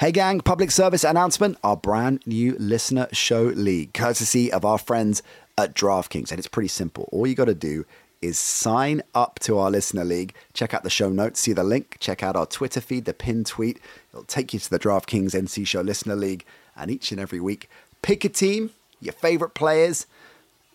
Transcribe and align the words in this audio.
Hey, 0.00 0.12
gang, 0.12 0.40
public 0.40 0.70
service 0.70 1.04
announcement 1.04 1.58
our 1.62 1.76
brand 1.76 2.26
new 2.26 2.56
listener 2.58 3.06
show 3.12 3.42
league, 3.42 3.92
courtesy 3.92 4.50
of 4.50 4.64
our 4.64 4.78
friends 4.78 5.22
at 5.58 5.74
DraftKings. 5.74 6.30
And 6.30 6.38
it's 6.38 6.48
pretty 6.48 6.68
simple. 6.68 7.06
All 7.12 7.26
you 7.26 7.34
got 7.34 7.48
to 7.48 7.54
do 7.54 7.84
is 8.22 8.38
sign 8.38 9.02
up 9.14 9.38
to 9.40 9.58
our 9.58 9.70
listener 9.70 10.06
league. 10.06 10.32
Check 10.54 10.72
out 10.72 10.84
the 10.84 10.88
show 10.88 11.10
notes, 11.10 11.40
see 11.40 11.52
the 11.52 11.62
link, 11.62 11.98
check 12.00 12.22
out 12.22 12.34
our 12.34 12.46
Twitter 12.46 12.80
feed, 12.80 13.04
the 13.04 13.12
pin 13.12 13.44
tweet. 13.44 13.78
It'll 14.10 14.24
take 14.24 14.54
you 14.54 14.60
to 14.60 14.70
the 14.70 14.78
DraftKings 14.78 15.34
NC 15.34 15.66
Show 15.66 15.82
Listener 15.82 16.16
League. 16.16 16.46
And 16.74 16.90
each 16.90 17.12
and 17.12 17.20
every 17.20 17.38
week, 17.38 17.68
pick 18.00 18.24
a 18.24 18.30
team, 18.30 18.70
your 19.02 19.12
favorite 19.12 19.52
players, 19.52 20.06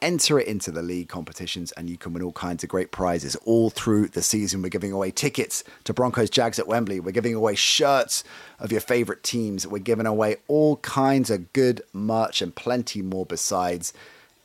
enter 0.05 0.39
it 0.39 0.47
into 0.47 0.69
the 0.69 0.83
league 0.83 1.09
competitions, 1.09 1.71
and 1.71 1.89
you 1.89 1.97
can 1.97 2.13
win 2.13 2.21
all 2.21 2.31
kinds 2.31 2.63
of 2.63 2.69
great 2.69 2.91
prizes 2.91 3.35
all 3.37 3.71
through 3.71 4.09
the 4.09 4.21
season. 4.21 4.61
We're 4.61 4.69
giving 4.69 4.91
away 4.91 5.09
tickets 5.09 5.63
to 5.85 5.93
Broncos 5.93 6.29
Jags 6.29 6.59
at 6.59 6.67
Wembley. 6.67 6.99
We're 6.99 7.11
giving 7.11 7.33
away 7.33 7.55
shirts 7.55 8.23
of 8.59 8.71
your 8.71 8.81
favorite 8.81 9.23
teams. 9.23 9.65
We're 9.65 9.79
giving 9.79 10.05
away 10.05 10.37
all 10.47 10.77
kinds 10.77 11.31
of 11.31 11.51
good 11.53 11.81
merch 11.91 12.43
and 12.43 12.53
plenty 12.55 13.01
more 13.01 13.25
besides 13.25 13.93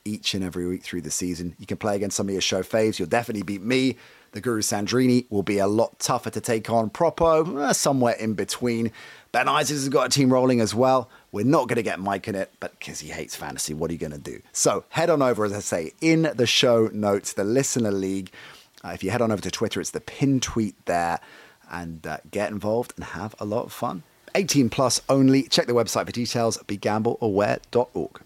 each 0.06 0.32
and 0.32 0.42
every 0.42 0.66
week 0.66 0.82
through 0.82 1.02
the 1.02 1.10
season. 1.10 1.54
You 1.58 1.66
can 1.66 1.76
play 1.76 1.94
against 1.94 2.16
some 2.16 2.28
of 2.28 2.32
your 2.32 2.40
show 2.40 2.62
faves. 2.62 2.98
You'll 2.98 3.08
definitely 3.08 3.42
beat 3.42 3.62
me. 3.62 3.96
The 4.32 4.40
Guru 4.40 4.62
Sandrini 4.62 5.26
will 5.28 5.42
be 5.42 5.58
a 5.58 5.66
lot 5.66 5.98
tougher 5.98 6.30
to 6.30 6.40
take 6.40 6.70
on. 6.70 6.88
Propo, 6.88 7.58
uh, 7.58 7.72
somewhere 7.74 8.14
in 8.14 8.32
between. 8.34 8.92
Ben 9.32 9.46
Isaacs 9.46 9.80
has 9.80 9.88
got 9.90 10.06
a 10.06 10.08
team 10.08 10.32
rolling 10.32 10.60
as 10.60 10.74
well. 10.74 11.10
We're 11.32 11.44
not 11.44 11.68
going 11.68 11.76
to 11.76 11.82
get 11.82 12.00
Mike 12.00 12.26
in 12.26 12.34
it, 12.34 12.52
but 12.58 12.78
because 12.78 13.00
he 13.00 13.10
hates 13.10 13.36
fantasy, 13.36 13.72
what 13.72 13.90
are 13.90 13.92
you 13.92 13.98
going 13.98 14.12
to 14.12 14.18
do? 14.18 14.42
So 14.52 14.84
head 14.88 15.10
on 15.10 15.22
over, 15.22 15.44
as 15.44 15.52
I 15.52 15.60
say, 15.60 15.92
in 16.00 16.30
the 16.34 16.46
show 16.46 16.88
notes, 16.92 17.34
the 17.34 17.44
Listener 17.44 17.92
League. 17.92 18.32
Uh, 18.84 18.88
if 18.88 19.04
you 19.04 19.10
head 19.10 19.22
on 19.22 19.30
over 19.30 19.42
to 19.42 19.50
Twitter, 19.50 19.80
it's 19.80 19.90
the 19.90 20.00
pin 20.00 20.40
tweet 20.40 20.74
there, 20.86 21.20
and 21.70 22.04
uh, 22.06 22.18
get 22.30 22.50
involved 22.50 22.92
and 22.96 23.04
have 23.04 23.34
a 23.38 23.44
lot 23.44 23.64
of 23.64 23.72
fun. 23.72 24.02
18 24.34 24.70
plus 24.70 25.00
only. 25.08 25.44
Check 25.44 25.66
the 25.66 25.72
website 25.72 26.06
for 26.06 26.12
details. 26.12 26.58
BeGambleAware.org. 26.58 28.20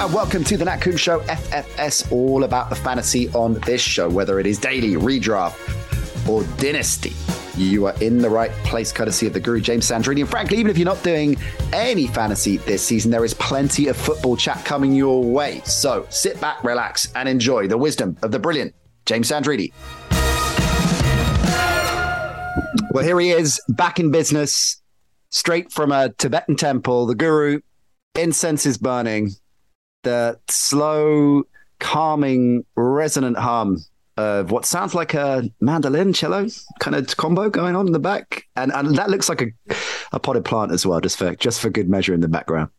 and 0.00 0.14
welcome 0.14 0.42
to 0.42 0.56
the 0.56 0.64
Nat 0.64 0.78
Coombs 0.78 0.98
Show 0.98 1.20
FFS, 1.20 2.10
all 2.10 2.44
about 2.44 2.70
the 2.70 2.74
fantasy 2.74 3.28
on 3.34 3.52
this 3.66 3.82
show, 3.82 4.08
whether 4.08 4.40
it 4.40 4.46
is 4.46 4.56
daily, 4.56 4.92
redraft, 4.94 5.58
or 6.26 6.42
dynasty. 6.58 7.12
You 7.54 7.84
are 7.84 7.94
in 8.02 8.16
the 8.16 8.30
right 8.30 8.50
place, 8.64 8.92
courtesy 8.92 9.26
of 9.26 9.34
the 9.34 9.40
Guru 9.40 9.60
James 9.60 9.86
Sandrini. 9.86 10.20
And 10.20 10.30
frankly, 10.30 10.56
even 10.56 10.70
if 10.70 10.78
you're 10.78 10.86
not 10.86 11.02
doing 11.02 11.36
any 11.74 12.06
fantasy 12.06 12.56
this 12.56 12.82
season, 12.82 13.10
there 13.10 13.26
is 13.26 13.34
plenty 13.34 13.88
of 13.88 13.96
football 13.96 14.38
chat 14.38 14.64
coming 14.64 14.94
your 14.94 15.22
way. 15.22 15.60
So 15.66 16.06
sit 16.08 16.40
back, 16.40 16.64
relax, 16.64 17.12
and 17.14 17.28
enjoy 17.28 17.68
the 17.68 17.76
wisdom 17.76 18.16
of 18.22 18.30
the 18.30 18.38
brilliant 18.38 18.74
James 19.04 19.30
Sandrini. 19.30 19.70
Well, 22.90 23.04
here 23.04 23.20
he 23.20 23.32
is, 23.32 23.60
back 23.68 24.00
in 24.00 24.10
business, 24.10 24.80
straight 25.28 25.70
from 25.70 25.92
a 25.92 26.08
Tibetan 26.16 26.56
temple. 26.56 27.04
The 27.04 27.14
Guru, 27.14 27.60
incense 28.14 28.64
is 28.64 28.78
burning 28.78 29.32
the 30.02 30.38
slow, 30.48 31.44
calming, 31.78 32.64
resonant 32.76 33.36
hum 33.36 33.84
of 34.16 34.50
what 34.50 34.66
sounds 34.66 34.94
like 34.94 35.14
a 35.14 35.50
mandolin 35.60 36.12
cello 36.12 36.46
kind 36.78 36.94
of 36.94 37.16
combo 37.16 37.48
going 37.48 37.74
on 37.74 37.86
in 37.86 37.92
the 37.92 37.98
back, 37.98 38.46
and 38.56 38.72
and 38.72 38.96
that 38.96 39.10
looks 39.10 39.28
like 39.28 39.42
a 39.42 39.74
a 40.12 40.20
potted 40.20 40.44
plant 40.44 40.72
as 40.72 40.84
well, 40.84 41.00
just 41.00 41.16
for 41.16 41.34
just 41.36 41.60
for 41.60 41.70
good 41.70 41.88
measure 41.88 42.14
in 42.14 42.20
the 42.20 42.28
background. 42.28 42.70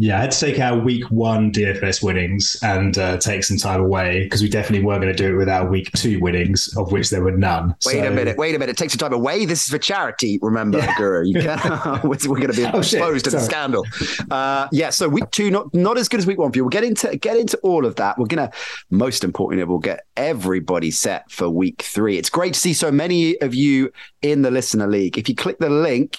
Yeah, 0.00 0.18
I 0.18 0.20
had 0.20 0.30
to 0.30 0.38
take 0.38 0.60
our 0.60 0.78
week 0.78 1.10
one 1.10 1.50
DFS 1.50 2.04
winnings 2.04 2.56
and 2.62 2.96
uh, 2.98 3.16
take 3.16 3.42
some 3.42 3.56
time 3.56 3.80
away 3.80 4.22
because 4.22 4.40
we 4.40 4.48
definitely 4.48 4.86
weren't 4.86 5.02
going 5.02 5.12
to 5.12 5.20
do 5.20 5.34
it 5.34 5.36
with 5.36 5.48
our 5.48 5.68
week 5.68 5.90
two 5.96 6.20
winnings, 6.20 6.72
of 6.76 6.92
which 6.92 7.10
there 7.10 7.20
were 7.20 7.32
none. 7.32 7.74
Wait 7.84 7.94
so... 7.94 8.06
a 8.06 8.10
minute, 8.12 8.38
wait 8.38 8.54
a 8.54 8.60
minute. 8.60 8.76
Take 8.76 8.90
some 8.90 8.98
time 8.98 9.12
away. 9.12 9.44
This 9.44 9.64
is 9.64 9.70
for 9.70 9.78
charity, 9.78 10.38
remember, 10.40 10.78
yeah. 10.78 10.94
Guru. 10.96 11.26
You 11.26 11.34
we're 12.04 12.36
going 12.36 12.52
to 12.52 12.56
be 12.56 12.64
oh, 12.64 12.78
exposed 12.78 13.24
to 13.24 13.32
the 13.32 13.40
scandal. 13.40 13.84
Uh, 14.30 14.68
yeah, 14.70 14.90
so 14.90 15.08
week 15.08 15.28
two, 15.32 15.50
not 15.50 15.74
not 15.74 15.98
as 15.98 16.08
good 16.08 16.20
as 16.20 16.28
week 16.28 16.38
one 16.38 16.52
for 16.52 16.58
you. 16.58 16.62
We'll 16.62 16.70
get 16.70 16.84
into 16.84 17.16
get 17.16 17.36
into 17.36 17.58
all 17.64 17.84
of 17.84 17.96
that. 17.96 18.18
We're 18.18 18.26
going 18.26 18.48
to, 18.48 18.56
most 18.90 19.24
importantly, 19.24 19.64
we'll 19.64 19.80
get 19.80 20.06
everybody 20.16 20.92
set 20.92 21.28
for 21.28 21.50
week 21.50 21.82
three. 21.82 22.18
It's 22.18 22.30
great 22.30 22.54
to 22.54 22.60
see 22.60 22.72
so 22.72 22.92
many 22.92 23.36
of 23.40 23.52
you 23.52 23.90
in 24.22 24.42
the 24.42 24.52
listener 24.52 24.86
league. 24.86 25.18
If 25.18 25.28
you 25.28 25.34
click 25.34 25.58
the 25.58 25.70
link 25.70 26.18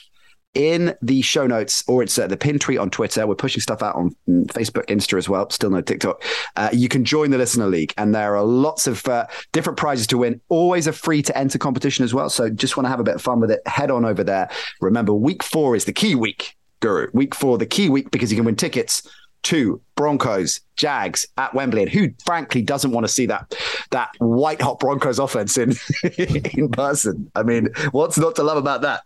in 0.53 0.95
the 1.01 1.21
show 1.21 1.45
notes, 1.45 1.83
or 1.87 2.01
it's 2.01 2.17
uh, 2.17 2.27
the 2.27 2.37
pin 2.37 2.57
tweet 2.57 2.79
on 2.79 2.89
Twitter. 2.89 3.25
We're 3.27 3.35
pushing 3.35 3.61
stuff 3.61 3.83
out 3.83 3.95
on 3.95 4.15
mm, 4.27 4.45
Facebook, 4.47 4.85
Insta 4.87 5.17
as 5.17 5.29
well. 5.29 5.49
Still 5.49 5.69
no 5.69 5.81
TikTok. 5.81 6.23
Uh, 6.55 6.69
you 6.73 6.89
can 6.89 7.05
join 7.05 7.31
the 7.31 7.37
listener 7.37 7.67
league, 7.67 7.93
and 7.97 8.13
there 8.15 8.35
are 8.35 8.43
lots 8.43 8.87
of 8.87 9.07
uh, 9.07 9.27
different 9.51 9.77
prizes 9.77 10.07
to 10.07 10.17
win. 10.17 10.41
Always 10.49 10.87
a 10.87 10.93
free 10.93 11.21
to 11.23 11.37
enter 11.37 11.57
competition 11.57 12.03
as 12.03 12.13
well. 12.13 12.29
So 12.29 12.49
just 12.49 12.77
want 12.77 12.85
to 12.85 12.89
have 12.89 12.99
a 12.99 13.03
bit 13.03 13.15
of 13.15 13.21
fun 13.21 13.39
with 13.39 13.51
it. 13.51 13.61
Head 13.67 13.91
on 13.91 14.05
over 14.05 14.23
there. 14.23 14.49
Remember, 14.81 15.13
week 15.13 15.43
four 15.43 15.75
is 15.75 15.85
the 15.85 15.93
key 15.93 16.15
week, 16.15 16.55
Guru. 16.79 17.07
Week 17.13 17.35
four, 17.35 17.57
the 17.57 17.65
key 17.65 17.89
week, 17.89 18.11
because 18.11 18.31
you 18.31 18.37
can 18.37 18.45
win 18.45 18.55
tickets 18.55 19.07
to 19.41 19.81
Broncos, 19.95 20.59
Jags 20.75 21.27
at 21.37 21.53
Wembley, 21.53 21.83
and 21.83 21.91
who 21.91 22.09
frankly 22.25 22.61
doesn't 22.61 22.91
want 22.91 23.05
to 23.05 23.11
see 23.11 23.25
that 23.27 23.55
that 23.91 24.09
white 24.17 24.61
hot 24.61 24.79
Broncos 24.79 25.19
offense 25.19 25.57
in 25.57 25.73
in 26.17 26.69
person? 26.69 27.31
I 27.35 27.43
mean, 27.43 27.69
what's 27.91 28.17
not 28.17 28.35
to 28.35 28.43
love 28.43 28.57
about 28.57 28.81
that? 28.81 29.03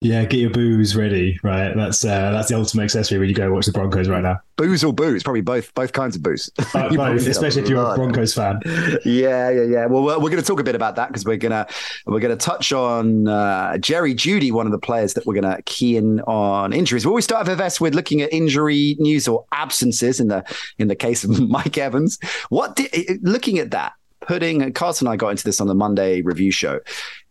Yeah, 0.00 0.24
get 0.26 0.38
your 0.38 0.50
booze 0.50 0.94
ready, 0.94 1.40
right? 1.42 1.74
That's 1.74 2.04
uh, 2.04 2.30
that's 2.30 2.48
the 2.48 2.56
ultimate 2.56 2.84
accessory 2.84 3.18
when 3.18 3.28
you 3.28 3.34
go 3.34 3.52
watch 3.52 3.66
the 3.66 3.72
Broncos 3.72 4.08
right 4.08 4.22
now. 4.22 4.38
Booze 4.54 4.84
or 4.84 4.92
booze? 4.92 5.24
Probably 5.24 5.40
both 5.40 5.74
both 5.74 5.92
kinds 5.92 6.14
of 6.14 6.22
booze. 6.22 6.48
Uh, 6.72 6.88
both, 6.94 7.26
especially 7.26 7.62
if 7.62 7.68
you're 7.68 7.84
a 7.84 7.96
Broncos 7.96 8.32
fan. 8.32 8.60
Yeah, 9.04 9.50
yeah, 9.50 9.62
yeah. 9.62 9.86
Well, 9.86 10.04
we're, 10.04 10.14
we're 10.20 10.30
going 10.30 10.40
to 10.40 10.46
talk 10.46 10.60
a 10.60 10.62
bit 10.62 10.76
about 10.76 10.94
that 10.96 11.08
because 11.08 11.24
we're 11.24 11.36
gonna 11.36 11.66
we're 12.06 12.20
gonna 12.20 12.36
touch 12.36 12.72
on 12.72 13.26
uh, 13.26 13.76
Jerry 13.78 14.14
Jeudy, 14.14 14.52
one 14.52 14.66
of 14.66 14.72
the 14.72 14.78
players 14.78 15.14
that 15.14 15.26
we're 15.26 15.34
going 15.34 15.56
to 15.56 15.60
key 15.62 15.96
in 15.96 16.20
on 16.20 16.72
injuries. 16.72 17.04
Well, 17.04 17.16
we 17.16 17.22
start 17.22 17.48
FFS 17.48 17.80
with 17.80 17.96
looking 17.96 18.22
at 18.22 18.32
injury 18.32 18.94
news 19.00 19.26
or 19.26 19.46
absences 19.50 20.20
in 20.20 20.28
the 20.28 20.44
in 20.78 20.86
the 20.86 20.96
case 20.96 21.24
of 21.24 21.40
Mike 21.48 21.76
Evans. 21.76 22.20
What 22.50 22.76
did, 22.76 23.18
looking 23.22 23.58
at 23.58 23.72
that? 23.72 23.94
Putting 24.20 24.72
Carson 24.74 25.06
and 25.06 25.14
I 25.14 25.16
got 25.16 25.30
into 25.30 25.44
this 25.44 25.60
on 25.60 25.68
the 25.68 25.74
Monday 25.74 26.22
review 26.22 26.50
show 26.52 26.80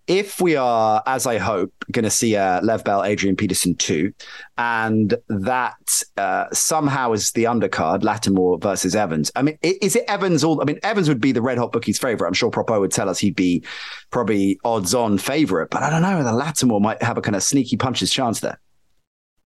if 0.08 0.40
we 0.40 0.56
are, 0.56 1.04
as 1.06 1.28
I 1.28 1.38
hope, 1.38 1.74
going 1.92 2.04
to 2.04 2.10
see 2.10 2.36
a 2.36 2.62
Lev 2.64 2.84
Bell, 2.86 3.04
Adrian 3.04 3.36
Peterson 3.36 3.76
too, 3.76 4.14
and 4.58 5.14
that 5.28 6.04
uh, 6.16 6.46
somehow 6.54 7.12
is 7.12 7.34
the 7.34 7.44
undercard, 7.44 8.04
Lattimore 8.04 8.58
versus 8.58 8.96
Evans. 8.96 9.32
I 9.36 9.42
mean, 9.42 9.58
is 9.62 9.96
it 9.98 10.06
Evans? 10.08 10.44
All 10.44 10.62
I 10.62 10.66
mean, 10.66 10.80
Evans 10.82 11.10
would 11.10 11.20
be 11.20 11.34
the 11.34 11.42
red 11.42 11.58
hot 11.58 11.74
bookies' 11.74 12.00
favorite. 12.00 12.28
I'm 12.28 12.34
sure 12.34 12.50
Propo 12.50 12.80
would 12.80 12.92
tell 12.92 13.10
us 13.10 13.20
he'd 13.20 13.36
be 13.36 13.64
probably 14.10 14.60
odds 14.64 14.94
on 14.94 15.18
favorite, 15.18 15.70
but 15.70 15.84
I 15.84 15.90
don't 15.90 16.02
know. 16.02 16.24
The 16.24 16.34
Lattimore 16.34 16.80
might 16.80 17.02
have 17.04 17.18
a 17.18 17.22
kind 17.22 17.36
of 17.36 17.44
sneaky 17.44 17.76
punches 17.76 18.10
chance 18.10 18.40
there. 18.40 18.60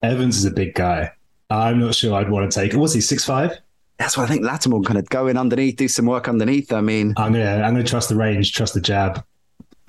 Evans 0.03 0.38
is 0.38 0.45
a 0.45 0.51
big 0.51 0.74
guy. 0.74 1.12
I'm 1.50 1.80
not 1.80 1.95
sure 1.95 2.15
I'd 2.15 2.30
want 2.30 2.51
to 2.51 2.59
take. 2.59 2.74
Was 2.74 2.94
he 2.94 3.01
six 3.01 3.24
five? 3.24 3.57
That's 4.00 4.18
what 4.18 4.24
I 4.24 4.27
think. 4.27 4.44
Lattimore 4.44 4.81
kind 4.81 4.98
of 4.98 5.07
go 5.09 5.27
in 5.27 5.38
underneath, 5.38 5.77
do 5.77 5.88
some 5.88 6.07
work 6.07 6.27
underneath. 6.27 6.74
I 6.74 6.81
mean, 6.81 7.13
I'm 7.18 7.31
gonna 7.31 7.62
I'm 7.62 7.74
gonna 7.74 7.83
trust 7.83 8.09
the 8.09 8.15
range, 8.15 8.51
trust 8.51 8.74
the 8.74 8.81
jab. 8.81 9.24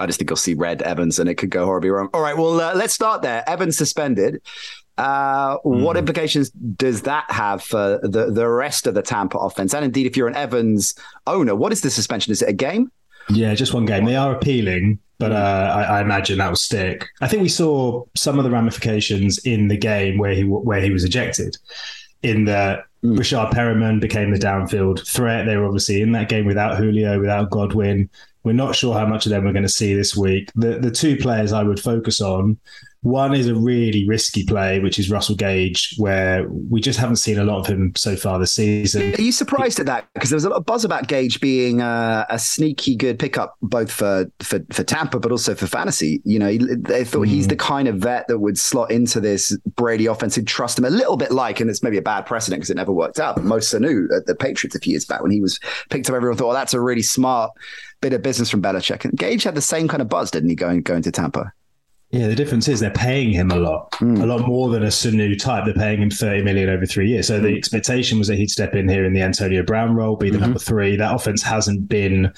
I 0.02 0.06
just 0.06 0.18
think 0.18 0.30
I'll 0.30 0.36
see 0.36 0.54
red 0.54 0.82
Evans 0.82 1.18
and 1.18 1.28
it 1.28 1.36
could 1.36 1.50
go 1.50 1.64
horribly 1.64 1.90
wrong. 1.90 2.08
All 2.12 2.20
right, 2.20 2.36
well, 2.36 2.60
uh, 2.60 2.74
let's 2.74 2.94
start 2.94 3.22
there. 3.22 3.48
Evans 3.48 3.76
suspended. 3.76 4.42
Uh, 4.98 5.56
what 5.62 5.96
implications 5.96 6.50
does 6.50 7.02
that 7.02 7.24
have 7.30 7.62
for 7.62 7.98
the, 8.02 8.30
the 8.30 8.46
rest 8.48 8.86
of 8.86 8.94
the 8.94 9.02
Tampa 9.02 9.38
offense? 9.38 9.74
And 9.74 9.84
indeed, 9.84 10.06
if 10.06 10.16
you're 10.16 10.28
an 10.28 10.36
Evans 10.36 10.94
owner, 11.26 11.54
what 11.54 11.72
is 11.72 11.80
the 11.80 11.90
suspension? 11.90 12.30
Is 12.30 12.42
it 12.42 12.48
a 12.48 12.52
game? 12.52 12.90
Yeah, 13.30 13.54
just 13.54 13.72
one 13.72 13.86
game. 13.86 14.04
They 14.04 14.16
are 14.16 14.34
appealing, 14.34 14.98
but 15.18 15.32
uh, 15.32 15.72
I, 15.74 15.82
I 15.82 16.00
imagine 16.00 16.38
that 16.38 16.48
will 16.48 16.56
stick. 16.56 17.06
I 17.20 17.28
think 17.28 17.42
we 17.42 17.48
saw 17.48 18.04
some 18.14 18.38
of 18.38 18.44
the 18.44 18.50
ramifications 18.50 19.38
in 19.38 19.68
the 19.68 19.76
game 19.76 20.18
where 20.18 20.34
he 20.34 20.44
where 20.44 20.80
he 20.80 20.90
was 20.90 21.04
ejected. 21.04 21.56
In 22.22 22.44
that 22.44 22.84
Mm. 23.04 23.18
Rashad 23.18 23.50
Perriman 23.50 24.00
became 24.00 24.30
the 24.30 24.38
downfield 24.38 25.04
threat. 25.06 25.44
They 25.44 25.56
were 25.56 25.66
obviously 25.66 26.02
in 26.02 26.12
that 26.12 26.28
game 26.28 26.46
without 26.46 26.76
Julio, 26.76 27.18
without 27.18 27.50
Godwin. 27.50 28.08
We're 28.44 28.52
not 28.52 28.74
sure 28.74 28.94
how 28.94 29.06
much 29.06 29.26
of 29.26 29.30
them 29.30 29.44
we're 29.44 29.52
going 29.52 29.62
to 29.62 29.68
see 29.68 29.94
this 29.94 30.16
week. 30.16 30.50
The 30.54 30.78
the 30.78 30.90
two 30.90 31.16
players 31.16 31.52
I 31.52 31.62
would 31.62 31.80
focus 31.80 32.20
on. 32.20 32.58
One 33.02 33.34
is 33.34 33.48
a 33.48 33.54
really 33.56 34.06
risky 34.06 34.44
play, 34.44 34.78
which 34.78 34.96
is 34.96 35.10
Russell 35.10 35.34
Gage, 35.34 35.96
where 35.98 36.48
we 36.48 36.80
just 36.80 37.00
haven't 37.00 37.16
seen 37.16 37.36
a 37.36 37.42
lot 37.42 37.58
of 37.58 37.66
him 37.66 37.92
so 37.96 38.14
far 38.14 38.38
this 38.38 38.52
season. 38.52 39.12
Are 39.14 39.20
you 39.20 39.32
surprised 39.32 39.80
at 39.80 39.86
that? 39.86 40.06
Because 40.14 40.30
there 40.30 40.36
was 40.36 40.44
a 40.44 40.50
lot 40.50 40.58
of 40.58 40.66
buzz 40.66 40.84
about 40.84 41.08
Gage 41.08 41.40
being 41.40 41.82
uh, 41.82 42.24
a 42.30 42.38
sneaky 42.38 42.94
good 42.94 43.18
pickup, 43.18 43.56
both 43.60 43.90
for, 43.90 44.30
for 44.38 44.60
for 44.70 44.84
Tampa, 44.84 45.18
but 45.18 45.32
also 45.32 45.56
for 45.56 45.66
fantasy. 45.66 46.22
You 46.24 46.38
know, 46.38 46.56
they 46.56 47.04
thought 47.04 47.22
he's 47.22 47.48
the 47.48 47.56
kind 47.56 47.88
of 47.88 47.96
vet 47.96 48.28
that 48.28 48.38
would 48.38 48.56
slot 48.56 48.92
into 48.92 49.20
this 49.20 49.56
Brady 49.74 50.06
offense 50.06 50.36
who'd 50.36 50.46
trust 50.46 50.78
him 50.78 50.84
a 50.84 50.90
little 50.90 51.16
bit 51.16 51.32
like, 51.32 51.58
and 51.58 51.68
it's 51.68 51.82
maybe 51.82 51.98
a 51.98 52.02
bad 52.02 52.24
precedent 52.24 52.60
because 52.60 52.70
it 52.70 52.76
never 52.76 52.92
worked 52.92 53.18
out. 53.18 53.34
But 53.34 53.44
Mo 53.44 53.56
Sanu 53.56 54.06
at 54.16 54.26
the 54.26 54.36
Patriots 54.36 54.76
a 54.76 54.78
few 54.78 54.92
years 54.92 55.04
back 55.04 55.22
when 55.22 55.32
he 55.32 55.40
was 55.40 55.58
picked 55.90 56.08
up, 56.08 56.14
everyone 56.14 56.38
thought, 56.38 56.46
well, 56.46 56.56
that's 56.56 56.74
a 56.74 56.80
really 56.80 57.02
smart 57.02 57.50
bit 58.02 58.12
of 58.12 58.20
business 58.20 58.50
from 58.50 58.60
Belichick. 58.60 59.06
And 59.06 59.16
Gage 59.16 59.44
had 59.44 59.54
the 59.54 59.62
same 59.62 59.88
kind 59.88 60.02
of 60.02 60.10
buzz, 60.10 60.30
didn't 60.30 60.50
he, 60.50 60.54
going 60.54 60.82
going 60.82 61.02
to 61.02 61.10
Tampa? 61.10 61.50
Yeah, 62.10 62.28
the 62.28 62.34
difference 62.34 62.68
is 62.68 62.80
they're 62.80 62.90
paying 62.90 63.30
him 63.30 63.50
a 63.50 63.56
lot, 63.56 63.94
hmm. 63.94 64.16
a 64.16 64.26
lot 64.26 64.46
more 64.46 64.68
than 64.68 64.82
a 64.82 64.88
Sanu 64.88 65.38
type. 65.38 65.64
They're 65.64 65.72
paying 65.72 66.02
him 66.02 66.10
thirty 66.10 66.42
million 66.42 66.68
over 66.68 66.84
three 66.84 67.08
years. 67.08 67.28
So 67.28 67.40
the 67.40 67.48
hmm. 67.48 67.56
expectation 67.56 68.18
was 68.18 68.28
that 68.28 68.36
he'd 68.36 68.50
step 68.50 68.74
in 68.74 68.86
here 68.86 69.06
in 69.06 69.14
the 69.14 69.22
Antonio 69.22 69.62
Brown 69.62 69.94
role, 69.94 70.16
be 70.16 70.28
the 70.28 70.36
mm-hmm. 70.36 70.44
number 70.44 70.58
three. 70.58 70.96
That 70.96 71.14
offense 71.14 71.42
hasn't 71.42 71.88
been 71.88 72.30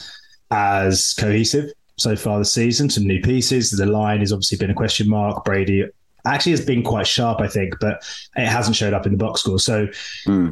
as 0.53 1.15
cohesive 1.15 1.73
so 1.97 2.15
far 2.15 2.39
this 2.39 2.53
season. 2.53 2.89
Some 2.89 3.05
new 3.05 3.21
pieces. 3.21 3.73
The 3.73 3.87
line 3.87 4.21
has 4.21 4.33
obviously 4.33 4.59
been 4.59 4.71
a 4.71 4.75
question 4.75 5.09
mark. 5.11 5.45
Brady 5.45 5.87
actually 6.25 6.53
has 6.53 6.65
been 6.65 6.85
quite 6.85 7.09
sharp, 7.09 7.41
I 7.41 7.49
think, 7.49 7.75
but 7.81 8.09
it 8.37 8.47
hasn't 8.47 8.77
showed 8.77 8.95
up 8.95 9.07
in 9.07 9.13
the 9.13 9.19
box 9.19 9.41
score. 9.41 9.59
So. 9.59 9.89
Hmm. 10.25 10.51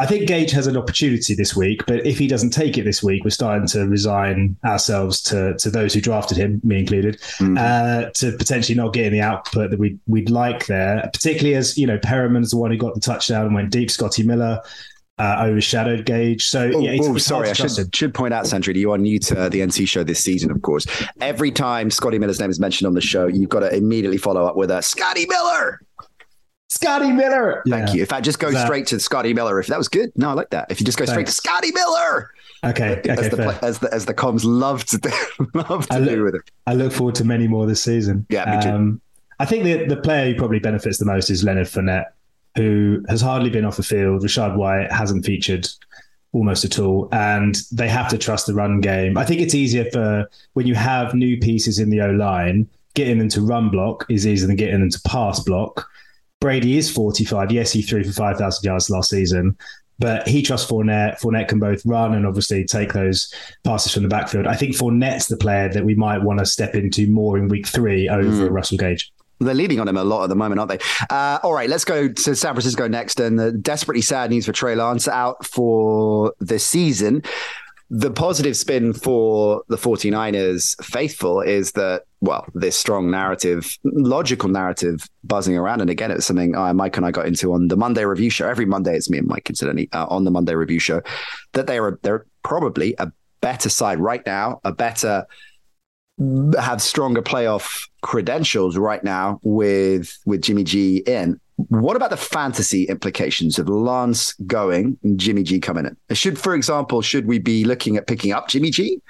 I 0.00 0.06
think 0.06 0.26
Gage 0.26 0.50
has 0.52 0.66
an 0.66 0.78
opportunity 0.78 1.34
this 1.34 1.54
week, 1.54 1.84
but 1.86 2.06
if 2.06 2.18
he 2.18 2.26
doesn't 2.26 2.50
take 2.50 2.78
it 2.78 2.84
this 2.84 3.02
week, 3.02 3.22
we're 3.22 3.30
starting 3.30 3.66
to 3.68 3.86
resign 3.86 4.56
ourselves 4.64 5.20
to 5.24 5.54
to 5.58 5.70
those 5.70 5.92
who 5.92 6.00
drafted 6.00 6.38
him, 6.38 6.60
me 6.64 6.78
included, 6.78 7.20
uh, 7.58 8.06
to 8.14 8.32
potentially 8.32 8.74
not 8.76 8.94
getting 8.94 9.12
the 9.12 9.20
output 9.20 9.70
that 9.70 9.78
we'd 9.78 10.00
we'd 10.06 10.30
like 10.30 10.66
there. 10.66 11.08
Particularly 11.12 11.54
as 11.54 11.76
you 11.76 11.86
know, 11.86 11.98
Perriman's 11.98 12.52
the 12.52 12.56
one 12.56 12.70
who 12.70 12.78
got 12.78 12.94
the 12.94 13.00
touchdown 13.00 13.44
and 13.44 13.54
went 13.54 13.70
deep. 13.70 13.90
Scotty 13.90 14.22
Miller 14.22 14.60
uh, 15.20 15.44
overshadowed 15.46 16.06
Gage. 16.06 16.46
So 16.46 16.70
Oh, 16.74 16.80
yeah, 16.80 16.92
it's, 16.92 17.06
oh, 17.06 17.16
it's 17.16 17.26
sorry, 17.26 17.42
I 17.42 17.44
hard 17.48 17.56
to 17.56 17.62
trust 17.62 17.76
should, 17.76 17.94
should 17.94 18.14
point 18.14 18.32
out, 18.32 18.46
Sandra, 18.46 18.74
you 18.74 18.90
are 18.92 18.98
new 18.98 19.18
to 19.18 19.50
the 19.50 19.60
NC 19.60 19.86
show 19.86 20.02
this 20.02 20.20
season, 20.20 20.50
of 20.50 20.62
course. 20.62 20.86
Every 21.20 21.50
time 21.50 21.90
Scotty 21.90 22.18
Miller's 22.18 22.40
name 22.40 22.48
is 22.48 22.58
mentioned 22.58 22.86
on 22.86 22.94
the 22.94 23.02
show, 23.02 23.26
you've 23.26 23.50
got 23.50 23.60
to 23.60 23.74
immediately 23.74 24.16
follow 24.16 24.46
up 24.46 24.56
with 24.56 24.70
a 24.70 24.80
Scotty 24.80 25.26
Miller. 25.26 25.82
Scotty 26.70 27.10
Miller. 27.12 27.62
Thank 27.68 27.88
Yeah. 27.88 27.94
you. 27.94 28.02
If 28.02 28.12
I 28.12 28.20
just 28.20 28.38
go 28.38 28.50
That- 28.50 28.64
straight 28.64 28.86
to 28.88 29.00
Scotty 29.00 29.34
Miller. 29.34 29.58
If 29.58 29.66
that 29.66 29.78
was 29.78 29.88
good, 29.88 30.12
no, 30.16 30.30
I 30.30 30.32
like 30.34 30.50
that. 30.50 30.70
If 30.70 30.80
you 30.80 30.86
just 30.86 30.96
go 30.98 31.04
straight 31.04 31.16
Thanks. 31.26 31.32
to 31.36 31.36
Scotty 31.48 31.72
Miller, 31.72 32.30
Okay, 32.64 32.96
okay, 32.98 33.10
as 33.10 33.28
the 33.30 33.58
as 33.62 33.78
the 33.80 33.92
as 33.94 34.04
the 34.06 34.14
comms 34.14 34.42
love 34.44 34.84
to 34.86 34.98
do, 34.98 35.10
love 35.54 35.86
to 35.88 35.94
I 35.94 35.98
do 35.98 36.04
look- 36.04 36.24
with 36.26 36.34
it. 36.36 36.50
I 36.66 36.74
look 36.74 36.92
forward 36.92 37.14
to 37.16 37.24
many 37.24 37.48
more 37.48 37.66
this 37.66 37.82
season. 37.82 38.24
Yeah, 38.28 38.56
me 38.56 38.62
too. 38.62 38.68
Um, 38.70 39.00
I 39.40 39.46
think 39.46 39.64
the 39.64 39.86
the 39.86 39.96
player 40.00 40.30
who 40.32 40.38
probably 40.38 40.58
benefits 40.60 40.98
the 40.98 41.06
most 41.06 41.28
is 41.30 41.42
Leonard 41.42 41.66
Fournette, 41.66 42.06
who 42.56 43.02
has 43.08 43.20
hardly 43.20 43.50
been 43.50 43.64
off 43.64 43.76
the 43.76 43.82
field. 43.82 44.22
Rachaad 44.22 44.56
White 44.56 44.92
hasn't 44.92 45.24
featured 45.24 45.66
almost 46.32 46.64
at 46.64 46.78
all, 46.78 47.08
and 47.10 47.56
they 47.72 47.88
have 47.88 48.08
to 48.10 48.18
trust 48.18 48.46
the 48.46 48.54
run 48.54 48.80
game. 48.80 49.18
I 49.18 49.24
think 49.24 49.40
it's 49.40 49.54
easier 49.54 49.86
for 49.90 50.28
when 50.52 50.66
you 50.68 50.76
have 50.76 51.14
new 51.14 51.36
pieces 51.40 51.78
in 51.80 51.90
the 51.90 52.00
O 52.02 52.10
line. 52.12 52.68
Getting 52.94 53.18
them 53.18 53.28
to 53.30 53.40
run 53.40 53.70
block 53.70 54.04
is 54.10 54.26
easier 54.26 54.46
than 54.48 54.56
getting 54.56 54.80
them 54.80 54.90
to 54.90 55.00
pass 55.06 55.40
block. 55.40 55.88
Brady 56.40 56.78
is 56.78 56.90
45. 56.90 57.52
Yes, 57.52 57.72
he 57.72 57.82
threw 57.82 58.02
for 58.02 58.12
5,000 58.12 58.64
yards 58.64 58.88
last 58.88 59.10
season, 59.10 59.56
but 59.98 60.26
he 60.26 60.42
trusts 60.42 60.70
Fournette. 60.70 61.20
Fournette 61.20 61.48
can 61.48 61.58
both 61.58 61.84
run 61.84 62.14
and 62.14 62.26
obviously 62.26 62.64
take 62.64 62.94
those 62.94 63.32
passes 63.62 63.92
from 63.92 64.02
the 64.02 64.08
backfield. 64.08 64.46
I 64.46 64.56
think 64.56 64.74
Fournette's 64.74 65.28
the 65.28 65.36
player 65.36 65.68
that 65.68 65.84
we 65.84 65.94
might 65.94 66.22
want 66.22 66.38
to 66.38 66.46
step 66.46 66.74
into 66.74 67.06
more 67.08 67.36
in 67.36 67.48
week 67.48 67.66
three 67.66 68.08
over 68.08 68.50
Russell 68.50 68.78
Gage. 68.78 69.12
They're 69.40 69.54
leading 69.54 69.80
on 69.80 69.88
him 69.88 69.96
a 69.96 70.04
lot 70.04 70.24
at 70.24 70.28
the 70.28 70.34
moment, 70.34 70.60
aren't 70.60 70.70
they? 70.70 70.78
Uh, 71.08 71.38
all 71.42 71.54
right, 71.54 71.68
let's 71.68 71.84
go 71.84 72.08
to 72.08 72.36
San 72.36 72.54
Francisco 72.54 72.88
next. 72.88 73.20
And 73.20 73.38
the 73.38 73.52
desperately 73.52 74.02
sad 74.02 74.30
news 74.30 74.44
for 74.44 74.52
Trey 74.52 74.74
Lance 74.74 75.08
out 75.08 75.46
for 75.46 76.34
the 76.40 76.58
season. 76.58 77.22
The 77.92 78.10
positive 78.10 78.56
spin 78.56 78.92
for 78.92 79.64
the 79.68 79.76
49ers 79.76 80.82
faithful 80.84 81.40
is 81.40 81.72
that, 81.72 82.04
well, 82.20 82.46
this 82.54 82.78
strong 82.78 83.10
narrative, 83.10 83.76
logical 83.82 84.48
narrative 84.48 85.08
buzzing 85.24 85.56
around. 85.56 85.80
And 85.80 85.90
again, 85.90 86.12
it's 86.12 86.26
something 86.26 86.54
uh, 86.54 86.72
Mike 86.72 86.96
and 86.96 87.04
I 87.04 87.10
got 87.10 87.26
into 87.26 87.52
on 87.52 87.66
the 87.66 87.76
Monday 87.76 88.04
review 88.04 88.30
show. 88.30 88.48
Every 88.48 88.64
Monday, 88.64 88.94
it's 88.94 89.10
me 89.10 89.18
and 89.18 89.26
Mike, 89.26 89.50
incidentally, 89.50 89.88
uh, 89.92 90.06
on 90.06 90.22
the 90.22 90.30
Monday 90.30 90.54
review 90.54 90.78
show, 90.78 91.02
that 91.54 91.66
they 91.66 91.78
are 91.78 91.98
they're 92.02 92.26
probably 92.44 92.94
a 92.98 93.10
better 93.40 93.68
side 93.68 93.98
right 93.98 94.24
now, 94.24 94.60
a 94.62 94.72
better 94.72 95.26
have 96.58 96.82
stronger 96.82 97.22
playoff 97.22 97.88
credentials 98.02 98.76
right 98.76 99.02
now 99.02 99.40
with 99.42 100.16
with 100.26 100.42
Jimmy 100.42 100.64
G 100.64 100.98
in. 100.98 101.40
What 101.68 101.96
about 101.96 102.10
the 102.10 102.16
fantasy 102.16 102.84
implications 102.84 103.58
of 103.58 103.68
Lance 103.68 104.32
going 104.46 104.98
and 105.02 105.18
Jimmy 105.18 105.42
G 105.42 105.60
coming 105.60 105.86
in? 105.86 106.16
Should, 106.16 106.38
for 106.38 106.54
example, 106.54 107.02
should 107.02 107.26
we 107.26 107.38
be 107.38 107.64
looking 107.64 107.96
at 107.96 108.06
picking 108.06 108.32
up 108.32 108.48
Jimmy 108.48 108.70
G? 108.70 109.00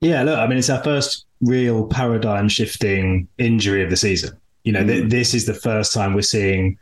Yeah, 0.00 0.22
look, 0.22 0.38
I 0.38 0.46
mean, 0.46 0.58
it's 0.58 0.70
our 0.70 0.82
first 0.82 1.26
real 1.40 1.86
paradigm 1.86 2.48
shifting 2.48 3.28
injury 3.38 3.82
of 3.82 3.90
the 3.90 3.96
season. 3.96 4.36
You 4.64 4.72
know, 4.72 4.86
th- 4.86 5.04
mm. 5.04 5.10
this 5.10 5.34
is 5.34 5.46
the 5.46 5.54
first 5.54 5.92
time 5.92 6.14
we're 6.14 6.22
seeing 6.22 6.78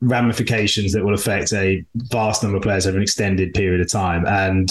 ramifications 0.00 0.92
that 0.92 1.04
will 1.04 1.14
affect 1.14 1.52
a 1.52 1.84
vast 1.94 2.42
number 2.42 2.58
of 2.58 2.62
players 2.62 2.86
over 2.86 2.96
an 2.96 3.02
extended 3.02 3.54
period 3.54 3.80
of 3.80 3.90
time. 3.90 4.26
And 4.26 4.70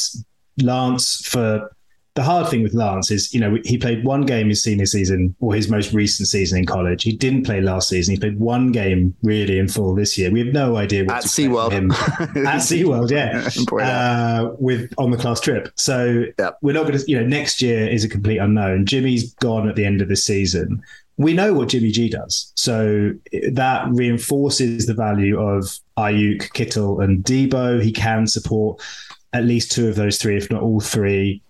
Lance, 0.62 1.28
for 1.28 1.75
the 2.16 2.24
hard 2.24 2.48
thing 2.50 2.64
with 2.64 2.74
Lance 2.74 3.12
is, 3.12 3.34
you 3.34 3.42
know, 3.42 3.58
he 3.66 3.78
played 3.78 4.06
one 4.06 4.26
game 4.26 4.48
his 4.48 4.64
senior 4.64 4.86
season 4.86 5.36
or 5.42 5.54
his 5.54 5.70
most 5.70 5.92
recent 5.92 6.30
season 6.30 6.58
in 6.60 6.66
college. 6.66 7.04
He 7.04 7.12
didn't 7.12 7.44
play 7.44 7.60
last 7.60 7.90
season. 7.90 8.14
He 8.16 8.20
played 8.20 8.40
one 8.40 8.72
game 8.72 9.14
really 9.22 9.60
in 9.60 9.68
full 9.68 9.94
this 9.96 10.18
year. 10.18 10.32
We 10.32 10.40
have 10.40 10.54
no 10.54 10.78
idea 10.78 11.04
what 11.04 11.18
At 11.18 11.22
to 11.24 11.28
SeaWorld. 11.28 11.72
him 11.72 11.92
at 11.92 12.00
SeaWorld, 12.62 13.12
yeah, 13.12 13.50
uh, 13.86 14.52
with 14.58 14.94
on 14.98 15.12
the 15.12 15.18
class 15.18 15.42
trip. 15.42 15.70
So 15.76 16.24
Yep. 16.40 16.58
we're 16.62 16.72
not 16.74 16.88
going 16.88 16.98
to, 16.98 17.04
you 17.12 17.20
know, 17.20 17.28
next 17.28 17.62
year 17.62 17.86
is 17.88 18.06
a 18.06 18.10
complete 18.10 18.38
unknown. 18.38 18.86
Jimmy's 18.86 19.34
gone 19.36 19.68
at 19.68 19.76
the 19.76 19.84
end 19.86 20.02
of 20.02 20.08
the 20.08 20.16
season. 20.16 20.82
We 21.18 21.34
know 21.34 21.54
what 21.54 21.68
Jimmy 21.70 21.92
G 21.92 22.10
does. 22.10 22.52
So 22.56 23.12
that 23.52 23.88
reinforces 23.90 24.86
the 24.86 24.94
value 24.94 25.40
of 25.40 25.78
Aiyuk, 25.98 26.52
Kittle, 26.54 27.02
and 27.02 27.24
Deebo. 27.24 27.82
He 27.82 27.92
can 27.92 28.28
support 28.28 28.82
at 29.34 29.44
least 29.46 29.72
two 29.72 29.88
of 29.90 29.96
those 29.96 30.18
three, 30.18 30.38
if 30.38 30.50
not 30.50 30.62
all 30.62 30.80
three. 30.80 31.42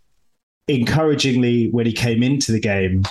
Encouragingly, 0.67 1.69
when 1.69 1.86
he 1.86 1.93
came 1.93 2.24
into 2.24 2.51
the 2.51 2.60
game 2.60 3.03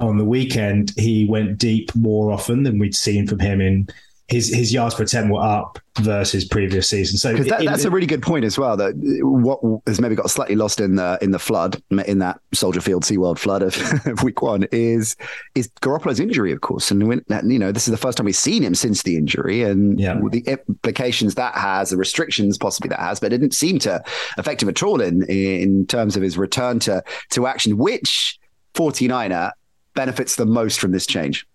on 0.00 0.18
the 0.18 0.24
weekend, 0.24 0.92
he 0.96 1.24
went 1.24 1.58
deep 1.58 1.94
more 1.94 2.30
often 2.30 2.62
than 2.62 2.78
we'd 2.78 2.94
seen 2.94 3.26
from 3.26 3.38
him 3.38 3.60
in 3.60 3.88
his 4.30 4.48
his 4.54 4.72
yards 4.72 4.94
per 4.94 5.02
attempt 5.02 5.32
were 5.32 5.42
up 5.42 5.78
versus 6.00 6.44
previous 6.44 6.88
season. 6.88 7.18
So 7.18 7.32
that, 7.34 7.60
in- 7.60 7.66
that's 7.66 7.84
a 7.84 7.90
really 7.90 8.06
good 8.06 8.22
point 8.22 8.44
as 8.44 8.56
well. 8.56 8.76
That 8.76 8.94
what 9.22 9.60
has 9.86 10.00
maybe 10.00 10.14
got 10.14 10.30
slightly 10.30 10.54
lost 10.54 10.80
in 10.80 10.94
the 10.94 11.18
in 11.20 11.32
the 11.32 11.38
flood 11.38 11.82
in 12.06 12.20
that 12.20 12.40
Soldier 12.54 12.80
Field 12.80 13.02
SeaWorld 13.02 13.38
flood 13.38 13.62
of, 13.62 13.76
of 14.06 14.22
week 14.22 14.40
one 14.40 14.66
is 14.70 15.16
is 15.54 15.68
Garoppolo's 15.82 16.20
injury, 16.20 16.52
of 16.52 16.60
course. 16.60 16.90
And 16.90 17.08
when, 17.08 17.24
you 17.50 17.58
know 17.58 17.72
this 17.72 17.88
is 17.88 17.90
the 17.90 17.96
first 17.98 18.16
time 18.18 18.24
we've 18.24 18.36
seen 18.36 18.62
him 18.62 18.74
since 18.74 19.02
the 19.02 19.16
injury, 19.16 19.62
and 19.64 19.98
Yeah. 19.98 20.20
the 20.30 20.44
implications 20.46 21.34
that 21.34 21.54
has, 21.56 21.90
the 21.90 21.96
restrictions 21.96 22.56
possibly 22.56 22.88
that 22.88 23.00
has, 23.00 23.18
but 23.18 23.32
it 23.32 23.38
didn't 23.38 23.54
seem 23.54 23.78
to 23.80 24.02
affect 24.38 24.62
him 24.62 24.68
at 24.68 24.82
all 24.82 25.00
in 25.00 25.24
in 25.24 25.86
terms 25.86 26.16
of 26.16 26.22
his 26.22 26.38
return 26.38 26.78
to 26.80 27.02
to 27.30 27.46
action. 27.46 27.76
Which 27.76 28.38
49er 28.74 29.50
benefits 29.94 30.36
the 30.36 30.46
most 30.46 30.78
from 30.78 30.92
this 30.92 31.04
change? 31.06 31.46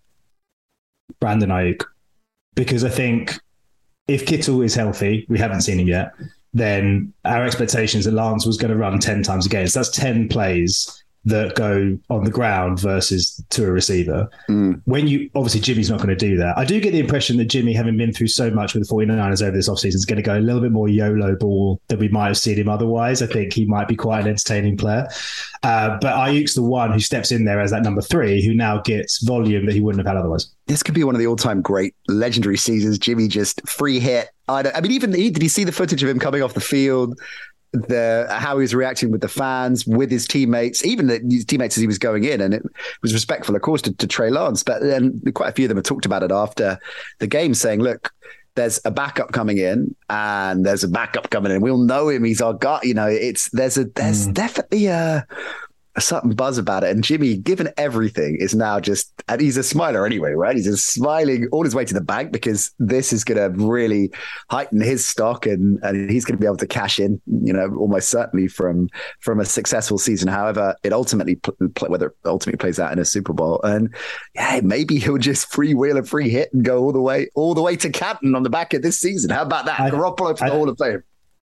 Brandon 1.22 1.50
Aiyuk 1.50 1.84
because 2.56 2.84
I 2.84 2.90
think 2.90 3.40
if 4.08 4.26
Kittle 4.26 4.62
is 4.62 4.76
healthy, 4.76 5.26
we 5.30 5.38
haven't 5.38 5.62
seen 5.62 5.80
him 5.80 5.88
yet, 5.88 6.14
then 6.54 7.14
our 7.26 7.46
expectations 7.46 8.06
that 8.06 8.14
Lance 8.14 8.46
was 8.46 8.58
going 8.58 8.72
to 8.72 8.78
run 8.78 9.00
10 9.00 9.24
times 9.24 9.46
a 9.46 9.50
game. 9.50 9.68
So 9.68 9.80
that's 9.80 9.90
10 9.90 10.30
plays 10.30 11.04
that 11.26 11.56
go 11.56 11.98
on 12.10 12.24
the 12.24 12.30
ground 12.32 12.80
versus 12.80 13.44
to 13.50 13.66
a 13.66 13.72
receiver. 13.72 14.30
Mm. 14.48 14.82
When 14.86 15.08
you 15.08 15.30
obviously 15.36 15.60
Jimmy's 15.60 15.90
not 15.90 15.98
going 15.98 16.10
to 16.10 16.16
do 16.16 16.38
that. 16.38 16.58
I 16.58 16.66
do 16.66 16.80
get 16.80 16.92
the 16.92 17.00
impression 17.00 17.38
that 17.38 17.46
Jimmy, 17.46 17.74
having 17.74 17.98
been 17.98 18.14
through 18.14 18.28
so 18.28 18.52
much 18.52 18.74
with 18.74 18.88
the 18.88 18.94
49ers 18.94 19.42
over 19.42 19.56
this 19.56 19.68
offseason, 19.68 19.96
is 19.96 20.06
going 20.06 20.18
to 20.18 20.24
go 20.24 20.38
a 20.38 20.40
little 20.40 20.62
bit 20.62 20.72
more 20.72 20.88
YOLO 20.88 21.36
ball 21.36 21.82
than 21.88 22.00
we 22.00 22.08
might 22.10 22.28
have 22.28 22.38
seen 22.38 22.58
him 22.58 22.70
otherwise. 22.70 23.22
I 23.22 23.28
think 23.28 23.54
he 23.54 23.66
might 23.66 23.88
be 23.88 23.96
quite 23.96 24.22
an 24.22 24.28
entertaining 24.28 24.78
player. 24.78 25.08
Uh, 25.64 25.98
but 26.00 26.14
Aiyuk's 26.16 26.54
the 26.54 26.62
one 26.62 26.94
who 26.94 27.00
steps 27.00 27.32
in 27.32 27.46
there 27.46 27.60
as 27.60 27.72
that 27.72 27.82
number 27.82 28.02
three 28.02 28.46
who 28.46 28.54
now 28.54 28.82
gets 28.82 29.24
volume 29.24 29.66
that 29.66 29.74
he 29.74 29.82
wouldn't 29.82 30.06
have 30.06 30.16
had 30.16 30.20
otherwise. 30.20 30.52
This 30.68 30.84
could 30.84 30.96
be 30.96 31.04
one 31.04 31.16
of 31.16 31.20
the 31.20 31.28
all-time 31.28 31.62
great 31.62 31.96
legendary 32.08 32.58
seasons. 32.58 33.00
Jimmy 33.00 33.28
just 33.28 33.68
free 33.68 34.00
hit. 34.00 34.30
I, 34.48 34.72
I 34.76 34.82
mean, 34.82 34.92
even 34.92 35.12
did 35.12 35.42
you 35.42 35.50
see 35.50 35.64
the 35.64 35.72
footage 35.72 36.04
of 36.04 36.10
him 36.10 36.20
coming 36.20 36.44
off 36.44 36.54
the 36.54 36.62
field? 36.62 37.20
The 37.76 38.28
how 38.30 38.58
he 38.58 38.62
was 38.62 38.76
reacting 38.76 39.12
with 39.12 39.22
the 39.22 39.28
fans, 39.28 39.86
with 39.86 40.12
his 40.12 40.28
teammates, 40.28 40.86
even 40.86 41.08
the, 41.08 41.20
his 41.30 41.46
teammates 41.46 41.78
as 41.78 41.82
he 41.82 41.88
was 41.88 41.98
going 41.98 42.24
in, 42.24 42.42
and 42.42 42.54
it 42.54 42.64
was 43.02 43.14
respectful, 43.14 43.56
of 43.56 43.62
course, 43.62 43.82
to, 43.84 43.94
to 43.94 44.08
Trey 44.08 44.30
Lance. 44.30 44.64
But 44.64 44.82
then 44.82 45.22
quite 45.34 45.50
a 45.50 45.52
few 45.54 45.66
of 45.66 45.70
them 45.70 45.78
have 45.78 45.86
talked 45.86 46.06
about 46.06 46.24
it 46.24 46.32
after 46.32 46.80
the 47.20 47.28
game, 47.28 47.54
saying, 47.54 47.82
"Look, 47.82 48.12
there's 48.56 48.80
a 48.86 48.92
backup 48.92 49.32
coming 49.32 49.58
in, 49.58 49.96
and 50.10 50.66
there's 50.66 50.84
a 50.84 50.88
backup 50.88 51.30
coming 51.30 51.52
in. 51.52 51.62
We'll 51.62 51.78
know 51.78 52.10
him. 52.10 52.24
He's 52.24 52.42
our 52.42 52.54
guy. 52.54 52.80
You 52.84 52.94
know, 52.94 53.08
it's 53.08 53.50
there's 53.50 53.78
a 53.78 53.86
there's 53.86 54.28
mm. 54.28 54.34
definitely 54.34 54.88
a 54.88 55.28
a 55.96 56.02
certain 56.02 56.32
buzz 56.32 56.58
about 56.58 56.84
it. 56.84 56.92
And 56.92 57.04
Jimmy, 57.04 57.38
given 57.38 57.70
everything, 57.78 58.38
is 58.40 58.54
now 58.54 58.80
just, 58.80 59.14
and 59.30 59.40
he's 59.40 59.56
a 59.56 59.64
smiler 59.64 60.06
anyway, 60.06 60.34
right? 60.34 60.56
He's 60.56 60.66
just 60.66 60.88
smiling 60.88 61.48
all 61.52 61.64
his 61.64 61.74
way 61.74 61.86
to 61.86 61.94
the 61.94 62.02
bank 62.02 62.32
because 62.32 62.74
this 62.80 63.14
is 63.14 63.24
going 63.24 63.38
to 63.38 63.66
really 63.66 64.12
heighten 64.50 64.82
his 64.82 65.06
stock 65.06 65.46
and, 65.46 65.80
and 65.84 66.10
he's 66.10 66.26
going 66.26 66.36
to 66.36 66.42
be 66.42 66.46
able 66.46 66.58
to 66.58 66.68
cash 66.68 67.00
in, 67.00 67.22
you 67.26 67.54
know, 67.54 67.74
almost 67.78 68.10
certainly 68.10 68.48
from 68.48 68.90
from 69.22 69.40
a 69.40 69.46
successful 69.46 69.98
season. 69.98 70.28
However, 70.28 70.76
it 70.84 70.92
ultimately, 70.92 71.40
whether 71.88 72.08
it 72.08 72.16
ultimately 72.26 72.58
plays 72.58 72.80
out 72.80 72.92
in 72.92 73.00
a 73.00 73.06
Super 73.06 73.34
Bowl. 73.34 73.62
And 73.64 73.94
yeah, 74.34 74.60
maybe 74.64 75.00
he'll 75.00 75.18
just 75.18 75.50
freewheel 75.50 75.98
a 75.98 76.04
free 76.04 76.30
hit 76.30 76.54
and 76.54 76.66
go 76.66 76.84
all 76.84 76.92
the 76.92 77.02
way, 77.02 77.30
all 77.36 77.54
the 77.54 77.62
way 77.62 77.78
to 77.78 77.90
captain 77.90 78.36
on 78.36 78.44
the 78.44 78.50
back 78.50 78.74
of 78.74 78.82
this 78.82 79.00
season. 79.00 79.30
How 79.30 79.44
about 79.44 79.66
that? 79.66 79.80
I, 79.80 79.90
Garoppolo 79.90 80.38
for 80.38 80.44
I, 80.44 80.50
the 80.50 80.56
Hall 80.56 80.68
of 80.68 80.78
Fame. 80.78 81.04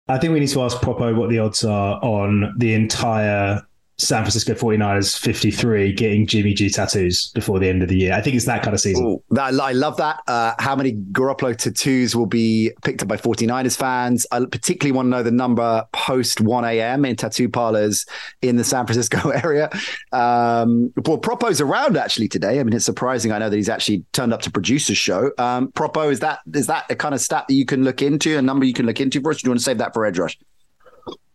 I 0.08 0.18
think 0.18 0.32
we 0.32 0.40
need 0.40 0.48
to 0.50 0.62
ask 0.62 0.78
Propo 0.78 1.14
what 1.18 1.30
the 1.30 1.40
odds 1.40 1.66
are 1.66 2.00
on 2.02 2.54
the 2.58 2.74
entire 2.74 3.62
San 4.00 4.22
Francisco 4.22 4.54
49ers 4.54 5.18
53 5.18 5.92
getting 5.94 6.28
Jimmy 6.28 6.54
G 6.54 6.70
tattoos 6.70 7.32
before 7.32 7.58
the 7.58 7.68
end 7.68 7.82
of 7.82 7.90
the 7.90 7.98
year. 7.98 8.14
I 8.14 8.22
think 8.22 8.36
it's 8.36 8.46
that 8.46 8.62
kind 8.62 8.76
of 8.76 8.80
season. 8.80 9.06
Ooh, 9.06 9.24
that, 9.32 9.60
I 9.60 9.72
love 9.72 9.98
that. 9.98 10.22
Uh, 10.28 10.54
how 10.60 10.76
many 10.76 10.94
Garoppolo 10.94 11.56
tattoos 11.58 12.16
will 12.16 12.28
be 12.28 12.72
picked 12.84 13.02
up 13.02 13.08
by 13.08 13.18
49ers 13.18 13.76
fans? 13.76 14.28
I 14.32 14.40
particularly 14.46 14.92
want 14.92 15.08
to 15.08 15.10
know 15.10 15.24
the 15.24 15.32
number 15.32 15.84
post 15.94 16.42
1 16.42 16.66
a.m. 16.66 17.06
in 17.06 17.16
tattoo 17.16 17.50
parlors 17.50 18.06
in 18.44 18.58
the 18.58 18.64
San 18.64 18.86
Francisco 18.86 19.30
area. 19.44 19.70
Um, 20.12 20.94
well, 21.06 21.18
Propo's 21.18 21.60
around 21.60 21.98
actually 21.98 22.28
today. 22.28 22.60
I 22.60 22.64
mean, 22.64 22.74
it's 22.74 22.86
surprising. 22.86 23.32
I 23.32 23.40
know 23.40 23.50
that 23.50 23.56
he's 23.56 23.70
actually 23.70 24.06
turned 24.14 24.32
up 24.32 24.44
to 24.44 24.52
produce 24.52 24.90
a 24.90 24.96
show. 24.96 25.32
Um, 25.40 25.72
Propo, 25.72 26.12
is 26.12 26.20
that 26.20 26.40
is 26.54 26.68
that 26.68 26.86
a 26.92 26.96
kind 26.96 27.16
of 27.16 27.22
stat 27.22 27.46
that 27.48 27.56
you 27.56 27.66
can 27.66 27.84
look 27.84 28.04
into, 28.04 28.38
a 28.38 28.44
number 28.44 28.64
you 28.64 28.74
can 28.74 28.86
look 28.86 29.00
into 29.00 29.22
for 29.22 29.32
us? 29.32 29.42
do 29.42 29.48
you 29.48 29.52
want 29.52 29.60
to 29.60 29.64
save 29.64 29.80
that 29.80 29.94
for 29.94 30.06
Edge 30.06 30.20
Rush? 30.20 30.38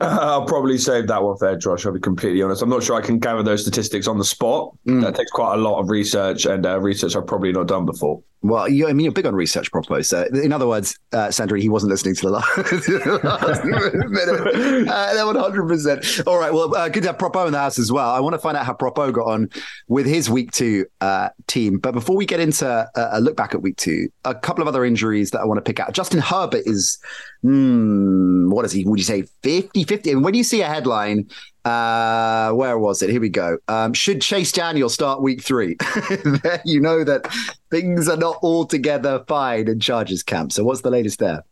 I'll 0.20 0.44
probably 0.44 0.78
save 0.78 1.06
that 1.08 1.22
one 1.22 1.36
for 1.36 1.48
Edge 1.48 1.64
Rush. 1.64 1.86
I'll 1.86 1.92
be 1.92 2.00
completely 2.00 2.42
honest. 2.42 2.62
I'm 2.62 2.68
not 2.68 2.82
sure 2.82 2.96
I 2.96 3.00
can 3.00 3.18
gather 3.18 3.42
those 3.42 3.62
statistics 3.62 4.08
on 4.08 4.18
the 4.18 4.24
spot. 4.24 4.76
Mm. 4.86 5.02
That 5.02 5.14
takes 5.14 5.30
quite 5.30 5.54
a 5.54 5.58
lot 5.58 5.78
of 5.78 5.90
research 5.90 6.44
and 6.46 6.66
uh, 6.66 6.80
research 6.80 7.14
I've 7.14 7.26
probably 7.26 7.52
not 7.52 7.68
done 7.68 7.86
before. 7.86 8.22
Well, 8.44 8.68
you, 8.68 8.88
I 8.88 8.92
mean, 8.92 9.04
you're 9.04 9.12
big 9.12 9.26
on 9.26 9.36
research, 9.36 9.70
Propo. 9.70 10.04
So, 10.04 10.24
in 10.24 10.52
other 10.52 10.66
words, 10.66 10.98
uh, 11.12 11.30
Sandra, 11.30 11.60
he 11.60 11.68
wasn't 11.68 11.90
listening 11.90 12.16
to 12.16 12.22
the 12.22 12.30
last, 12.30 13.64
minute. 13.64 14.88
Uh, 14.92 15.14
100%. 15.14 16.26
All 16.26 16.38
right. 16.38 16.52
Well, 16.52 16.74
uh, 16.74 16.88
good 16.88 17.02
to 17.02 17.10
have 17.10 17.18
Propo 17.18 17.46
in 17.46 17.52
the 17.52 17.58
house 17.58 17.78
as 17.78 17.92
well. 17.92 18.10
I 18.10 18.20
want 18.20 18.34
to 18.34 18.38
find 18.38 18.56
out 18.56 18.66
how 18.66 18.74
Propo 18.74 19.12
got 19.12 19.26
on 19.26 19.48
with 19.86 20.06
his 20.06 20.28
week 20.28 20.50
two 20.50 20.86
uh, 21.00 21.28
team. 21.46 21.78
But 21.78 21.92
before 21.92 22.16
we 22.16 22.26
get 22.26 22.40
into 22.40 22.66
a, 22.68 22.88
a 23.12 23.20
look 23.20 23.36
back 23.36 23.54
at 23.54 23.62
week 23.62 23.76
two, 23.76 24.08
a 24.24 24.34
couple 24.34 24.62
of 24.62 24.68
other 24.68 24.84
injuries 24.84 25.30
that 25.30 25.40
I 25.40 25.44
want 25.44 25.58
to 25.58 25.62
pick 25.62 25.78
out. 25.78 25.92
Justin 25.92 26.20
Herbert 26.20 26.62
is, 26.66 26.98
hmm, 27.42 28.50
what 28.50 28.64
is 28.64 28.72
he? 28.72 28.84
Would 28.84 28.98
you 28.98 29.04
say 29.04 29.22
50 29.42 29.84
50? 29.92 30.10
And 30.10 30.24
when 30.24 30.32
you 30.32 30.42
see 30.42 30.62
a 30.62 30.68
headline, 30.68 31.28
uh, 31.64 32.50
where 32.52 32.78
was 32.78 33.02
it? 33.02 33.10
Here 33.10 33.20
we 33.20 33.28
go. 33.28 33.58
Um, 33.68 33.92
should 33.92 34.22
Chase 34.22 34.52
Daniel 34.52 34.88
start 34.88 35.20
week 35.20 35.42
three? 35.42 35.76
you 36.64 36.80
know 36.80 37.04
that 37.04 37.30
things 37.70 38.08
are 38.08 38.16
not 38.16 38.38
altogether 38.42 39.22
fine 39.28 39.68
in 39.68 39.80
Chargers 39.80 40.22
camp. 40.22 40.52
So 40.52 40.64
what's 40.64 40.80
the 40.80 40.90
latest 40.90 41.18
there? 41.18 41.44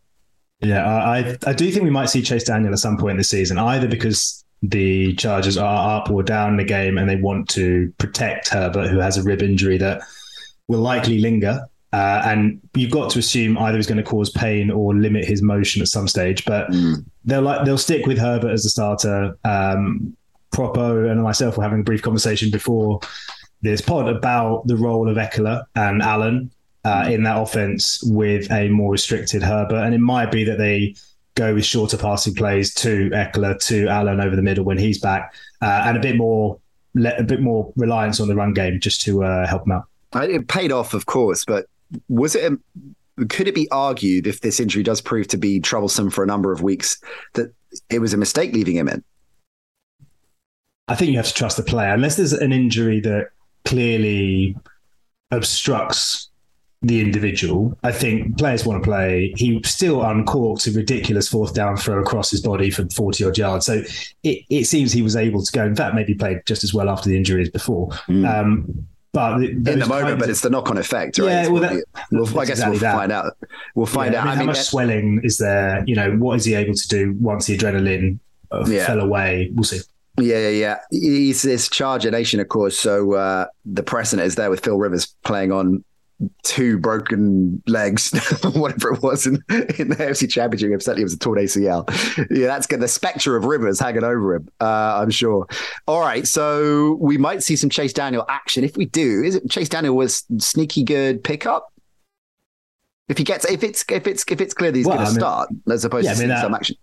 Yeah, 0.60 0.86
I 0.86 1.36
I 1.46 1.52
do 1.52 1.70
think 1.70 1.84
we 1.84 1.90
might 1.90 2.10
see 2.10 2.22
Chase 2.22 2.44
Daniel 2.44 2.72
at 2.72 2.78
some 2.78 2.96
point 2.96 3.18
this 3.18 3.28
season, 3.28 3.58
either 3.58 3.88
because 3.88 4.44
the 4.62 5.14
Chargers 5.16 5.56
are 5.56 5.96
up 5.96 6.10
or 6.10 6.22
down 6.22 6.52
in 6.52 6.56
the 6.56 6.64
game 6.64 6.98
and 6.98 7.08
they 7.08 7.16
want 7.16 7.48
to 7.50 7.92
protect 7.98 8.48
Herbert, 8.48 8.88
who 8.88 8.98
has 8.98 9.16
a 9.16 9.22
rib 9.22 9.42
injury 9.42 9.78
that 9.78 10.02
will 10.68 10.80
likely 10.80 11.18
linger. 11.18 11.60
Uh, 11.92 12.22
and 12.24 12.60
you've 12.74 12.90
got 12.90 13.10
to 13.10 13.18
assume 13.18 13.58
either 13.58 13.76
he's 13.76 13.86
going 13.86 14.02
to 14.02 14.08
cause 14.08 14.30
pain 14.30 14.70
or 14.70 14.94
limit 14.94 15.24
his 15.24 15.42
motion 15.42 15.82
at 15.82 15.88
some 15.88 16.06
stage. 16.06 16.44
But 16.44 16.70
mm. 16.70 17.04
they'll 17.24 17.42
like 17.42 17.64
they'll 17.64 17.78
stick 17.78 18.06
with 18.06 18.18
Herbert 18.18 18.50
as 18.50 18.62
the 18.62 18.70
starter. 18.70 19.36
Um, 19.44 20.16
Propo 20.52 21.10
and 21.10 21.22
myself 21.22 21.56
were 21.56 21.62
having 21.62 21.80
a 21.80 21.84
brief 21.84 22.02
conversation 22.02 22.50
before 22.50 23.00
this 23.62 23.80
pod 23.80 24.08
about 24.08 24.66
the 24.66 24.76
role 24.76 25.08
of 25.08 25.16
Ekeler 25.16 25.64
and 25.76 26.02
Allen 26.02 26.50
uh, 26.84 27.04
mm. 27.04 27.12
in 27.12 27.22
that 27.24 27.40
offense 27.40 28.02
with 28.04 28.50
a 28.50 28.68
more 28.68 28.92
restricted 28.92 29.42
Herbert, 29.42 29.84
and 29.84 29.94
it 29.94 30.00
might 30.00 30.30
be 30.30 30.44
that 30.44 30.58
they 30.58 30.94
go 31.34 31.54
with 31.54 31.64
shorter 31.64 31.96
passing 31.96 32.34
plays 32.34 32.74
to 32.74 33.10
Ekeler 33.10 33.58
to 33.66 33.86
Allen 33.88 34.20
over 34.20 34.36
the 34.36 34.42
middle 34.42 34.64
when 34.64 34.78
he's 34.78 35.00
back, 35.00 35.34
uh, 35.62 35.84
and 35.86 35.96
a 35.96 36.00
bit 36.00 36.16
more 36.16 36.58
a 36.96 37.22
bit 37.22 37.40
more 37.40 37.72
reliance 37.76 38.18
on 38.18 38.28
the 38.28 38.34
run 38.34 38.52
game 38.52 38.80
just 38.80 39.02
to 39.02 39.22
uh, 39.22 39.46
help 39.46 39.66
him 39.66 39.72
out. 39.72 39.84
It 40.14 40.48
paid 40.48 40.72
off, 40.72 40.92
of 40.92 41.06
course, 41.06 41.44
but 41.44 41.66
was 42.08 42.34
it? 42.34 42.52
A, 42.52 43.26
could 43.26 43.48
it 43.48 43.54
be 43.54 43.70
argued 43.70 44.26
if 44.26 44.40
this 44.40 44.60
injury 44.60 44.82
does 44.82 45.00
prove 45.00 45.28
to 45.28 45.36
be 45.36 45.60
troublesome 45.60 46.10
for 46.10 46.24
a 46.24 46.26
number 46.26 46.52
of 46.52 46.62
weeks 46.62 47.00
that 47.34 47.52
it 47.90 47.98
was 47.98 48.14
a 48.14 48.16
mistake 48.16 48.52
leaving 48.52 48.76
him 48.76 48.88
in? 48.88 49.04
I 50.88 50.94
think 50.96 51.10
you 51.10 51.18
have 51.18 51.28
to 51.28 51.34
trust 51.34 51.56
the 51.56 51.62
player, 51.62 51.92
unless 51.92 52.16
there's 52.16 52.32
an 52.32 52.52
injury 52.52 53.00
that 53.00 53.28
clearly 53.64 54.56
obstructs 55.30 56.30
the 56.82 57.00
individual. 57.00 57.78
I 57.82 57.92
think 57.92 58.38
players 58.38 58.64
want 58.64 58.82
to 58.82 58.88
play. 58.88 59.34
He 59.36 59.60
still 59.64 60.02
uncorked 60.02 60.66
a 60.66 60.72
ridiculous 60.72 61.28
fourth 61.28 61.54
down 61.54 61.76
throw 61.76 62.00
across 62.00 62.30
his 62.30 62.40
body 62.40 62.70
from 62.70 62.88
40 62.88 63.24
odd 63.24 63.38
yards. 63.38 63.66
So 63.66 63.82
it, 64.22 64.44
it 64.48 64.64
seems 64.64 64.92
he 64.92 65.02
was 65.02 65.14
able 65.14 65.44
to 65.44 65.52
go. 65.52 65.64
In 65.64 65.76
fact, 65.76 65.94
maybe 65.94 66.14
played 66.14 66.40
just 66.46 66.64
as 66.64 66.72
well 66.72 66.88
after 66.88 67.08
the 67.08 67.16
injury 67.16 67.42
as 67.42 67.50
before. 67.50 67.88
Mm. 68.08 68.28
Um, 68.28 68.86
but 69.12 69.42
in 69.42 69.62
the 69.64 69.86
moment, 69.86 70.20
but 70.20 70.30
it's 70.30 70.40
the 70.40 70.50
knock-on 70.50 70.78
effect, 70.78 71.18
right? 71.18 71.26
Yeah, 71.26 71.48
well, 71.48 71.62
that, 71.62 71.84
we'll, 72.12 72.26
I 72.38 72.44
guess 72.44 72.58
exactly 72.58 72.72
we'll 72.72 72.80
that. 72.80 72.96
find 72.96 73.12
out. 73.12 73.36
We'll 73.74 73.86
find 73.86 74.12
yeah, 74.12 74.20
out. 74.20 74.26
I 74.28 74.30
mean, 74.30 74.38
how 74.38 74.44
much 74.44 74.60
swelling 74.60 75.20
is 75.24 75.38
there? 75.38 75.82
You 75.86 75.96
know, 75.96 76.12
what 76.12 76.36
is 76.36 76.44
he 76.44 76.54
able 76.54 76.74
to 76.74 76.88
do 76.88 77.16
once 77.20 77.46
the 77.46 77.58
adrenaline 77.58 78.18
uh, 78.52 78.64
yeah. 78.68 78.86
fell 78.86 79.00
away? 79.00 79.50
We'll 79.54 79.64
see. 79.64 79.80
Yeah, 80.18 80.48
yeah, 80.48 80.78
He's 80.90 81.42
this 81.42 81.68
Charger 81.68 82.10
Nation, 82.10 82.40
of 82.40 82.48
course. 82.48 82.78
So 82.78 83.14
uh, 83.14 83.46
the 83.64 83.82
precedent 83.82 84.26
is 84.26 84.34
there 84.34 84.50
with 84.50 84.62
Phil 84.62 84.78
Rivers 84.78 85.06
playing 85.24 85.50
on 85.50 85.82
two 86.42 86.78
broken 86.78 87.62
legs, 87.66 88.10
whatever 88.54 88.94
it 88.94 89.02
was 89.02 89.26
in, 89.26 89.34
in 89.78 89.88
the 89.88 89.96
AFC 89.96 90.30
Championship. 90.30 90.82
Certainly, 90.82 91.02
it 91.02 91.04
was 91.04 91.14
a 91.14 91.18
torn 91.18 91.38
ACL. 91.38 91.88
Yeah, 92.30 92.46
that's 92.46 92.66
good. 92.66 92.80
The 92.80 92.88
spectre 92.88 93.36
of 93.36 93.44
Rivers 93.44 93.80
hanging 93.80 94.04
over 94.04 94.34
him. 94.34 94.48
Uh, 94.60 95.00
I'm 95.02 95.10
sure. 95.10 95.46
All 95.86 96.00
right, 96.00 96.26
so 96.26 96.96
we 97.00 97.18
might 97.18 97.42
see 97.42 97.56
some 97.56 97.70
Chase 97.70 97.92
Daniel 97.92 98.24
action. 98.28 98.64
If 98.64 98.76
we 98.76 98.86
do, 98.86 99.22
is 99.22 99.36
it 99.36 99.50
Chase 99.50 99.68
Daniel 99.68 99.96
was 99.96 100.24
sneaky 100.38 100.84
good 100.84 101.22
pickup? 101.24 101.72
If 103.08 103.18
he 103.18 103.24
gets, 103.24 103.44
if 103.50 103.64
it's 103.64 103.84
if 103.88 104.06
it's 104.06 104.24
if 104.28 104.40
it's 104.40 104.54
clear 104.54 104.70
that 104.70 104.78
he's 104.78 104.86
well, 104.86 104.96
going 104.96 105.08
to 105.08 105.14
start, 105.14 105.48
as 105.68 105.84
opposed 105.84 106.04
yeah, 106.04 106.12
to 106.12 106.18
I 106.18 106.20
mean, 106.20 106.28
that, 106.28 106.42
some 106.42 106.54
action. 106.54 106.76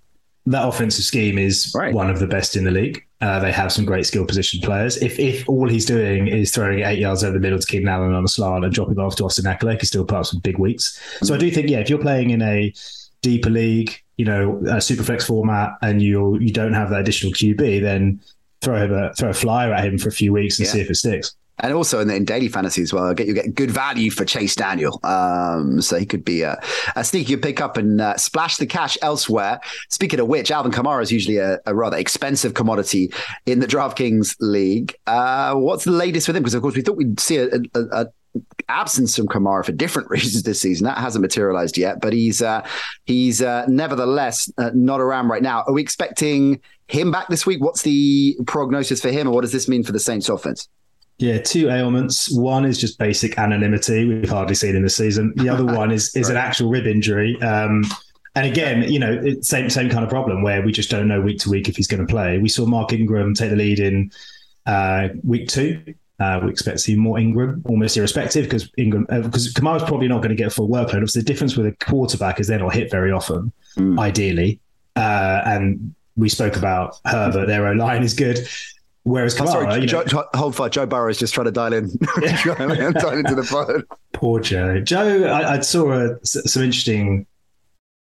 That 0.48 0.68
offensive 0.68 1.06
scheme 1.06 1.38
is 1.38 1.74
right. 1.76 1.94
one 1.94 2.10
of 2.10 2.20
the 2.20 2.28
best 2.28 2.56
in 2.56 2.64
the 2.64 2.72
league. 2.72 3.07
Uh, 3.20 3.40
they 3.40 3.52
have 3.52 3.72
some 3.72 3.84
great 3.84 4.06
skill 4.06 4.26
position 4.26 4.62
players. 4.62 4.98
If 4.98 5.18
if 5.20 5.48
all 5.50 5.68
he's 5.68 5.86
doing 5.86 6.28
is 6.28 6.52
throwing 6.52 6.84
eight 6.84 7.00
yards 7.00 7.24
over 7.24 7.34
the 7.34 7.40
middle 7.40 7.58
to 7.58 7.66
Keenan 7.66 7.88
Allen 7.88 8.14
on 8.14 8.24
a 8.24 8.28
slant 8.28 8.64
and 8.64 8.74
dropping 8.74 9.00
off 9.00 9.16
to 9.16 9.26
Austin 9.26 9.46
Ekeler, 9.46 9.80
he 9.80 9.86
still 9.88 10.06
put 10.06 10.18
up 10.18 10.26
some 10.28 10.40
big 10.40 10.60
weeks. 10.60 11.00
Mm-hmm. 11.16 11.26
So 11.26 11.34
I 11.34 11.38
do 11.38 11.50
think, 11.50 11.70
yeah, 11.70 11.80
if 11.80 11.90
you're 11.90 12.00
playing 12.00 12.30
in 12.30 12.44
a 12.44 12.72
deeper 13.24 13.50
league, 13.50 14.00
you 14.18 14.26
know, 14.26 14.62
a 14.70 14.80
super 14.80 15.04
flex 15.04 15.26
format, 15.26 15.72
and 15.82 16.02
you 16.02 16.38
you 16.40 16.52
don't 16.52 16.74
have 16.74 16.92
that 16.92 17.02
additional 17.02 17.34
QB, 17.34 17.82
then 17.82 18.22
throw 18.62 18.86
a 18.86 19.14
throw 19.14 19.30
a 19.30 19.34
flyer 19.34 19.74
at 19.74 19.86
him 19.86 19.98
for 19.98 20.10
a 20.10 20.12
few 20.12 20.32
weeks 20.32 20.60
and 20.60 20.68
yeah. 20.68 20.74
see 20.74 20.82
if 20.82 20.90
it 20.90 20.96
sticks 20.96 21.36
and 21.60 21.74
also 21.74 22.00
in, 22.00 22.10
in, 22.10 22.26
daily 22.26 22.48
fantasy 22.48 22.82
as 22.82 22.94
well. 22.94 23.14
Get 23.14 23.28
you 23.28 23.34
get 23.34 23.56
good 23.56 23.72
value 23.72 24.12
for 24.12 24.26
Chase 24.26 24.56
Daniel, 24.56 25.00
um, 25.04 25.82
so 25.82 25.98
he 25.98 26.06
could 26.06 26.24
be 26.24 26.42
a, 26.42 26.62
a 26.96 27.04
sneaky 27.04 27.38
pick 27.38 27.62
up 27.62 27.78
and 27.78 28.02
uh, 28.02 28.18
splash 28.18 28.58
the 28.58 28.66
cash 28.66 28.98
elsewhere. 29.02 29.60
Speaking 29.90 30.20
of 30.20 30.28
which, 30.28 30.52
Alvin 30.52 30.72
Kamara 30.72 31.02
is 31.02 31.12
usually 31.12 31.38
a, 31.38 31.60
a, 31.66 31.74
rather 31.74 31.98
expensive 31.98 32.54
commodity 32.54 33.12
in 33.46 33.60
the 33.60 33.68
DraftKings 33.68 34.36
league. 34.40 34.96
Uh, 35.06 35.56
what's 35.56 35.86
the 35.86 35.92
latest 35.92 36.28
with 36.28 36.36
him? 36.36 36.44
Because 36.44 36.54
of 36.54 36.62
course 36.62 36.76
we 36.76 36.82
thought 36.82 36.98
we'd 36.98 37.20
see 37.20 37.38
a, 37.38 37.60
a 37.76 38.08
absence 38.70 39.16
from 39.16 39.28
Kamara 39.28 39.66
for 39.66 39.72
different 39.72 40.10
reasons 40.12 40.44
this 40.44 40.62
season. 40.62 40.86
That 40.86 40.98
hasn't 40.98 41.22
materialized 41.22 41.78
yet, 41.78 42.02
but 42.02 42.14
he's 42.14 42.42
uh, 42.42 42.66
he's 43.06 43.42
uh, 43.42 43.66
nevertheless 43.68 44.52
uh, 44.58 44.72
not 44.74 45.02
around 45.02 45.30
right 45.30 45.44
now. 45.44 45.64
Are 45.68 45.74
we 45.74 45.82
expecting 45.82 46.62
him 46.88 47.12
back 47.12 47.28
this 47.28 47.46
week? 47.46 47.62
What's 47.62 47.82
the 47.82 48.38
prognosis 48.46 49.02
for 49.02 49.10
him, 49.10 49.28
or 49.28 49.32
what 49.32 49.42
does 49.42 49.52
this 49.52 49.68
mean 49.68 49.84
for 49.84 49.92
the 49.92 50.00
Saints 50.00 50.30
offense? 50.30 50.68
Yeah, 51.20 51.40
two 51.40 51.70
ailments. 51.70 52.32
One 52.32 52.64
is 52.64 52.78
just 52.78 53.00
basic 53.00 53.40
anonymity. 53.40 54.06
We've 54.06 54.30
hardly 54.30 54.54
seen 54.54 54.76
in 54.76 54.84
this 54.84 54.96
season. 54.96 55.34
The 55.36 55.50
other 55.50 55.66
one 55.76 55.92
is 55.92 56.16
is 56.16 56.30
an 56.30 56.38
actual 56.38 56.70
rib 56.70 56.86
injury. 56.86 57.42
Um, 57.42 57.84
and 58.36 58.46
again, 58.46 58.84
you 58.84 59.00
know, 59.00 59.24
same 59.42 59.70
same 59.70 59.90
kind 59.90 60.04
of 60.04 60.12
problem 60.12 60.44
where 60.44 60.62
we 60.62 60.72
just 60.72 60.92
don't 60.92 61.08
know 61.08 61.20
week 61.20 61.40
to 61.40 61.50
week 61.50 61.70
if 61.70 61.76
he's 61.76 61.88
going 61.88 62.06
to 62.06 62.12
play. 62.12 62.38
We 62.38 62.50
saw 62.50 62.68
Mark 62.68 62.94
Ingram 62.94 63.34
take 63.34 63.50
the 63.50 63.56
lead 63.56 63.80
in 63.80 64.12
uh, 64.68 65.10
week 65.24 65.50
two. 65.50 65.96
Uh, 66.20 66.40
we 66.44 66.52
expect 66.52 66.78
to 66.78 66.84
see 66.84 66.96
more 66.96 67.20
Ingram, 67.20 67.64
almost 67.68 67.98
irrespective, 67.98 68.46
because 68.46 68.70
Ingram 68.78 69.06
because 69.10 69.48
uh, 69.48 69.60
Kamara's 69.60 69.84
probably 69.84 70.08
not 70.08 70.18
going 70.18 70.30
to 70.30 70.36
get 70.36 70.48
a 70.48 70.52
full 70.52 70.70
workload. 70.70 70.96
Obviously, 70.96 71.22
the 71.22 71.26
difference 71.26 71.56
with 71.58 71.66
a 71.66 71.72
quarterback 71.84 72.40
is 72.40 72.48
they're 72.48 72.60
not 72.60 72.76
hit 72.76 72.92
very 72.92 73.12
often, 73.12 73.52
mm. 73.76 74.00
ideally. 74.00 74.60
Uh, 74.96 75.42
and 75.46 75.96
we 76.16 76.30
spoke 76.30 76.58
about 76.58 77.00
Herbert. 77.06 77.48
Their 77.48 77.68
own 77.68 77.78
line 77.78 78.04
is 78.04 78.14
good. 78.14 78.48
Whereas 79.08 79.36
Kamara, 79.36 79.48
oh, 79.48 79.70
sorry, 79.70 79.86
Joe, 79.86 80.04
know, 80.12 80.26
hold 80.34 80.54
fire. 80.54 80.68
Joe 80.68 80.86
Burrow 80.86 81.10
is 81.10 81.18
just 81.18 81.34
trying 81.34 81.46
to 81.46 81.52
dial 81.52 81.72
in, 81.72 81.88
dial 81.88 83.18
into 83.18 83.36
the 83.36 83.48
phone. 83.50 83.84
Poor 84.12 84.42
Joe. 84.42 84.82
Joe, 84.82 85.24
I, 85.24 85.54
I 85.54 85.60
saw 85.62 85.94
a, 85.94 86.18
some 86.26 86.62
interesting 86.62 87.26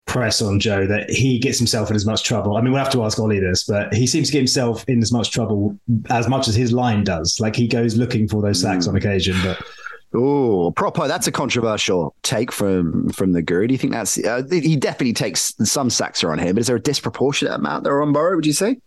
press 0.05 0.41
on 0.41 0.62
Joe 0.62 0.88
that 0.88 1.10
he 1.10 1.39
gets 1.39 1.57
himself 1.57 1.89
in 1.89 1.98
as 1.98 2.05
much 2.05 2.24
trouble. 2.24 2.55
I 2.55 2.62
mean, 2.62 2.72
we'll 2.72 2.81
have 2.81 2.91
to 2.93 3.03
ask 3.03 3.19
Ollie 3.19 3.41
this, 3.41 3.65
but 3.65 3.93
he 3.93 4.07
seems 4.07 4.29
to 4.29 4.31
get 4.31 4.39
himself 4.39 4.86
in 4.88 5.01
as 5.01 5.12
much 5.12 5.31
trouble 5.31 5.77
as 6.10 6.29
much 6.29 6.48
as 6.48 6.55
his 6.55 6.72
line 6.72 7.03
does. 7.03 7.38
Like 7.41 7.57
he 7.57 7.67
goes 7.67 7.98
looking 7.98 8.29
for 8.29 8.41
those 8.41 8.62
sacks 8.62 8.86
mm. 8.86 8.89
on 8.89 8.95
occasion, 8.95 9.36
but. 9.43 9.62
Oh, 10.15 10.72
proper. 10.72 11.10
That's 11.10 11.27
a 11.27 11.33
controversial 11.33 12.15
take 12.24 12.51
from 12.51 13.10
from 13.10 13.33
the 13.33 13.41
guru. 13.41 13.67
Do 13.67 13.74
you 13.74 13.77
think 13.77 13.91
that's 13.91 14.17
uh, 14.19 14.43
he 14.50 14.77
definitely 14.77 15.13
takes 15.13 15.53
some 15.63 15.89
sacks 15.89 16.24
are 16.24 16.31
on 16.31 16.39
him, 16.39 16.55
but 16.55 16.62
is 16.62 16.67
there 16.67 16.77
a 16.77 16.81
disproportionate 16.81 17.55
amount 17.55 17.83
that 17.83 17.89
are 17.89 18.01
on 18.01 18.13
Burrow? 18.13 18.38
Would 18.38 18.45
you 18.45 18.53
say? 18.53 18.77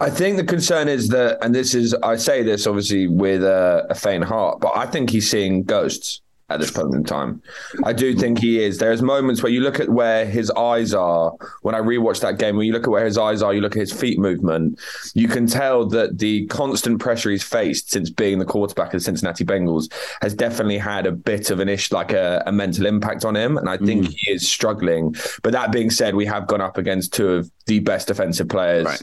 I 0.00 0.10
think 0.10 0.36
the 0.36 0.44
concern 0.44 0.88
is 0.88 1.08
that, 1.08 1.38
and 1.42 1.54
this 1.54 1.74
is 1.74 1.94
I 1.94 2.16
say 2.16 2.42
this 2.42 2.66
obviously 2.66 3.06
with 3.06 3.44
a, 3.44 3.86
a 3.90 3.94
faint 3.94 4.24
heart, 4.24 4.60
but 4.60 4.76
I 4.76 4.86
think 4.86 5.10
he's 5.10 5.30
seeing 5.30 5.62
ghosts 5.62 6.20
at 6.50 6.60
this 6.60 6.70
point 6.70 6.94
in 6.94 7.04
time. 7.04 7.42
I 7.84 7.92
do 7.92 8.14
think 8.14 8.38
he 8.38 8.62
is. 8.62 8.78
There's 8.78 9.02
moments 9.02 9.42
where 9.42 9.52
you 9.52 9.60
look 9.60 9.80
at 9.80 9.90
where 9.90 10.24
his 10.24 10.50
eyes 10.52 10.94
are. 10.94 11.32
When 11.60 11.74
I 11.74 11.80
rewatch 11.80 12.20
that 12.22 12.38
game, 12.38 12.56
when 12.56 12.66
you 12.66 12.72
look 12.72 12.84
at 12.84 12.90
where 12.90 13.04
his 13.04 13.18
eyes 13.18 13.42
are, 13.42 13.52
you 13.52 13.60
look 13.60 13.76
at 13.76 13.80
his 13.80 13.92
feet 13.92 14.18
movement, 14.18 14.80
you 15.14 15.28
can 15.28 15.46
tell 15.46 15.86
that 15.90 16.18
the 16.18 16.46
constant 16.46 17.00
pressure 17.00 17.30
he's 17.30 17.42
faced 17.42 17.90
since 17.90 18.08
being 18.08 18.38
the 18.38 18.46
quarterback 18.46 18.88
of 18.88 18.92
the 18.92 19.00
Cincinnati 19.00 19.44
Bengals 19.44 19.92
has 20.22 20.34
definitely 20.34 20.78
had 20.78 21.06
a 21.06 21.12
bit 21.12 21.50
of 21.50 21.60
an 21.60 21.68
issue, 21.68 21.94
like 21.94 22.12
a, 22.12 22.42
a 22.46 22.52
mental 22.52 22.86
impact 22.86 23.26
on 23.26 23.36
him. 23.36 23.58
And 23.58 23.68
I 23.68 23.76
think 23.76 24.06
mm. 24.06 24.14
he 24.16 24.32
is 24.32 24.48
struggling. 24.48 25.14
But 25.42 25.52
that 25.52 25.70
being 25.70 25.90
said, 25.90 26.14
we 26.14 26.24
have 26.26 26.46
gone 26.46 26.62
up 26.62 26.78
against 26.78 27.12
two 27.12 27.28
of 27.28 27.50
the 27.66 27.80
best 27.80 28.08
defensive 28.08 28.48
players. 28.48 28.86
Right 28.86 29.02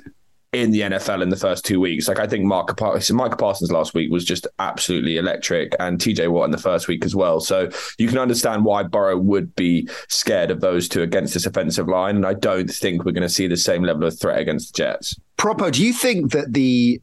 in 0.56 0.72
the 0.72 0.82
NFL 0.82 1.22
in 1.22 1.30
the 1.30 1.36
first 1.36 1.66
two 1.66 1.80
weeks. 1.80 2.08
Like 2.08 2.20
I 2.20 2.28
think 2.28 2.46
Mark 2.46 2.80
Micah 2.80 3.36
Parsons 3.36 3.72
last 3.72 3.94
week 3.94 4.10
was 4.10 4.24
just 4.24 4.48
absolutely 4.60 5.18
electric, 5.18 5.76
and 5.80 6.00
TJ 6.00 6.32
Watt 6.32 6.46
in 6.46 6.52
the 6.52 6.58
first 6.58 6.88
week 6.88 7.04
as 7.06 7.16
well. 7.16 7.40
So 7.40 7.70
you 7.98 8.08
can 8.08 8.18
understand 8.18 8.64
why 8.64 8.84
Burrow 8.84 9.18
would 9.18 9.56
be 9.56 9.90
scared 10.08 10.52
of 10.52 10.62
those 10.62 10.88
two 10.88 11.02
against 11.02 11.34
this 11.34 11.46
offensive 11.46 11.88
line, 11.88 12.16
and 12.16 12.26
I 12.26 12.34
don't 12.34 12.70
think 12.70 13.04
we're 13.04 13.12
going 13.12 13.22
to 13.24 13.30
see 13.30 13.48
the 13.48 13.58
same 13.58 13.84
level 13.84 14.06
of 14.06 14.18
threat 14.18 14.40
against 14.40 14.74
the 14.74 14.84
Jets. 14.84 15.20
Propo, 15.38 15.72
do 15.72 15.84
you 15.84 15.92
think 15.92 16.32
that 16.32 16.54
the 16.54 17.02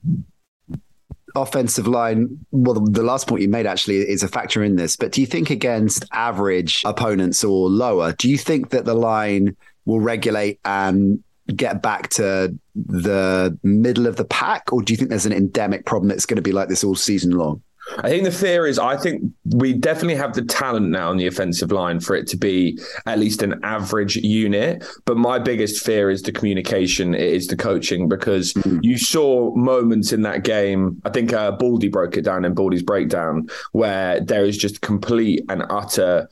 offensive 1.34 1.86
line, 1.86 2.44
well, 2.50 2.74
the 2.74 3.02
last 3.02 3.26
point 3.26 3.42
you 3.42 3.48
made 3.48 3.66
actually 3.66 3.96
is 3.96 4.22
a 4.22 4.28
factor 4.28 4.62
in 4.62 4.76
this, 4.76 4.96
but 4.96 5.12
do 5.12 5.20
you 5.20 5.26
think 5.26 5.50
against 5.50 6.04
average 6.12 6.82
opponents 6.84 7.44
or 7.44 7.68
lower, 7.68 8.12
do 8.12 8.28
you 8.30 8.38
think 8.38 8.70
that 8.70 8.84
the 8.84 8.94
line 8.94 9.56
will 9.84 10.00
regulate 10.00 10.60
and 10.64 11.22
get 11.52 11.82
back 11.82 12.08
to 12.10 12.56
the 12.74 13.58
middle 13.62 14.06
of 14.06 14.16
the 14.16 14.24
pack, 14.24 14.72
or 14.72 14.82
do 14.82 14.92
you 14.92 14.96
think 14.96 15.10
there's 15.10 15.26
an 15.26 15.32
endemic 15.32 15.86
problem 15.86 16.08
that's 16.08 16.26
going 16.26 16.36
to 16.36 16.42
be 16.42 16.52
like 16.52 16.68
this 16.68 16.84
all 16.84 16.94
season 16.94 17.32
long? 17.32 17.62
I 17.98 18.08
think 18.08 18.24
the 18.24 18.30
fear 18.30 18.66
is 18.66 18.78
I 18.78 18.96
think 18.96 19.24
we 19.44 19.72
definitely 19.72 20.14
have 20.14 20.34
the 20.34 20.42
talent 20.42 20.88
now 20.90 21.10
on 21.10 21.16
the 21.16 21.26
offensive 21.26 21.72
line 21.72 21.98
for 22.00 22.14
it 22.14 22.26
to 22.28 22.36
be 22.36 22.78
at 23.06 23.18
least 23.18 23.42
an 23.42 23.60
average 23.64 24.16
unit. 24.16 24.84
But 25.04 25.16
my 25.16 25.38
biggest 25.38 25.84
fear 25.84 26.08
is 26.08 26.22
the 26.22 26.32
communication, 26.32 27.12
it 27.12 27.20
is 27.20 27.48
the 27.48 27.56
coaching, 27.56 28.08
because 28.08 28.54
mm-hmm. 28.54 28.78
you 28.82 28.98
saw 28.98 29.54
moments 29.56 30.12
in 30.12 30.22
that 30.22 30.44
game. 30.44 31.02
I 31.04 31.10
think 31.10 31.32
uh, 31.32 31.52
Baldy 31.52 31.88
broke 31.88 32.16
it 32.16 32.22
down 32.22 32.44
in 32.44 32.54
Baldy's 32.54 32.84
breakdown, 32.84 33.48
where 33.72 34.20
there 34.20 34.44
is 34.44 34.56
just 34.56 34.80
complete 34.80 35.44
and 35.48 35.64
utter 35.68 36.28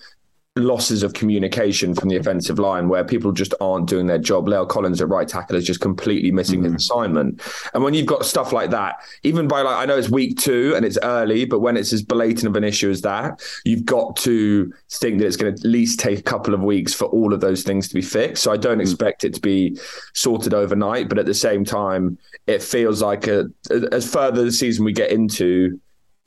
losses 0.64 1.02
of 1.02 1.12
communication 1.12 1.94
from 1.94 2.08
the 2.08 2.16
offensive 2.16 2.58
line 2.58 2.88
where 2.88 3.04
people 3.04 3.32
just 3.32 3.54
aren't 3.60 3.88
doing 3.88 4.06
their 4.06 4.18
job. 4.18 4.46
La'el 4.46 4.68
Collins 4.68 5.00
at 5.00 5.08
right 5.08 5.26
tackle 5.26 5.56
is 5.56 5.64
just 5.64 5.80
completely 5.80 6.30
missing 6.30 6.62
mm-hmm. 6.62 6.74
his 6.74 6.84
assignment. 6.84 7.42
And 7.74 7.82
when 7.82 7.94
you've 7.94 8.06
got 8.06 8.24
stuff 8.24 8.52
like 8.52 8.70
that, 8.70 8.96
even 9.22 9.48
by 9.48 9.62
like, 9.62 9.76
I 9.76 9.86
know 9.86 9.96
it's 9.96 10.10
week 10.10 10.38
two 10.38 10.74
and 10.76 10.84
it's 10.84 10.98
early, 11.02 11.44
but 11.44 11.60
when 11.60 11.76
it's 11.76 11.92
as 11.92 12.02
blatant 12.02 12.46
of 12.46 12.56
an 12.56 12.64
issue 12.64 12.90
as 12.90 13.00
that, 13.02 13.40
you've 13.64 13.84
got 13.84 14.16
to 14.16 14.72
think 14.90 15.18
that 15.18 15.26
it's 15.26 15.36
going 15.36 15.54
to 15.54 15.60
at 15.60 15.66
least 15.66 16.00
take 16.00 16.18
a 16.18 16.22
couple 16.22 16.54
of 16.54 16.62
weeks 16.62 16.94
for 16.94 17.06
all 17.06 17.32
of 17.32 17.40
those 17.40 17.62
things 17.62 17.88
to 17.88 17.94
be 17.94 18.02
fixed. 18.02 18.42
So 18.42 18.52
I 18.52 18.56
don't 18.56 18.74
mm-hmm. 18.74 18.82
expect 18.82 19.24
it 19.24 19.34
to 19.34 19.40
be 19.40 19.78
sorted 20.14 20.54
overnight, 20.54 21.08
but 21.08 21.18
at 21.18 21.26
the 21.26 21.34
same 21.34 21.64
time, 21.64 22.18
it 22.46 22.62
feels 22.62 23.02
like 23.02 23.26
a, 23.26 23.46
as 23.92 24.10
further 24.10 24.44
the 24.44 24.52
season 24.52 24.84
we 24.84 24.92
get 24.92 25.10
into, 25.10 25.78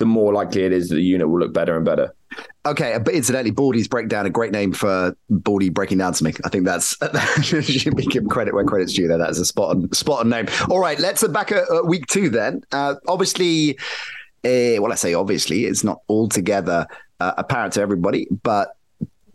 the 0.04 0.08
more 0.08 0.34
likely 0.34 0.64
it 0.64 0.74
is 0.74 0.90
that 0.90 0.96
the 0.96 1.02
unit 1.02 1.30
will 1.30 1.40
look 1.40 1.54
better 1.54 1.78
and 1.78 1.86
better. 1.86 2.14
Okay, 2.66 2.98
but 2.98 3.14
incidentally, 3.14 3.52
Baldy's 3.52 3.88
breakdown 3.88 4.26
a 4.26 4.30
great 4.30 4.52
name 4.52 4.74
for 4.74 5.16
Baldy 5.30 5.70
breaking 5.70 6.00
down 6.00 6.14
me. 6.22 6.34
I 6.44 6.50
think 6.50 6.66
that's 6.66 6.98
should 7.42 7.96
be 7.96 8.06
given 8.06 8.28
credit 8.28 8.54
where 8.54 8.66
credit's 8.66 8.92
due. 8.94 9.08
There, 9.08 9.18
that 9.18 9.30
is 9.30 9.40
a 9.40 9.46
spot 9.46 9.70
on 9.70 9.94
spot 9.94 10.20
on 10.20 10.30
name. 10.30 10.48
All 10.70 10.80
right, 10.80 11.00
let's 11.00 11.24
look 11.24 11.32
back 11.32 11.54
at, 11.54 11.72
at 11.72 11.86
week 11.86 12.06
two 12.08 12.30
then. 12.30 12.64
Uh, 12.74 12.96
obviously, 13.08 13.78
uh, 14.44 14.82
well, 14.82 14.92
I 14.92 14.96
say 14.96 15.14
obviously, 15.14 15.64
it's 15.64 15.86
not 15.86 16.02
altogether 16.10 16.86
uh, 17.22 17.34
apparent 17.38 17.74
to 17.74 17.82
everybody, 17.82 18.28
but 18.44 18.76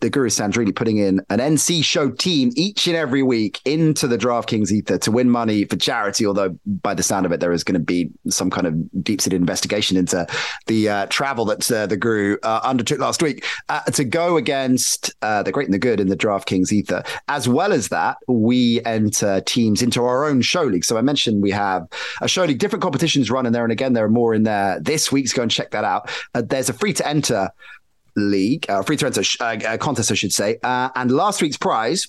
the 0.00 0.10
Guru 0.10 0.28
Sandrini 0.28 0.74
putting 0.74 0.98
in 0.98 1.20
an 1.30 1.38
NC 1.38 1.82
show 1.82 2.10
team 2.10 2.50
each 2.56 2.86
and 2.86 2.96
every 2.96 3.22
week 3.22 3.60
into 3.64 4.06
the 4.06 4.16
DraftKings 4.16 4.70
ether 4.70 4.98
to 4.98 5.10
win 5.10 5.30
money 5.30 5.64
for 5.64 5.76
charity. 5.76 6.26
Although, 6.26 6.58
by 6.66 6.94
the 6.94 7.02
sound 7.02 7.26
of 7.26 7.32
it, 7.32 7.40
there 7.40 7.52
is 7.52 7.64
going 7.64 7.74
to 7.74 7.84
be 7.84 8.10
some 8.28 8.50
kind 8.50 8.66
of 8.66 9.04
deep 9.04 9.20
seated 9.20 9.40
investigation 9.40 9.96
into 9.96 10.26
the 10.66 10.88
uh, 10.88 11.06
travel 11.06 11.44
that 11.46 11.70
uh, 11.70 11.86
the 11.86 11.96
Guru 11.96 12.36
uh, 12.42 12.60
undertook 12.62 12.98
last 12.98 13.22
week 13.22 13.44
uh, 13.68 13.80
to 13.82 14.04
go 14.04 14.36
against 14.36 15.14
uh, 15.22 15.42
the 15.42 15.52
great 15.52 15.66
and 15.66 15.74
the 15.74 15.78
good 15.78 16.00
in 16.00 16.08
the 16.08 16.16
DraftKings 16.16 16.72
ether. 16.72 17.02
As 17.28 17.48
well 17.48 17.72
as 17.72 17.88
that, 17.88 18.18
we 18.28 18.82
enter 18.84 19.40
teams 19.40 19.82
into 19.82 20.04
our 20.04 20.24
own 20.24 20.42
show 20.42 20.64
league. 20.64 20.84
So 20.84 20.96
I 20.96 21.02
mentioned 21.02 21.42
we 21.42 21.50
have 21.50 21.88
a 22.20 22.28
show 22.28 22.44
league, 22.44 22.58
different 22.58 22.82
competitions 22.82 23.30
running 23.30 23.52
there. 23.52 23.64
And 23.64 23.72
again, 23.72 23.92
there 23.92 24.04
are 24.04 24.10
more 24.10 24.34
in 24.34 24.44
there 24.44 24.78
this 24.80 25.10
week. 25.10 25.28
So 25.28 25.36
go 25.36 25.42
and 25.42 25.50
check 25.50 25.70
that 25.72 25.84
out. 25.84 26.10
Uh, 26.34 26.42
there's 26.42 26.68
a 26.68 26.72
free 26.72 26.92
to 26.94 27.06
enter 27.06 27.50
league, 28.18 28.66
uh, 28.68 28.82
free 28.82 28.96
to 28.96 29.06
enter 29.06 29.22
sh- 29.22 29.40
uh, 29.40 29.56
uh 29.66 29.76
contest, 29.78 30.10
I 30.10 30.14
should 30.14 30.32
say. 30.32 30.58
Uh, 30.62 30.90
and 30.94 31.10
last 31.10 31.40
week's 31.42 31.56
prize 31.56 32.08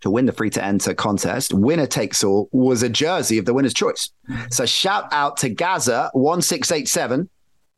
to 0.00 0.10
win 0.10 0.26
the 0.26 0.32
free 0.32 0.50
to 0.50 0.64
enter 0.64 0.94
contest, 0.94 1.52
winner 1.52 1.86
takes 1.86 2.22
all, 2.22 2.48
was 2.52 2.82
a 2.82 2.88
jersey 2.88 3.38
of 3.38 3.44
the 3.44 3.54
winner's 3.54 3.74
choice. 3.74 4.10
So 4.50 4.64
shout 4.64 5.08
out 5.12 5.36
to 5.38 5.54
Gaza1687 5.54 7.28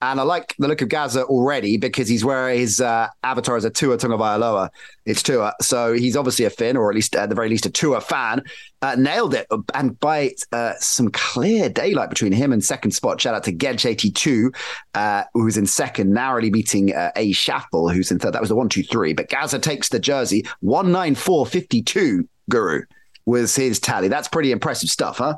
and 0.02 0.18
I 0.18 0.22
like 0.22 0.54
the 0.58 0.66
look 0.66 0.80
of 0.80 0.88
Gaza 0.88 1.24
already 1.24 1.76
because 1.76 2.08
he's 2.08 2.24
wearing 2.24 2.58
his 2.58 2.80
uh, 2.80 3.08
avatar 3.22 3.56
as 3.56 3.66
a 3.66 3.70
Tua 3.70 3.98
Tagovailoa. 3.98 4.70
It's 5.04 5.22
Tua. 5.22 5.52
So 5.60 5.92
he's 5.92 6.16
obviously 6.16 6.46
a 6.46 6.50
Finn, 6.50 6.76
or 6.76 6.88
at 6.88 6.94
least 6.94 7.14
at 7.14 7.28
the 7.28 7.34
very 7.34 7.50
least 7.50 7.66
a 7.66 7.70
Tua 7.70 8.00
fan. 8.00 8.42
Uh, 8.80 8.96
nailed 8.98 9.34
it. 9.34 9.46
And 9.74 10.00
by 10.00 10.32
uh, 10.52 10.72
some 10.78 11.10
clear 11.10 11.68
daylight 11.68 12.08
between 12.08 12.32
him 12.32 12.50
and 12.50 12.64
second 12.64 12.92
spot, 12.92 13.20
shout 13.20 13.34
out 13.34 13.44
to 13.44 13.52
Gedge82, 13.52 14.54
uh, 14.94 15.24
who's 15.34 15.58
in 15.58 15.66
second, 15.66 16.14
narrowly 16.14 16.48
beating 16.48 16.94
uh, 16.94 17.10
A. 17.16 17.32
Shaffle, 17.32 17.92
who's 17.92 18.10
in 18.10 18.18
third. 18.18 18.32
That 18.32 18.40
was 18.40 18.48
the 18.48 18.56
one, 18.56 18.70
two, 18.70 18.82
three. 18.82 19.12
But 19.12 19.28
Gaza 19.28 19.58
takes 19.58 19.90
the 19.90 19.98
jersey. 19.98 20.44
194.52, 20.64 22.26
Guru, 22.48 22.82
was 23.26 23.54
his 23.54 23.78
tally. 23.78 24.08
That's 24.08 24.28
pretty 24.28 24.50
impressive 24.50 24.88
stuff, 24.88 25.18
huh? 25.18 25.34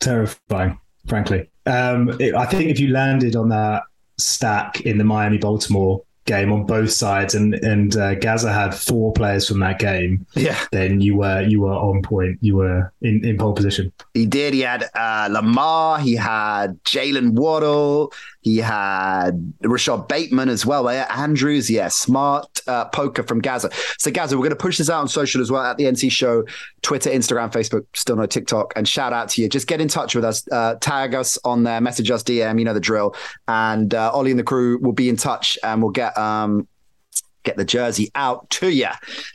Terrifying, 0.00 0.80
frankly. 1.08 1.48
Um, 1.66 2.10
it, 2.20 2.34
I 2.34 2.46
think 2.46 2.70
if 2.70 2.80
you 2.80 2.88
landed 2.88 3.36
on 3.36 3.48
that 3.50 3.82
stack 4.16 4.80
in 4.82 4.98
the 4.98 5.04
Miami 5.04 5.38
Baltimore 5.38 6.02
game 6.28 6.52
on 6.52 6.64
both 6.64 6.92
sides, 6.92 7.34
and 7.34 7.54
and 7.54 7.96
uh, 7.96 8.14
Gaza 8.14 8.52
had 8.52 8.74
four 8.74 9.12
players 9.12 9.48
from 9.48 9.60
that 9.60 9.78
game. 9.78 10.26
Yeah, 10.34 10.58
then 10.70 11.00
you 11.00 11.16
were 11.16 11.42
you 11.42 11.62
were 11.62 11.72
on 11.72 12.02
point. 12.02 12.38
You 12.40 12.56
were 12.56 12.92
in, 13.02 13.24
in 13.24 13.38
pole 13.38 13.54
position. 13.54 13.92
He 14.14 14.26
did. 14.26 14.54
He 14.54 14.60
had 14.60 14.84
uh, 14.94 15.28
Lamar. 15.30 15.98
He 15.98 16.14
had 16.14 16.82
Jalen 16.84 17.32
Waddle. 17.32 18.12
He 18.48 18.56
had 18.56 19.52
Rashod 19.60 20.08
Bateman 20.08 20.48
as 20.48 20.64
well. 20.64 20.88
Andrews, 20.88 21.68
yeah, 21.70 21.88
Smart, 21.88 22.62
uh, 22.66 22.86
poker 22.86 23.22
from 23.22 23.40
Gaza. 23.40 23.68
So, 23.98 24.10
Gaza, 24.10 24.38
we're 24.38 24.44
going 24.44 24.50
to 24.50 24.56
push 24.56 24.78
this 24.78 24.88
out 24.88 25.02
on 25.02 25.08
social 25.08 25.42
as 25.42 25.50
well 25.50 25.62
at 25.62 25.76
the 25.76 25.84
NC 25.84 26.10
Show, 26.10 26.44
Twitter, 26.80 27.10
Instagram, 27.10 27.52
Facebook, 27.52 27.84
still 27.92 28.16
no 28.16 28.24
TikTok. 28.24 28.72
And 28.74 28.88
shout 28.88 29.12
out 29.12 29.28
to 29.30 29.42
you. 29.42 29.50
Just 29.50 29.66
get 29.66 29.82
in 29.82 29.88
touch 29.88 30.14
with 30.14 30.24
us, 30.24 30.50
uh, 30.50 30.76
tag 30.80 31.14
us 31.14 31.36
on 31.44 31.64
there, 31.64 31.78
message 31.82 32.10
us, 32.10 32.22
DM, 32.22 32.58
you 32.58 32.64
know 32.64 32.72
the 32.72 32.80
drill. 32.80 33.14
And 33.48 33.92
uh, 33.92 34.12
Ollie 34.14 34.30
and 34.30 34.40
the 34.40 34.44
crew 34.44 34.78
will 34.78 34.94
be 34.94 35.10
in 35.10 35.16
touch 35.16 35.58
and 35.62 35.82
we'll 35.82 35.92
get. 35.92 36.16
Um, 36.16 36.66
get 37.44 37.58
the 37.58 37.66
jersey 37.66 38.10
out 38.14 38.48
to 38.50 38.70
you. 38.70 38.88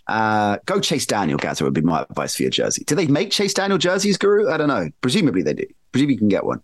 Uh, 0.08 0.58
go 0.66 0.80
Chase 0.80 1.06
Daniel, 1.06 1.38
Gaza 1.38 1.64
would 1.64 1.74
be 1.74 1.82
my 1.82 2.02
advice 2.02 2.36
for 2.36 2.44
your 2.44 2.52
jersey. 2.52 2.84
Do 2.84 2.96
they 2.96 3.08
make 3.08 3.30
Chase 3.30 3.54
Daniel 3.54 3.78
jerseys, 3.78 4.18
Guru? 4.18 4.50
I 4.50 4.58
don't 4.58 4.68
know. 4.68 4.90
Presumably 5.02 5.44
they 5.44 5.54
do. 5.54 5.66
Presumably 5.92 6.16
you 6.16 6.20
can 6.20 6.30
get 6.30 6.46
one. 6.46 6.62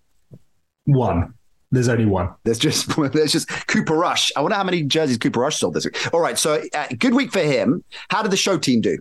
One. 0.85 1.35
There's 1.71 1.89
only 1.89 2.05
one. 2.05 2.29
There's 2.43 2.59
just 2.59 2.95
there's 3.13 3.31
just 3.31 3.49
Cooper 3.67 3.95
Rush. 3.95 4.31
I 4.35 4.41
wonder 4.41 4.55
how 4.55 4.63
many 4.63 4.83
jerseys 4.83 5.17
Cooper 5.17 5.41
Rush 5.41 5.59
sold 5.59 5.73
this 5.75 5.85
week. 5.85 6.13
All 6.13 6.19
right, 6.19 6.37
so 6.37 6.61
uh, 6.73 6.87
good 6.97 7.13
week 7.13 7.31
for 7.31 7.39
him. 7.41 7.83
How 8.09 8.21
did 8.21 8.31
the 8.31 8.37
show 8.37 8.57
team 8.57 8.81
do? 8.81 8.97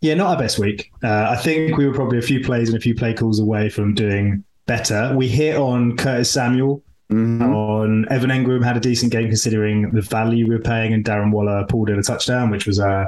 Yeah, 0.00 0.14
not 0.14 0.30
our 0.30 0.38
best 0.38 0.58
week. 0.58 0.90
Uh, 1.02 1.28
I 1.30 1.36
think 1.36 1.76
we 1.76 1.86
were 1.86 1.94
probably 1.94 2.18
a 2.18 2.22
few 2.22 2.42
plays 2.42 2.68
and 2.68 2.76
a 2.76 2.80
few 2.80 2.94
play 2.94 3.14
calls 3.14 3.38
away 3.38 3.68
from 3.68 3.94
doing 3.94 4.44
better. 4.66 5.14
We 5.16 5.28
hit 5.28 5.56
on 5.56 5.96
Curtis 5.96 6.30
Samuel. 6.30 6.82
Mm-hmm. 7.10 7.42
On 7.42 8.06
Evan 8.10 8.30
Engram 8.30 8.64
had 8.64 8.76
a 8.76 8.80
decent 8.80 9.12
game 9.12 9.28
considering 9.28 9.90
the 9.90 10.00
value 10.00 10.48
we 10.48 10.54
were 10.54 10.62
paying, 10.62 10.92
and 10.92 11.04
Darren 11.04 11.30
Waller 11.30 11.64
pulled 11.68 11.90
in 11.90 11.98
a 11.98 12.02
touchdown, 12.02 12.50
which 12.50 12.66
was 12.66 12.80
uh, 12.80 13.04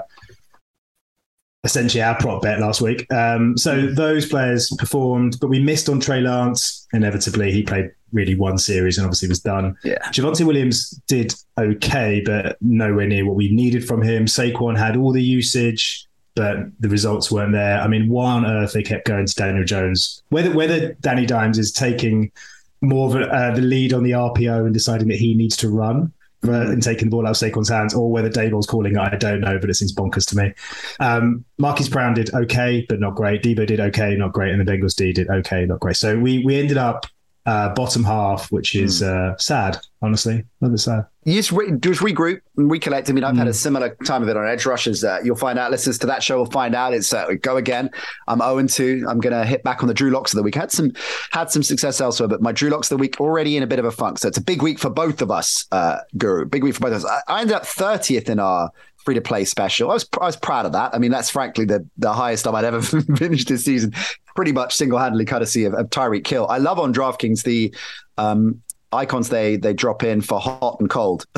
essentially 1.64 2.02
our 2.02 2.16
prop 2.18 2.42
bet 2.42 2.60
last 2.60 2.80
week. 2.80 3.10
Um, 3.12 3.56
so 3.56 3.86
those 3.86 4.28
players 4.28 4.70
performed, 4.78 5.38
but 5.40 5.48
we 5.48 5.58
missed 5.58 5.88
on 5.88 6.00
Trey 6.00 6.20
Lance. 6.20 6.86
Inevitably, 6.92 7.50
he 7.50 7.62
played 7.62 7.90
really 8.14 8.34
one 8.34 8.56
series 8.56 8.96
and 8.96 9.04
obviously 9.04 9.28
was 9.28 9.40
done. 9.40 9.76
Yeah. 9.84 9.98
Javonte 10.06 10.46
Williams 10.46 10.90
did 11.06 11.34
okay, 11.58 12.22
but 12.24 12.56
nowhere 12.62 13.06
near 13.06 13.26
what 13.26 13.36
we 13.36 13.52
needed 13.52 13.86
from 13.86 14.00
him. 14.00 14.26
Saquon 14.26 14.78
had 14.78 14.96
all 14.96 15.12
the 15.12 15.22
usage, 15.22 16.06
but 16.34 16.56
the 16.80 16.88
results 16.88 17.30
weren't 17.30 17.52
there. 17.52 17.80
I 17.80 17.88
mean, 17.88 18.08
why 18.08 18.32
on 18.32 18.46
earth 18.46 18.72
they 18.72 18.82
kept 18.82 19.06
going 19.06 19.26
to 19.26 19.34
Daniel 19.34 19.64
Jones? 19.64 20.22
Whether 20.30 20.52
whether 20.52 20.94
Danny 20.94 21.26
Dimes 21.26 21.58
is 21.58 21.72
taking 21.72 22.32
more 22.80 23.08
of 23.08 23.16
a, 23.16 23.26
uh, 23.28 23.54
the 23.54 23.62
lead 23.62 23.92
on 23.92 24.02
the 24.02 24.12
RPO 24.12 24.64
and 24.64 24.74
deciding 24.74 25.08
that 25.08 25.18
he 25.18 25.34
needs 25.34 25.56
to 25.58 25.68
run 25.68 26.12
and 26.42 26.82
taking 26.82 27.06
the 27.06 27.10
ball 27.10 27.26
out 27.26 27.30
of 27.30 27.36
Saquon's 27.36 27.68
hands, 27.68 27.94
or 27.94 28.10
whether 28.10 28.28
Daboll's 28.28 28.66
calling 28.66 28.94
it, 28.94 28.98
I 28.98 29.16
don't 29.16 29.40
know, 29.40 29.58
but 29.58 29.70
it 29.70 29.74
seems 29.74 29.94
bonkers 29.94 30.26
to 30.28 30.36
me. 30.36 30.52
Um, 31.00 31.44
Marquise 31.58 31.88
Brown 31.88 32.14
did 32.14 32.34
okay, 32.34 32.84
but 32.88 33.00
not 33.00 33.14
great. 33.14 33.42
Deebo 33.42 33.66
did 33.66 33.80
okay, 33.80 34.14
not 34.16 34.32
great, 34.32 34.52
and 34.52 34.60
the 34.60 34.70
Bengals 34.70 34.94
D 34.94 35.12
did 35.12 35.28
okay, 35.28 35.64
not 35.64 35.80
great. 35.80 35.96
So 35.96 36.18
we 36.18 36.44
we 36.44 36.58
ended 36.58 36.76
up 36.76 37.06
uh, 37.46 37.74
bottom 37.74 38.04
half, 38.04 38.50
which 38.50 38.74
is 38.74 39.02
mm. 39.02 39.32
uh, 39.32 39.36
sad, 39.36 39.78
honestly. 40.00 40.34
A 40.34 40.44
little 40.60 40.74
bit 40.74 40.80
sad. 40.80 41.06
You 41.24 41.34
just, 41.34 41.52
re- 41.52 41.72
just 41.78 42.00
regroup 42.00 42.40
and 42.56 42.70
recollect. 42.70 43.08
I 43.08 43.12
mean, 43.12 43.24
I've 43.24 43.34
mm. 43.34 43.38
had 43.38 43.46
a 43.46 43.50
hmm. 43.50 43.54
similar 43.54 43.96
time 44.04 44.22
of 44.22 44.28
it 44.28 44.36
on 44.36 44.46
Edge 44.46 44.66
Rushers. 44.66 45.04
Uh, 45.04 45.20
you'll 45.24 45.36
find 45.36 45.58
out, 45.58 45.70
listeners 45.70 45.98
to 45.98 46.06
that 46.06 46.22
show 46.22 46.38
will 46.38 46.46
find 46.46 46.74
out. 46.74 46.94
It's 46.94 47.12
uh, 47.12 47.26
go 47.40 47.56
again. 47.56 47.90
I'm 48.28 48.40
0 48.40 48.66
2. 48.66 49.06
I'm 49.08 49.20
going 49.20 49.32
to 49.32 49.44
hit 49.44 49.62
back 49.62 49.82
on 49.82 49.88
the 49.88 49.94
Drew 49.94 50.10
Locks 50.10 50.32
of 50.32 50.38
the 50.38 50.42
week. 50.42 50.54
Had 50.54 50.70
some 50.70 50.92
had 51.30 51.50
some 51.50 51.62
success 51.62 52.00
elsewhere, 52.00 52.28
but 52.28 52.42
my 52.42 52.52
Drew 52.52 52.70
Locks 52.70 52.90
of 52.90 52.98
the 52.98 53.00
week 53.00 53.20
already 53.20 53.56
in 53.56 53.62
a 53.62 53.66
bit 53.66 53.78
of 53.78 53.84
a 53.84 53.90
funk. 53.90 54.18
So 54.18 54.28
it's 54.28 54.38
a 54.38 54.42
big 54.42 54.62
week 54.62 54.78
for 54.78 54.90
both 54.90 55.22
of 55.22 55.30
us, 55.30 55.66
uh, 55.72 55.98
Guru. 56.16 56.44
Big 56.46 56.62
week 56.62 56.74
for 56.74 56.80
both 56.80 56.92
of 56.92 57.04
us. 57.04 57.22
I, 57.28 57.32
I 57.32 57.40
ended 57.40 57.56
up 57.56 57.64
30th 57.64 58.28
in 58.28 58.38
our 58.38 58.70
free 59.04 59.14
to 59.14 59.20
play 59.20 59.44
special. 59.44 59.90
I 59.90 59.94
was 59.94 60.08
I 60.20 60.26
was 60.26 60.36
proud 60.36 60.66
of 60.66 60.72
that. 60.72 60.94
I 60.94 60.98
mean, 60.98 61.10
that's 61.10 61.30
frankly 61.30 61.64
the 61.64 61.86
the 61.98 62.12
highest 62.12 62.46
I've 62.46 62.64
ever 62.64 62.82
finished 63.16 63.48
this 63.48 63.64
season, 63.64 63.92
pretty 64.34 64.52
much 64.52 64.74
single 64.74 64.98
handedly 64.98 65.24
courtesy 65.24 65.64
of, 65.64 65.74
of 65.74 65.90
Tyreek 65.90 66.26
Hill. 66.26 66.46
I 66.48 66.58
love 66.58 66.78
on 66.78 66.92
DraftKings 66.92 67.42
the 67.42 67.74
um, 68.18 68.62
icons 68.92 69.28
they 69.28 69.56
they 69.56 69.72
drop 69.72 70.02
in 70.02 70.20
for 70.20 70.40
hot 70.40 70.78
and 70.80 70.88
cold. 70.88 71.26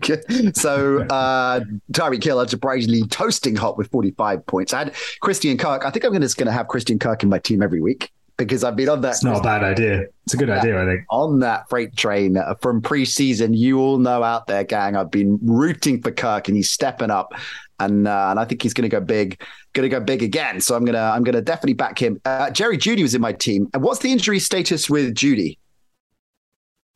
can, 0.00 0.54
so 0.54 1.02
uh, 1.10 1.60
Tyreek 1.92 2.24
Hill 2.24 2.46
surprisingly 2.48 3.02
toasting 3.08 3.56
hot 3.56 3.78
with 3.78 3.90
45 3.90 4.46
points. 4.46 4.72
I 4.72 4.78
had 4.80 4.94
Christian 5.20 5.56
Kirk. 5.58 5.84
I 5.84 5.90
think 5.90 6.04
I'm 6.04 6.20
just 6.20 6.36
going 6.36 6.46
to 6.46 6.52
have 6.52 6.68
Christian 6.68 6.98
Kirk 6.98 7.22
in 7.22 7.28
my 7.28 7.38
team 7.38 7.62
every 7.62 7.80
week 7.80 8.10
because 8.36 8.64
I've 8.64 8.76
been 8.76 8.88
on 8.88 9.00
that. 9.02 9.12
It's 9.12 9.24
not 9.24 9.38
a 9.38 9.42
bad 9.42 9.62
idea. 9.62 10.04
It's 10.24 10.34
a 10.34 10.36
good 10.36 10.50
idea, 10.50 10.80
I 10.82 10.86
think. 10.86 11.04
On 11.10 11.40
that 11.40 11.68
freight 11.68 11.96
train 11.96 12.38
from 12.60 12.82
preseason, 12.82 13.56
you 13.56 13.78
all 13.78 13.98
know 13.98 14.22
out 14.22 14.46
there, 14.46 14.64
gang. 14.64 14.96
I've 14.96 15.10
been 15.10 15.38
rooting 15.42 16.02
for 16.02 16.10
Kirk, 16.10 16.48
and 16.48 16.56
he's 16.56 16.70
stepping 16.70 17.10
up, 17.10 17.32
and 17.78 18.08
uh, 18.08 18.28
and 18.30 18.40
I 18.40 18.44
think 18.44 18.62
he's 18.62 18.74
going 18.74 18.88
to 18.88 18.94
go 18.94 19.00
big, 19.00 19.40
going 19.72 19.88
to 19.88 19.88
go 19.88 20.00
big 20.00 20.22
again. 20.22 20.60
So 20.60 20.74
I'm 20.74 20.84
gonna 20.84 20.98
I'm 20.98 21.22
gonna 21.22 21.42
definitely 21.42 21.74
back 21.74 21.98
him. 22.00 22.20
Uh, 22.24 22.50
Jerry 22.50 22.78
Jeudy 22.78 23.02
was 23.02 23.14
in 23.14 23.20
my 23.20 23.32
team. 23.32 23.68
And 23.74 23.82
what's 23.82 24.00
the 24.00 24.10
injury 24.10 24.38
status 24.38 24.90
with 24.90 25.14
Jeudy? 25.14 25.58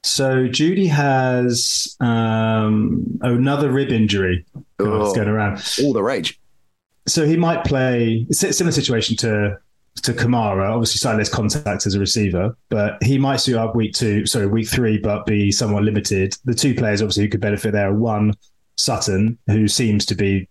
So 0.05 0.47
Jeudy 0.49 0.89
has 0.89 1.97
um, 2.01 3.19
another 3.21 3.71
rib 3.71 3.91
injury 3.91 4.47
oh, 4.79 5.15
going 5.15 5.29
around. 5.29 5.63
All 5.83 5.93
the 5.93 6.03
rage. 6.03 6.41
So 7.07 7.27
he 7.27 7.37
might 7.37 7.65
play. 7.65 8.27
Similar 8.31 8.73
situation 8.73 9.17
to 9.19 9.59
to 10.03 10.13
Kamara, 10.13 10.71
obviously 10.71 11.17
less 11.17 11.29
contact 11.29 11.87
as 11.87 11.95
a 11.95 12.01
receiver, 12.01 12.57
but 12.69 13.03
he 13.03 13.19
might 13.19 13.37
suit 13.37 13.57
up 13.57 13.75
week 13.75 13.95
two, 13.95 14.27
sorry, 14.27 14.47
week 14.47 14.69
three, 14.69 14.99
but 14.99 15.27
be 15.27 15.51
somewhat 15.51 15.85
limited. 15.85 16.37
The 16.45 16.55
two 16.55 16.75
players 16.75 17.03
obviously 17.03 17.25
who 17.25 17.31
could 17.31 17.41
benefit 17.41 17.73
there 17.73 17.89
are 17.89 17.95
one, 17.95 18.35
Sutton, 18.77 19.39
who 19.47 19.69
seems 19.69 20.07
to 20.07 20.15
be 20.15 20.49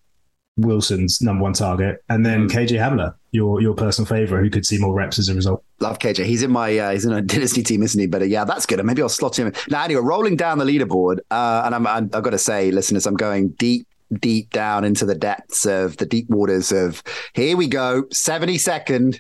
Wilson's 0.58 1.22
number 1.22 1.44
one 1.44 1.54
target, 1.54 2.04
and 2.10 2.26
then 2.26 2.50
mm. 2.50 2.52
KJ 2.52 2.80
Hamler, 2.80 3.14
your 3.32 3.62
your 3.62 3.76
personal 3.76 4.08
favorite, 4.08 4.44
who 4.44 4.50
could 4.50 4.66
see 4.66 4.78
more 4.80 4.94
reps 4.94 5.20
as 5.20 5.30
a 5.30 5.36
result. 5.36 5.64
Love 5.80 6.00
KJ. 6.00 6.26
He's 6.26 6.42
in 6.42 6.52
my 6.52 6.78
uh, 6.78 6.92
he's 6.92 7.06
in 7.06 7.14
a 7.14 7.22
dynasty 7.22 7.64
team, 7.64 7.84
isn't 7.84 8.00
he? 8.00 8.08
But 8.08 8.24
uh, 8.24 8.26
yeah, 8.26 8.44
that's 8.44 8.66
good. 8.66 8.84
maybe 8.84 9.02
I'll 9.02 9.10
slot 9.10 9.38
him. 9.38 9.48
In. 9.48 9.54
Now, 9.70 9.84
anyway, 9.84 10.02
rolling 10.02 10.36
down 10.36 10.58
the 10.58 10.66
leaderboard, 10.66 11.20
uh, 11.30 11.62
and 11.66 11.76
I'm, 11.76 11.86
I'm 11.86 12.10
I've 12.14 12.24
got 12.24 12.32
to 12.32 12.40
say, 12.40 12.72
listeners, 12.72 13.06
I'm 13.06 13.16
going 13.16 13.50
deep 13.50 13.88
deep 14.20 14.50
down 14.52 14.84
into 14.84 15.06
the 15.06 15.16
depths 15.16 15.66
of 15.66 15.98
the 15.98 16.06
deep 16.06 16.30
waters 16.30 16.72
of 16.72 17.04
here 17.34 17.58
we 17.58 17.68
go 17.68 18.04
72nd 18.04 19.20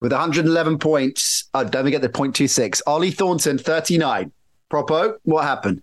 with 0.00 0.12
111 0.12 0.78
points. 0.78 1.48
Oh, 1.54 1.64
don't 1.64 1.84
forget 1.84 2.02
the 2.02 2.08
0.26. 2.08 2.80
Ollie 2.86 3.10
Thornton, 3.10 3.58
39. 3.58 4.32
Propo, 4.70 5.16
what 5.24 5.44
happened? 5.44 5.82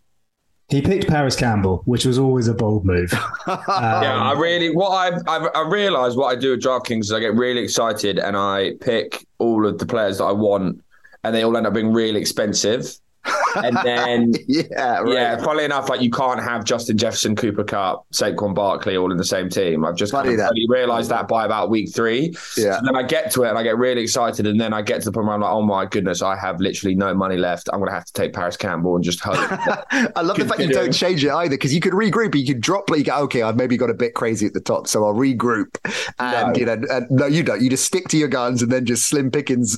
He 0.69 0.81
picked 0.81 1.07
Parris 1.07 1.35
Campbell, 1.37 1.81
which 1.85 2.03
was 2.03 2.19
always 2.19 2.49
a 2.49 2.53
bold 2.53 2.85
move. 2.85 3.13
um, 3.13 3.59
yeah, 3.67 4.21
I 4.21 4.33
really 4.33 4.75
what 4.75 4.89
I 4.89 5.17
I, 5.25 5.47
I 5.47 5.69
realize 5.69 6.17
what 6.17 6.27
I 6.27 6.37
do 6.37 6.53
at 6.53 6.59
DraftKings 6.59 7.01
is 7.01 7.13
I 7.13 7.21
get 7.21 7.35
really 7.35 7.61
excited 7.61 8.19
and 8.19 8.35
I 8.35 8.73
pick 8.81 9.25
all 9.37 9.65
of 9.65 9.77
the 9.77 9.85
players 9.85 10.17
that 10.17 10.25
I 10.25 10.33
want, 10.33 10.83
and 11.23 11.33
they 11.33 11.43
all 11.43 11.55
end 11.55 11.67
up 11.67 11.73
being 11.73 11.93
really 11.93 12.19
expensive 12.19 12.99
and 13.63 13.77
then 13.83 14.33
yeah, 14.47 14.99
right. 14.99 15.13
yeah. 15.13 15.37
Funnily 15.37 15.65
enough, 15.65 15.89
like 15.89 16.01
you 16.01 16.09
can't 16.09 16.41
have 16.41 16.63
Justin 16.63 16.97
Jefferson, 16.97 17.35
Cooper 17.35 17.63
Kupp, 17.63 18.09
Saquon 18.11 18.53
Barkley 18.53 18.97
all 18.97 19.11
in 19.11 19.17
the 19.17 19.25
same 19.25 19.49
team. 19.49 19.85
I've 19.85 19.95
just 19.95 20.11
kind 20.11 20.27
of 20.27 20.51
realized 20.67 21.09
that 21.11 21.27
by 21.27 21.45
about 21.45 21.69
week 21.69 21.93
three. 21.93 22.33
Yeah. 22.57 22.77
So 22.77 22.85
then 22.85 22.95
I 22.95 23.03
get 23.03 23.31
to 23.31 23.43
it 23.43 23.49
and 23.49 23.57
I 23.57 23.63
get 23.63 23.77
really 23.77 24.01
excited, 24.01 24.47
and 24.47 24.59
then 24.59 24.73
I 24.73 24.81
get 24.81 24.99
to 25.01 25.05
the 25.05 25.11
point 25.11 25.27
where 25.27 25.35
I'm 25.35 25.41
like, 25.41 25.51
oh 25.51 25.61
my 25.61 25.85
goodness, 25.85 26.21
I 26.21 26.35
have 26.35 26.59
literally 26.59 26.95
no 26.95 27.13
money 27.13 27.37
left. 27.37 27.69
I'm 27.71 27.79
gonna 27.79 27.91
have 27.91 28.05
to 28.05 28.13
take 28.13 28.33
Parris 28.33 28.57
Campbell 28.57 28.95
and 28.95 29.03
just 29.03 29.19
hope. 29.19 29.37
I 29.91 30.21
love 30.21 30.37
the 30.37 30.45
fact 30.45 30.59
you 30.61 30.69
don't 30.69 30.93
change 30.93 31.23
it 31.23 31.31
either 31.31 31.55
because 31.55 31.73
you 31.73 31.81
could 31.81 31.93
regroup. 31.93 32.35
You 32.35 32.45
could 32.45 32.61
drop. 32.61 32.89
You 32.89 33.03
go, 33.03 33.17
okay, 33.23 33.41
I've 33.41 33.55
maybe 33.55 33.77
got 33.77 33.89
a 33.89 33.93
bit 33.93 34.13
crazy 34.13 34.45
at 34.45 34.53
the 34.53 34.61
top, 34.61 34.87
so 34.87 35.05
I'll 35.05 35.13
regroup. 35.13 35.77
And 36.19 36.53
no. 36.53 36.59
you 36.59 36.65
know, 36.65 36.81
and, 36.89 37.09
no, 37.09 37.25
you 37.25 37.43
don't. 37.43 37.61
You 37.61 37.69
just 37.69 37.85
stick 37.85 38.07
to 38.09 38.17
your 38.17 38.27
guns 38.27 38.61
and 38.61 38.71
then 38.71 38.85
just 38.85 39.05
slim 39.05 39.31
pickings. 39.31 39.77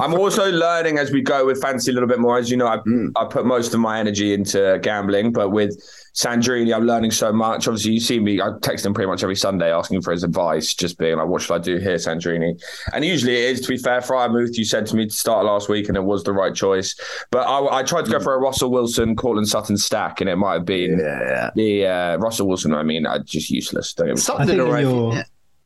I'm 0.00 0.14
also 0.14 0.50
learning 0.50 0.98
as 0.98 1.10
we 1.10 1.22
go 1.22 1.46
with 1.46 1.60
fantasy 1.60 1.90
a 1.90 1.94
little 1.94 2.08
bit 2.08 2.18
more. 2.18 2.38
As 2.38 2.50
you 2.50 2.56
know, 2.56 2.66
I, 2.66 2.78
mm. 2.78 3.10
I 3.20 3.26
put 3.26 3.44
most 3.44 3.74
of 3.74 3.80
my 3.80 3.98
energy 3.98 4.32
into 4.32 4.78
gambling, 4.82 5.32
but 5.32 5.50
with 5.50 5.78
Sandrini, 6.14 6.74
I'm 6.74 6.86
learning 6.86 7.10
so 7.10 7.32
much. 7.32 7.68
Obviously, 7.68 7.92
you 7.92 8.00
see 8.00 8.18
me, 8.18 8.40
I 8.40 8.50
text 8.62 8.86
him 8.86 8.94
pretty 8.94 9.08
much 9.08 9.22
every 9.22 9.36
Sunday 9.36 9.72
asking 9.72 10.00
for 10.00 10.12
his 10.12 10.24
advice, 10.24 10.74
just 10.74 10.98
being 10.98 11.18
like, 11.18 11.28
what 11.28 11.42
should 11.42 11.54
I 11.54 11.58
do 11.58 11.76
here, 11.76 11.96
Sandrini? 11.96 12.60
And 12.94 13.04
usually 13.04 13.34
it 13.34 13.50
is, 13.50 13.60
to 13.60 13.68
be 13.68 13.76
fair, 13.76 14.00
Freiermuth, 14.00 14.56
you 14.56 14.64
said 14.64 14.86
to 14.86 14.96
me 14.96 15.06
to 15.06 15.14
start 15.14 15.44
last 15.44 15.68
week, 15.68 15.88
and 15.88 15.96
it 15.96 16.04
was 16.04 16.24
the 16.24 16.32
right 16.32 16.54
choice. 16.54 16.96
But 17.30 17.46
I, 17.46 17.80
I 17.80 17.82
tried 17.82 18.06
to 18.06 18.10
go 18.10 18.18
mm. 18.18 18.24
for 18.24 18.34
a 18.34 18.38
Russell 18.38 18.70
Wilson, 18.70 19.14
Courtland 19.16 19.48
Sutton 19.48 19.76
stack, 19.76 20.20
and 20.20 20.30
it 20.30 20.36
might 20.36 20.54
have 20.54 20.64
been 20.64 20.98
yeah. 20.98 21.50
the 21.54 21.86
uh, 21.86 22.16
Russell 22.16 22.48
Wilson, 22.48 22.74
I 22.74 22.82
mean, 22.82 23.06
uh, 23.06 23.18
just 23.18 23.50
useless. 23.50 23.92
Don't 23.92 24.10
I 24.30 24.46
think 24.46 24.58
in 24.58 24.66
your, 24.66 25.12
yeah. 25.12 25.22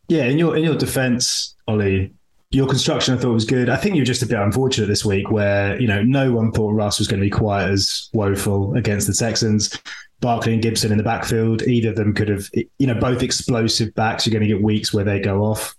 yeah, 0.09 0.25
in 0.25 0.39
your, 0.39 0.57
in 0.57 0.65
your 0.65 0.77
defense, 0.77 1.55
Ollie, 1.69 2.13
your 2.55 2.69
construction 2.69 3.15
I 3.15 3.17
thought 3.17 3.33
was 3.33 3.45
good. 3.45 3.69
I 3.69 3.77
think 3.77 3.97
you're 3.97 4.05
just 4.05 4.23
a 4.23 4.27
bit 4.27 4.39
unfortunate 4.39 4.87
this 4.87 5.05
week 5.05 5.31
where, 5.31 5.81
you 5.81 5.89
know, 5.89 6.03
no 6.03 6.33
one 6.33 6.53
thought 6.53 6.73
Russ 6.73 7.01
was 7.01 7.09
going 7.09 7.21
to 7.21 7.27
be 7.27 7.31
quite 7.31 7.69
as 7.69 8.09
woeful 8.13 8.75
against 8.75 9.09
the 9.09 9.13
Texans. 9.13 9.77
Barkley 10.21 10.55
and 10.55 10.63
Gibson 10.63 10.93
in 10.93 10.99
the 10.99 11.05
backfield, 11.05 11.63
either 11.63 11.91
of 11.91 11.97
them 11.97 12.15
could 12.15 12.29
have, 12.29 12.49
you 12.55 12.87
know, 12.87 12.95
both 12.95 13.23
explosive 13.23 13.93
backs. 13.95 14.25
You're 14.25 14.33
going 14.33 14.49
to 14.49 14.55
get 14.55 14.63
weeks 14.63 14.95
where 14.95 15.05
they 15.05 15.21
go 15.21 15.43
off. 15.43 15.75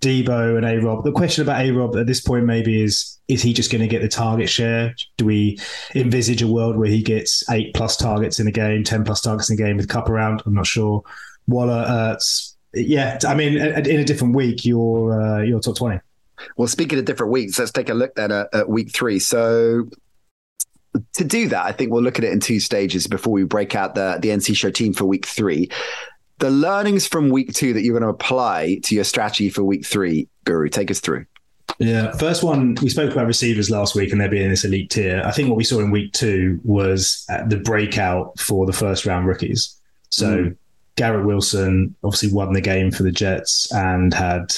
Deebo 0.00 0.56
and 0.56 0.66
A 0.66 0.78
Rob. 0.78 1.02
The 1.02 1.12
question 1.12 1.42
about 1.42 1.62
A 1.62 1.70
Rob 1.70 1.96
at 1.96 2.06
this 2.06 2.20
point 2.20 2.44
maybe 2.44 2.82
is 2.82 3.18
is 3.26 3.42
he 3.42 3.52
just 3.52 3.72
going 3.72 3.82
to 3.82 3.88
get 3.88 4.02
the 4.02 4.08
target 4.08 4.48
share? 4.48 4.94
Do 5.16 5.24
we 5.24 5.58
envisage 5.94 6.42
a 6.42 6.46
world 6.46 6.76
where 6.76 6.88
he 6.88 7.02
gets 7.02 7.42
eight 7.50 7.74
plus 7.74 7.96
targets 7.96 8.38
in 8.38 8.46
a 8.46 8.52
game, 8.52 8.84
10 8.84 9.04
plus 9.04 9.20
targets 9.20 9.50
in 9.50 9.54
a 9.54 9.56
game 9.56 9.76
with 9.76 9.88
Kupp 9.88 10.08
around? 10.08 10.42
I'm 10.46 10.54
not 10.54 10.66
sure. 10.66 11.02
Waller, 11.46 11.84
Ertz, 11.88 12.54
yeah, 12.74 13.18
I 13.26 13.34
mean, 13.34 13.56
in 13.56 14.00
a 14.00 14.04
different 14.04 14.36
week, 14.36 14.64
you're 14.64 15.20
uh, 15.20 15.42
you're 15.42 15.60
top 15.60 15.76
20. 15.76 16.00
Well, 16.56 16.68
speaking 16.68 16.98
of 16.98 17.04
different 17.04 17.32
weeks, 17.32 17.58
let's 17.58 17.72
take 17.72 17.88
a 17.88 17.94
look 17.94 18.14
then 18.14 18.32
at, 18.32 18.48
at 18.54 18.68
week 18.68 18.92
three. 18.92 19.18
So 19.18 19.88
to 21.14 21.24
do 21.24 21.48
that, 21.48 21.64
I 21.64 21.72
think 21.72 21.92
we'll 21.92 22.02
look 22.02 22.18
at 22.18 22.24
it 22.24 22.32
in 22.32 22.40
two 22.40 22.60
stages 22.60 23.06
before 23.06 23.32
we 23.32 23.44
break 23.44 23.74
out 23.74 23.94
the, 23.94 24.18
the 24.20 24.28
NC 24.28 24.56
show 24.56 24.70
team 24.70 24.92
for 24.92 25.04
week 25.04 25.26
three. 25.26 25.70
The 26.38 26.50
learnings 26.50 27.06
from 27.06 27.30
week 27.30 27.52
two 27.52 27.72
that 27.72 27.82
you're 27.82 27.98
going 27.98 28.08
to 28.08 28.14
apply 28.14 28.80
to 28.84 28.94
your 28.94 29.04
strategy 29.04 29.50
for 29.50 29.64
week 29.64 29.84
three, 29.84 30.28
Guru, 30.44 30.68
take 30.68 30.90
us 30.90 31.00
through. 31.00 31.26
Yeah, 31.78 32.12
first 32.12 32.42
one 32.42 32.76
we 32.82 32.88
spoke 32.88 33.12
about 33.12 33.26
receivers 33.26 33.70
last 33.70 33.94
week 33.94 34.10
and 34.10 34.20
they're 34.20 34.28
being 34.28 34.48
this 34.48 34.64
elite 34.64 34.90
tier. 34.90 35.22
I 35.24 35.30
think 35.30 35.48
what 35.48 35.56
we 35.56 35.64
saw 35.64 35.78
in 35.80 35.90
week 35.90 36.12
two 36.12 36.58
was 36.64 37.24
uh, 37.30 37.44
the 37.46 37.58
breakout 37.58 38.38
for 38.38 38.66
the 38.66 38.72
first 38.72 39.06
round 39.06 39.26
rookies. 39.26 39.76
So 40.10 40.44
mm. 40.44 40.56
Garrett 40.96 41.26
Wilson 41.26 41.94
obviously 42.02 42.32
won 42.32 42.52
the 42.52 42.60
game 42.60 42.90
for 42.90 43.04
the 43.04 43.12
Jets 43.12 43.72
and 43.72 44.12
had 44.12 44.54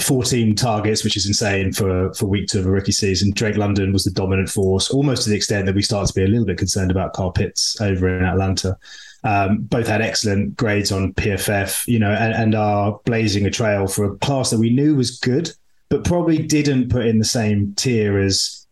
14 0.00 0.54
targets, 0.54 1.04
which 1.04 1.16
is 1.16 1.26
insane 1.26 1.72
for, 1.72 2.12
for 2.14 2.26
week 2.26 2.48
two 2.48 2.58
of 2.58 2.66
a 2.66 2.70
rookie 2.70 2.92
season. 2.92 3.30
Drake 3.30 3.56
London 3.56 3.92
was 3.92 4.04
the 4.04 4.10
dominant 4.10 4.50
force, 4.50 4.90
almost 4.90 5.22
to 5.24 5.30
the 5.30 5.36
extent 5.36 5.66
that 5.66 5.74
we 5.74 5.82
start 5.82 6.06
to 6.06 6.14
be 6.14 6.24
a 6.24 6.28
little 6.28 6.44
bit 6.44 6.58
concerned 6.58 6.90
about 6.90 7.14
Kyle 7.14 7.30
Pitts 7.30 7.80
over 7.80 8.08
in 8.08 8.24
Atlanta. 8.24 8.76
Um, 9.24 9.62
both 9.62 9.88
had 9.88 10.02
excellent 10.02 10.56
grades 10.56 10.92
on 10.92 11.14
PFF, 11.14 11.88
you 11.88 11.98
know, 11.98 12.12
and, 12.12 12.34
and 12.34 12.54
are 12.54 13.00
blazing 13.06 13.46
a 13.46 13.50
trail 13.50 13.86
for 13.86 14.04
a 14.04 14.16
class 14.18 14.50
that 14.50 14.60
we 14.60 14.70
knew 14.70 14.94
was 14.94 15.18
good, 15.18 15.50
but 15.88 16.04
probably 16.04 16.38
didn't 16.38 16.90
put 16.90 17.06
in 17.06 17.18
the 17.18 17.24
same 17.24 17.74
tier 17.74 18.20
as 18.20 18.66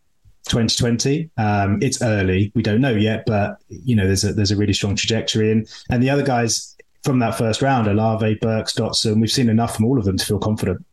2020. 0.48 1.30
Um, 1.38 1.82
it's 1.82 2.02
early, 2.02 2.52
we 2.54 2.62
don't 2.62 2.82
know 2.82 2.94
yet, 2.94 3.24
but 3.26 3.56
you 3.68 3.96
know, 3.96 4.06
there's 4.06 4.24
a 4.24 4.34
there's 4.34 4.50
a 4.50 4.56
really 4.56 4.74
strong 4.74 4.94
trajectory, 4.94 5.50
and 5.50 5.66
and 5.90 6.02
the 6.02 6.10
other 6.10 6.22
guys 6.22 6.76
from 7.02 7.18
that 7.20 7.36
first 7.36 7.62
round, 7.62 7.86
Olave, 7.86 8.36
Burks, 8.36 8.74
Dotson, 8.74 9.20
we've 9.20 9.30
seen 9.30 9.48
enough 9.48 9.74
from 9.74 9.86
all 9.86 9.98
of 9.98 10.04
them 10.04 10.16
to 10.16 10.24
feel 10.24 10.38
confident. 10.38 10.84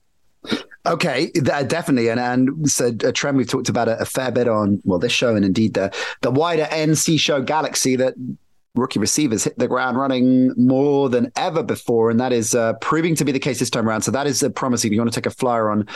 Okay, 0.85 1.29
definitely, 1.31 2.09
and 2.09 2.19
and 2.19 2.49
it's 2.61 2.81
a, 2.81 2.87
a, 2.87 3.11
trend 3.11 3.37
we've 3.37 3.47
talked 3.47 3.69
about 3.69 3.87
a, 3.87 3.99
a, 3.99 4.05
fair 4.05 4.31
bit 4.31 4.47
on 4.47 4.81
well 4.83 4.97
this 4.97 5.11
show 5.11 5.35
and 5.35 5.45
indeed 5.45 5.75
the 5.75 5.93
the 6.21 6.31
wider 6.31 6.63
NC 6.71 7.19
show 7.19 7.39
galaxy 7.39 7.95
that 7.97 8.15
rookie 8.73 8.99
receivers 8.99 9.43
hit 9.43 9.57
the 9.59 9.67
ground 9.67 9.97
running 9.97 10.53
more 10.57 11.09
than 11.09 11.31
ever 11.35 11.61
before, 11.61 12.09
and 12.09 12.19
that 12.19 12.33
is 12.33 12.55
uh, 12.55 12.73
proving 12.81 13.15
to 13.15 13.25
be 13.25 13.31
the 13.31 13.39
case 13.39 13.59
this 13.59 13.69
time 13.69 13.87
around. 13.87 14.01
So 14.01 14.11
that 14.11 14.27
is 14.27 14.41
uh, 14.41 14.49
promising. 14.49 14.91
You 14.91 14.99
want 14.99 15.13
to 15.13 15.19
take 15.19 15.25
a 15.25 15.35
flyer 15.35 15.69
on 15.69 15.87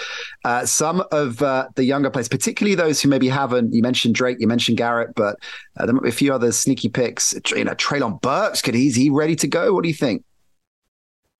uh, 0.44 0.66
some 0.66 1.04
of 1.12 1.42
uh, 1.42 1.68
the 1.76 1.84
younger 1.84 2.10
players, 2.10 2.28
particularly 2.28 2.76
those 2.76 3.02
who 3.02 3.10
maybe 3.10 3.28
haven't. 3.28 3.74
You 3.74 3.82
mentioned 3.82 4.16
Drake, 4.16 4.38
you 4.40 4.48
mentioned 4.48 4.78
Garrett, 4.78 5.16
but 5.16 5.38
uh, 5.78 5.86
there 5.86 5.94
might 5.96 6.04
be 6.04 6.10
a 6.10 6.14
few 6.14 6.34
other 6.34 6.52
sneaky 6.52 6.90
picks. 6.90 7.34
You 7.56 7.64
know, 7.64 7.76
Treylen 7.76 8.22
Burks, 8.22 8.62
could 8.62 8.76
he, 8.76 8.88
is 8.88 8.96
he 8.96 9.10
ready 9.10 9.36
to 9.38 9.48
go? 9.48 9.74
What 9.74 9.84
do 9.84 9.90
you 9.90 9.96
think? 9.96 10.24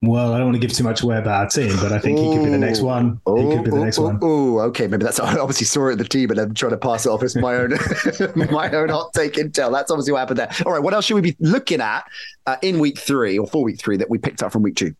Well, 0.06 0.32
I 0.32 0.38
don't 0.38 0.46
want 0.46 0.54
to 0.54 0.60
give 0.60 0.72
too 0.72 0.84
much 0.84 1.02
away 1.02 1.18
about 1.18 1.40
our 1.40 1.48
team, 1.48 1.76
but 1.80 1.92
I 1.92 1.98
think 1.98 2.18
ooh, 2.18 2.30
he 2.30 2.36
could 2.36 2.44
be 2.44 2.50
the 2.50 2.58
next 2.58 2.80
one. 2.80 3.20
He 3.26 3.42
could 3.42 3.64
be 3.64 3.70
the 3.70 3.84
next 3.84 3.98
ooh, 3.98 4.02
one. 4.02 4.18
Oh, 4.22 4.60
okay. 4.60 4.86
Maybe 4.86 5.04
that's 5.04 5.20
I 5.26 5.38
obviously 5.38 5.66
saw 5.66 5.88
it 5.88 5.92
at 5.92 5.98
the 5.98 6.04
team, 6.04 6.30
and 6.30 6.38
I'm 6.38 6.54
trying 6.54 6.70
to 6.70 6.78
pass 6.78 7.06
it 7.06 7.10
off 7.10 7.22
as 7.22 7.36
my 7.36 7.56
own 7.56 7.70
my 8.50 8.70
own 8.70 8.88
hot 8.88 9.12
take 9.14 9.34
intel. 9.34 9.72
That's 9.72 9.90
obviously 9.90 10.12
what 10.12 10.20
happened 10.20 10.38
there. 10.38 10.50
All 10.64 10.72
right, 10.72 10.82
what 10.82 10.94
else 10.94 11.06
should 11.06 11.16
we 11.16 11.20
be 11.22 11.36
looking 11.40 11.80
at 11.80 12.04
uh, 12.46 12.56
in 12.62 12.78
week 12.78 12.98
three 12.98 13.38
or 13.38 13.46
for 13.46 13.62
week 13.62 13.78
three 13.78 13.96
that 13.96 14.08
we 14.08 14.18
picked 14.18 14.42
up 14.42 14.52
from 14.52 14.62
week 14.62 14.76
two? 14.76 14.94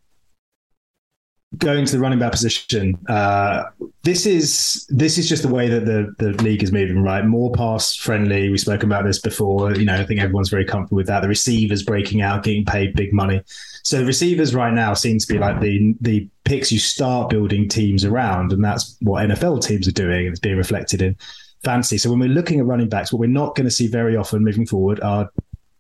Going 1.58 1.86
to 1.86 1.92
the 1.92 1.98
running 1.98 2.18
back 2.18 2.32
position, 2.32 2.98
uh, 3.08 3.64
this 4.02 4.26
is 4.26 4.86
this 4.88 5.18
is 5.18 5.28
just 5.28 5.42
the 5.42 5.48
way 5.48 5.68
that 5.68 5.84
the 5.84 6.14
the 6.18 6.42
league 6.42 6.62
is 6.62 6.72
moving, 6.72 7.02
right? 7.02 7.24
More 7.24 7.52
pass 7.52 7.94
friendly. 7.94 8.50
We've 8.50 8.60
spoken 8.60 8.88
about 8.90 9.04
this 9.04 9.20
before. 9.20 9.74
You 9.74 9.84
know, 9.84 9.94
I 9.94 10.04
think 10.04 10.20
everyone's 10.20 10.48
very 10.48 10.64
comfortable 10.64 10.96
with 10.96 11.06
that. 11.06 11.20
The 11.20 11.28
receivers 11.28 11.82
breaking 11.82 12.22
out, 12.22 12.44
getting 12.44 12.64
paid 12.64 12.94
big 12.94 13.12
money. 13.12 13.42
So 13.84 14.02
receivers 14.04 14.54
right 14.54 14.72
now 14.72 14.94
seem 14.94 15.18
to 15.18 15.26
be 15.26 15.38
like 15.38 15.60
the 15.60 15.94
the 16.00 16.28
picks 16.44 16.72
you 16.72 16.78
start 16.78 17.30
building 17.30 17.68
teams 17.68 18.04
around, 18.04 18.52
and 18.52 18.64
that's 18.64 18.96
what 19.00 19.24
NFL 19.28 19.62
teams 19.64 19.88
are 19.88 19.92
doing, 19.92 20.26
and 20.26 20.28
it's 20.28 20.40
being 20.40 20.56
reflected 20.56 21.02
in 21.02 21.16
fantasy. 21.64 21.98
So 21.98 22.10
when 22.10 22.18
we're 22.18 22.28
looking 22.28 22.60
at 22.60 22.66
running 22.66 22.88
backs, 22.88 23.12
what 23.12 23.20
we're 23.20 23.26
not 23.26 23.54
going 23.54 23.66
to 23.66 23.70
see 23.70 23.86
very 23.86 24.16
often 24.16 24.44
moving 24.44 24.66
forward 24.66 25.00
are 25.00 25.30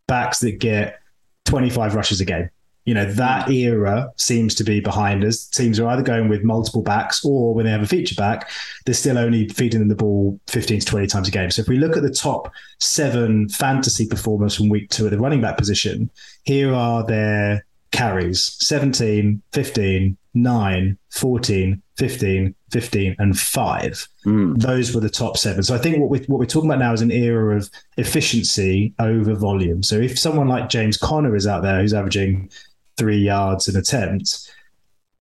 backs 0.06 0.40
that 0.40 0.58
get 0.58 1.00
25 1.44 1.94
rushes 1.94 2.20
a 2.20 2.24
game. 2.24 2.50
You 2.86 2.94
know, 2.94 3.04
that 3.04 3.50
era 3.50 4.10
seems 4.16 4.54
to 4.54 4.64
be 4.64 4.80
behind 4.80 5.24
us. 5.24 5.44
Teams 5.46 5.78
are 5.78 5.88
either 5.88 6.02
going 6.02 6.28
with 6.28 6.42
multiple 6.42 6.82
backs 6.82 7.24
or 7.24 7.52
when 7.52 7.66
they 7.66 7.72
have 7.72 7.82
a 7.82 7.86
feature 7.86 8.14
back, 8.14 8.48
they're 8.84 8.94
still 8.94 9.18
only 9.18 9.48
feeding 9.48 9.80
them 9.80 9.88
the 9.88 9.94
ball 9.94 10.40
15 10.46 10.80
to 10.80 10.86
20 10.86 11.06
times 11.06 11.28
a 11.28 11.30
game. 11.30 11.50
So 11.50 11.62
if 11.62 11.68
we 11.68 11.76
look 11.76 11.96
at 11.96 12.02
the 12.02 12.10
top 12.10 12.52
seven 12.78 13.48
fantasy 13.48 14.06
performers 14.06 14.56
from 14.56 14.68
week 14.68 14.88
two 14.88 15.04
at 15.04 15.10
the 15.10 15.18
running 15.18 15.40
back 15.42 15.58
position, 15.58 16.10
here 16.44 16.72
are 16.72 17.04
their 17.04 17.66
carries 17.90 18.56
17, 18.64 19.42
15, 19.52 20.16
9, 20.34 20.98
14, 21.10 21.82
15, 21.96 22.54
15, 22.70 23.16
and 23.18 23.38
5. 23.38 24.08
Mm. 24.26 24.58
Those 24.58 24.94
were 24.94 25.00
the 25.00 25.08
top 25.08 25.38
seven. 25.38 25.62
So 25.62 25.74
I 25.74 25.78
think 25.78 25.98
what 25.98 26.10
we're, 26.10 26.24
what 26.24 26.38
we're 26.38 26.46
talking 26.46 26.70
about 26.70 26.78
now 26.78 26.92
is 26.92 27.00
an 27.00 27.10
era 27.10 27.56
of 27.56 27.70
efficiency 27.96 28.94
over 28.98 29.34
volume. 29.34 29.82
So 29.82 29.96
if 29.96 30.18
someone 30.18 30.48
like 30.48 30.68
James 30.68 30.96
Conner 30.96 31.34
is 31.34 31.46
out 31.46 31.62
there 31.62 31.80
who's 31.80 31.94
averaging 31.94 32.50
three 32.96 33.18
yards 33.18 33.68
an 33.68 33.76
attempt 33.76 34.50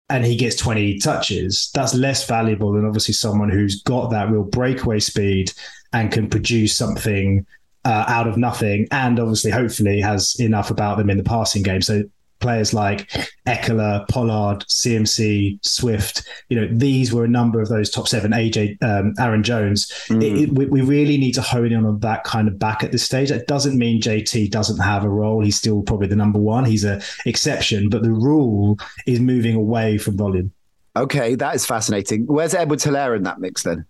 and 0.09 0.25
he 0.25 0.35
gets 0.35 0.55
20 0.57 0.99
touches, 0.99 1.71
that's 1.73 1.95
less 1.95 2.27
valuable 2.27 2.73
than 2.73 2.85
obviously 2.85 3.13
someone 3.13 3.49
who's 3.49 3.81
got 3.81 4.11
that 4.11 4.29
real 4.29 4.43
breakaway 4.43 4.99
speed 4.99 5.51
and 5.93 6.11
can 6.11 6.29
produce 6.29 6.75
something 6.75 7.45
uh, 7.85 8.05
out 8.07 8.27
of 8.27 8.37
nothing 8.37 8.87
and 8.91 9.19
obviously 9.19 9.51
hopefully 9.51 9.99
has 10.01 10.39
enough 10.39 10.69
about 10.71 10.97
them 10.97 11.09
in 11.09 11.17
the 11.17 11.23
passing 11.23 11.63
game. 11.63 11.81
So 11.81 12.03
players 12.43 12.73
like 12.73 13.09
Ekeler, 13.47 14.07
Pollard, 14.09 14.59
CMC, 14.67 15.65
Swift. 15.65 16.27
You 16.49 16.61
know, 16.61 16.67
these 16.71 17.11
were 17.11 17.23
a 17.23 17.27
number 17.27 17.61
of 17.61 17.69
those 17.69 17.89
top 17.89 18.07
seven. 18.07 18.31
AJ, 18.31 18.83
um, 18.83 19.13
Aaron 19.17 19.41
Jones. 19.41 19.91
Mm. 20.09 20.21
It, 20.21 20.41
it, 20.43 20.51
we, 20.53 20.65
we, 20.67 20.81
really 20.81 21.17
need 21.17 21.31
to 21.33 21.41
hone 21.41 21.71
in 21.71 21.85
on 21.85 21.99
that 22.01 22.25
kind 22.25 22.47
of 22.47 22.59
back 22.59 22.83
at 22.83 22.91
this 22.91 23.03
stage. 23.03 23.29
That 23.29 23.47
doesn't 23.47 23.77
mean 23.77 24.01
JT 24.01 24.51
doesn't 24.51 24.79
have 24.79 25.03
a 25.03 25.09
role. 25.09 25.43
He's 25.43 25.57
still 25.57 25.81
probably 25.81 26.07
the 26.07 26.15
number 26.15 26.39
one. 26.39 26.65
He's 26.65 26.83
a 26.83 27.01
exception, 27.25 27.89
but 27.89 28.03
the 28.03 28.11
rule 28.11 28.77
is 29.07 29.19
moving 29.19 29.55
away 29.55 29.97
from 29.97 30.17
volume. 30.17 30.51
Okay, 30.95 31.35
that 31.35 31.55
is 31.55 31.65
fascinating. 31.65 32.27
Where's 32.27 32.53
Edwards-Helaire 32.53 33.15
in 33.15 33.23
that 33.23 33.39
mix 33.39 33.63
then? 33.63 33.85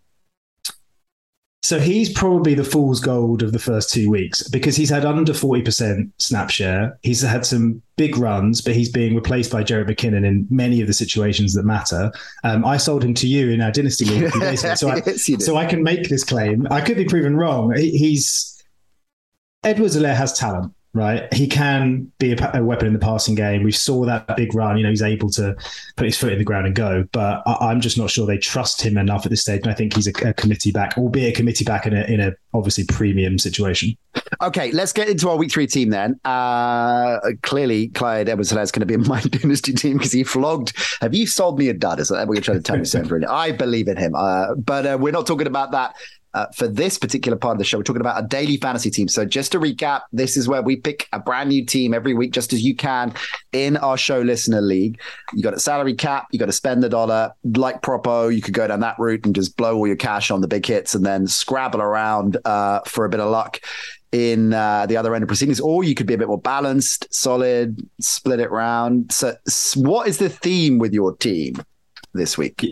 So 1.64 1.80
he's 1.80 2.12
probably 2.12 2.56
the 2.56 2.64
fool's 2.66 3.00
gold 3.00 3.42
of 3.42 3.54
the 3.54 3.60
first 3.60 3.90
two 3.90 4.10
weeks 4.10 4.44
because 4.50 4.76
he's 4.76 4.90
had 4.90 5.06
under 5.06 5.32
40% 5.32 6.12
snap 6.18 6.50
share. 6.50 7.00
He's 7.04 7.22
had 7.22 7.46
some 7.46 7.82
big 7.96 8.18
runs, 8.18 8.60
but 8.60 8.76
he's 8.76 8.92
being 8.92 9.16
replaced 9.16 9.50
by 9.50 9.64
Jerick 9.64 9.88
McKinnon 9.88 10.26
in 10.26 10.46
many 10.50 10.82
of 10.82 10.88
the 10.88 10.94
situations 10.94 11.54
that 11.54 11.64
matter. 11.64 12.12
Um, 12.44 12.66
I 12.66 12.76
sold 12.76 13.02
him 13.02 13.14
to 13.14 13.28
you 13.28 13.50
in 13.50 13.62
our 13.62 13.72
Dynasty 13.72 14.04
League 14.04 14.24
a 14.24 14.32
few 14.32 14.42
ago, 14.42 14.56
so, 14.56 14.90
I, 14.90 15.00
so 15.40 15.56
I 15.56 15.66
can 15.66 15.82
make 15.84 16.10
this 16.10 16.26
claim. 16.26 16.68
I 16.70 16.82
could 16.82 16.98
be 16.98 17.06
proven 17.06 17.38
wrong. 17.38 17.74
He, 17.78 17.98
he's 17.98 18.62
Edwards-Helaire 19.64 20.16
has 20.16 20.38
talent 20.38 20.74
right? 20.94 21.32
He 21.34 21.48
can 21.48 22.12
be 22.20 22.34
a, 22.34 22.52
a, 22.54 22.64
weapon 22.64 22.88
in 22.88 22.94
the 22.94 23.00
passing 23.00 23.34
game. 23.34 23.64
We 23.64 23.72
saw 23.72 24.06
that 24.06 24.36
big 24.38 24.54
run. 24.54 24.78
You 24.78 24.84
know, 24.84 24.90
he's 24.90 25.02
able 25.02 25.30
to 25.32 25.56
put 25.96 26.06
his 26.06 26.18
foot 26.18 26.32
in 26.32 26.38
the 26.38 26.44
ground 26.46 26.68
and 26.68 26.76
go. 26.76 27.06
But 27.12 27.42
I, 27.48 27.72
am 27.72 27.82
just 27.82 27.98
not 27.98 28.12
sure 28.12 28.28
they 28.28 28.38
trust 28.38 28.82
him 28.82 28.98
enough 28.98 29.26
at 29.26 29.32
this 29.32 29.42
stage. 29.42 29.62
And 29.64 29.72
I 29.72 29.74
think 29.74 29.96
he's 29.96 30.08
a, 30.08 30.30
a 30.30 30.34
committee 30.34 30.72
back, 30.72 30.98
albeit 30.98 31.34
a 31.34 31.36
committee 31.36 31.66
back 31.66 31.88
in 31.88 31.94
a, 31.94 32.04
in 32.04 32.20
a 32.20 32.34
obviously 32.54 32.86
premium 32.86 33.40
situation. 33.40 33.98
Okay, 34.42 34.72
let's 34.72 34.94
get 34.94 35.10
into 35.10 35.30
our 35.30 35.36
week 35.36 35.52
three 35.52 35.66
team 35.66 35.90
then. 35.90 36.20
Uh, 36.24 37.20
clearly, 37.42 37.88
Clyde 37.90 38.30
Edwards 38.30 38.52
is 38.52 38.72
going 38.72 38.82
to 38.82 38.86
be 38.86 38.94
in 38.94 39.08
my 39.08 39.22
dynasty 39.30 39.74
team 39.74 39.98
because 39.98 40.12
he 40.12 40.24
flogged. 40.24 40.74
Have 41.02 41.16
you 41.16 41.26
sold 41.26 41.58
me 41.58 41.70
a 41.70 41.74
dud? 41.74 42.00
Is 42.00 42.10
that 42.10 42.28
what 42.28 42.36
you're 42.36 42.42
trying 42.42 42.58
to 42.58 42.64
tell 42.64 42.78
me, 42.78 42.86
Sam? 42.86 43.10
I 43.28 43.52
believe 43.52 43.88
in 43.88 43.98
him. 43.98 44.14
Uh, 44.16 44.54
but 44.56 44.86
uh, 44.86 44.98
we're 45.00 45.12
not 45.12 45.26
talking 45.26 45.48
about 45.48 45.72
that 45.72 45.96
uh, 46.34 46.48
for 46.56 46.68
this 46.68 46.98
particular 46.98 47.38
part 47.38 47.54
of 47.54 47.60
the 47.60 47.64
show, 47.64 47.78
we're 47.78 47.84
talking 47.84 48.02
about 48.02 48.24
a 48.24 48.28
daily 48.28 48.58
fantasy 48.58 48.90
team. 48.90 49.08
So, 49.08 49.26
just 49.26 49.52
to 49.52 49.60
recap, 49.60 50.02
this 50.12 50.36
is 50.36 50.48
where 50.48 50.62
we 50.62 50.76
pick 50.76 51.08
a 51.14 51.20
brand 51.20 51.50
new 51.50 51.66
team 51.66 51.94
every 51.94 52.14
week, 52.14 52.32
just 52.32 52.54
as 52.54 52.64
you 52.64 52.76
can 52.76 53.14
in 53.52 53.78
our 53.78 53.98
show 53.98 54.20
listener 54.22 54.62
league. 54.62 55.00
You 55.34 55.44
got 55.44 55.54
a 55.54 55.60
salary 55.60 55.94
cap, 55.94 56.28
you 56.32 56.40
got 56.40 56.48
to 56.48 56.52
spend 56.52 56.82
the 56.84 56.90
dollar. 56.90 57.34
Like 57.44 57.82
Propo, 57.82 58.34
you 58.34 58.42
could 58.42 58.54
go 58.54 58.68
down 58.68 58.80
that 58.80 58.98
route 58.98 59.26
and 59.26 59.36
just 59.36 59.58
blow 59.58 59.78
all 59.78 59.88
your 59.88 59.96
cash 59.96 60.32
on 60.32 60.42
the 60.42 60.48
big 60.48 60.66
hits 60.66 60.96
and 60.96 61.06
then 61.06 61.28
scrabble 61.28 61.82
around 61.82 62.38
uh, 62.46 62.80
for 62.88 63.06
a 63.06 63.10
bit 63.10 63.20
of 63.20 63.30
luck 63.30 63.60
in 64.12 64.54
uh, 64.54 64.86
the 64.86 64.96
other 64.96 65.14
end 65.16 65.24
of 65.24 65.28
proceedings, 65.28 65.60
or 65.60 65.84
you 65.84 65.96
could 65.96 66.06
be 66.06 66.14
a 66.14 66.18
bit 66.18 66.28
more 66.28 66.40
balanced, 66.40 67.08
solid, 67.14 67.82
split 68.00 68.40
it 68.40 68.52
round. 68.52 69.12
So, 69.12 69.36
what 69.76 70.08
is 70.08 70.20
the 70.20 70.30
theme 70.30 70.78
with 70.78 70.94
your 70.94 71.16
team 71.18 71.56
this 72.14 72.38
week? 72.38 72.64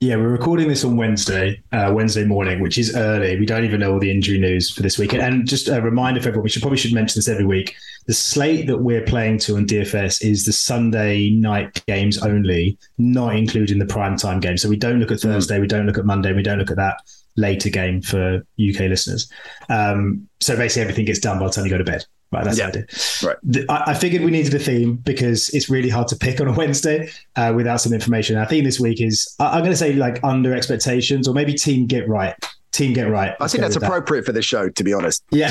Yeah, 0.00 0.14
we're 0.14 0.28
recording 0.28 0.68
this 0.68 0.84
on 0.84 0.96
Wednesday, 0.96 1.60
uh, 1.72 1.90
Wednesday 1.92 2.24
morning, 2.24 2.60
which 2.60 2.78
is 2.78 2.94
early. 2.94 3.36
We 3.36 3.44
don't 3.44 3.64
even 3.64 3.80
know 3.80 3.94
all 3.94 3.98
the 3.98 4.12
injury 4.12 4.38
news 4.38 4.70
for 4.70 4.80
this 4.80 4.96
week. 4.96 5.12
And 5.12 5.44
just 5.44 5.66
a 5.66 5.82
reminder 5.82 6.20
for 6.20 6.28
everyone, 6.28 6.44
we 6.44 6.50
should 6.50 6.62
probably 6.62 6.78
should 6.78 6.92
mention 6.92 7.18
this 7.18 7.26
every 7.26 7.44
week. 7.44 7.74
The 8.06 8.14
slate 8.14 8.68
that 8.68 8.78
we're 8.78 9.02
playing 9.02 9.38
to 9.38 9.56
on 9.56 9.66
DFS 9.66 10.22
is 10.22 10.44
the 10.44 10.52
Sunday 10.52 11.30
night 11.30 11.84
games 11.86 12.16
only, 12.18 12.78
not 12.98 13.34
including 13.34 13.80
the 13.80 13.86
prime 13.86 14.16
time 14.16 14.38
game. 14.38 14.56
So 14.56 14.68
we 14.68 14.76
don't 14.76 15.00
look 15.00 15.10
at 15.10 15.20
hmm. 15.20 15.30
Thursday, 15.30 15.58
we 15.58 15.66
don't 15.66 15.86
look 15.86 15.98
at 15.98 16.04
Monday, 16.04 16.32
we 16.32 16.44
don't 16.44 16.58
look 16.58 16.70
at 16.70 16.76
that 16.76 17.00
later 17.36 17.68
game 17.68 18.00
for 18.00 18.36
UK 18.56 18.82
listeners. 18.82 19.28
Um, 19.68 20.28
so 20.38 20.54
basically, 20.54 20.82
everything 20.82 21.06
gets 21.06 21.18
done 21.18 21.40
by 21.40 21.46
the 21.46 21.50
time 21.50 21.64
you 21.64 21.72
go 21.72 21.78
to 21.78 21.82
bed. 21.82 22.04
Right, 22.30 22.44
that's 22.44 22.58
yeah. 22.58 23.26
Right. 23.26 23.36
I, 23.70 23.92
I, 23.92 23.94
figured 23.94 24.22
we 24.22 24.30
needed 24.30 24.52
a 24.52 24.58
theme 24.58 24.96
because 24.96 25.48
it's 25.50 25.70
really 25.70 25.88
hard 25.88 26.08
to 26.08 26.16
pick 26.16 26.42
on 26.42 26.48
a 26.48 26.52
Wednesday 26.56 27.08
uh, 27.36 27.54
without 27.56 27.80
some 27.80 27.94
information. 27.94 28.36
Our 28.36 28.44
theme 28.44 28.64
this 28.64 28.78
week 28.78 29.00
is 29.00 29.34
I, 29.38 29.56
am 29.56 29.60
going 29.60 29.72
to 29.72 29.76
say 29.76 29.94
like 29.94 30.22
under 30.22 30.52
expectations 30.52 31.26
or 31.26 31.32
maybe 31.32 31.54
team 31.54 31.86
get 31.86 32.06
right 32.06 32.34
team 32.72 32.92
get 32.92 33.10
right. 33.10 33.34
I 33.40 33.48
think 33.48 33.62
that's 33.62 33.76
appropriate 33.76 34.22
that. 34.22 34.26
for 34.26 34.32
the 34.32 34.42
show, 34.42 34.68
to 34.68 34.84
be 34.84 34.92
honest. 34.92 35.24
Yeah. 35.30 35.50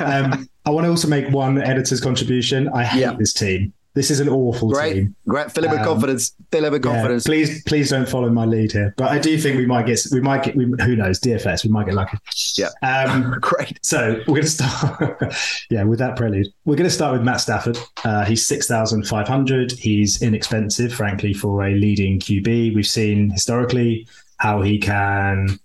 um, 0.00 0.48
I 0.64 0.70
want 0.70 0.84
to 0.84 0.90
also 0.90 1.08
make 1.08 1.28
one 1.30 1.60
editor's 1.60 2.00
contribution. 2.00 2.68
I 2.68 2.84
hate 2.84 3.00
yeah. 3.00 3.14
this 3.14 3.32
team. 3.32 3.72
This 3.94 4.10
is 4.10 4.18
an 4.18 4.28
awful 4.28 4.70
Great. 4.70 4.94
team. 4.94 5.16
Great. 5.28 5.52
Fill 5.52 5.64
it 5.64 5.70
with 5.70 5.78
um, 5.78 5.84
confidence. 5.84 6.34
Fill 6.50 6.64
it 6.64 6.72
with 6.72 6.82
confidence. 6.82 7.26
Yeah, 7.26 7.30
please, 7.30 7.62
please 7.62 7.90
don't 7.90 8.08
follow 8.08 8.28
my 8.28 8.44
lead 8.44 8.72
here. 8.72 8.92
But 8.96 9.12
I 9.12 9.20
do 9.20 9.38
think 9.38 9.56
we 9.56 9.66
might 9.66 9.86
get, 9.86 10.00
we 10.10 10.20
might 10.20 10.42
get, 10.42 10.56
we, 10.56 10.64
who 10.64 10.96
knows, 10.96 11.20
DFS, 11.20 11.64
we 11.64 11.70
might 11.70 11.86
get 11.86 11.94
lucky. 11.94 12.18
Yeah. 12.56 12.70
Um, 12.82 13.36
Great. 13.40 13.78
So 13.82 14.20
we're 14.26 14.34
going 14.34 14.42
to 14.42 14.48
start, 14.48 15.34
yeah, 15.70 15.84
with 15.84 16.00
that 16.00 16.16
prelude. 16.16 16.48
We're 16.64 16.74
going 16.74 16.90
to 16.90 16.94
start 16.94 17.12
with 17.12 17.22
Matt 17.22 17.40
Stafford. 17.40 17.78
Uh, 18.04 18.24
he's 18.24 18.44
6,500. 18.46 19.72
He's 19.72 20.20
inexpensive, 20.20 20.92
frankly, 20.92 21.32
for 21.32 21.64
a 21.64 21.70
leading 21.70 22.18
QB. 22.18 22.74
We've 22.74 22.86
seen 22.86 23.30
historically 23.30 24.08
how 24.38 24.60
he 24.60 24.78
can 24.78 25.60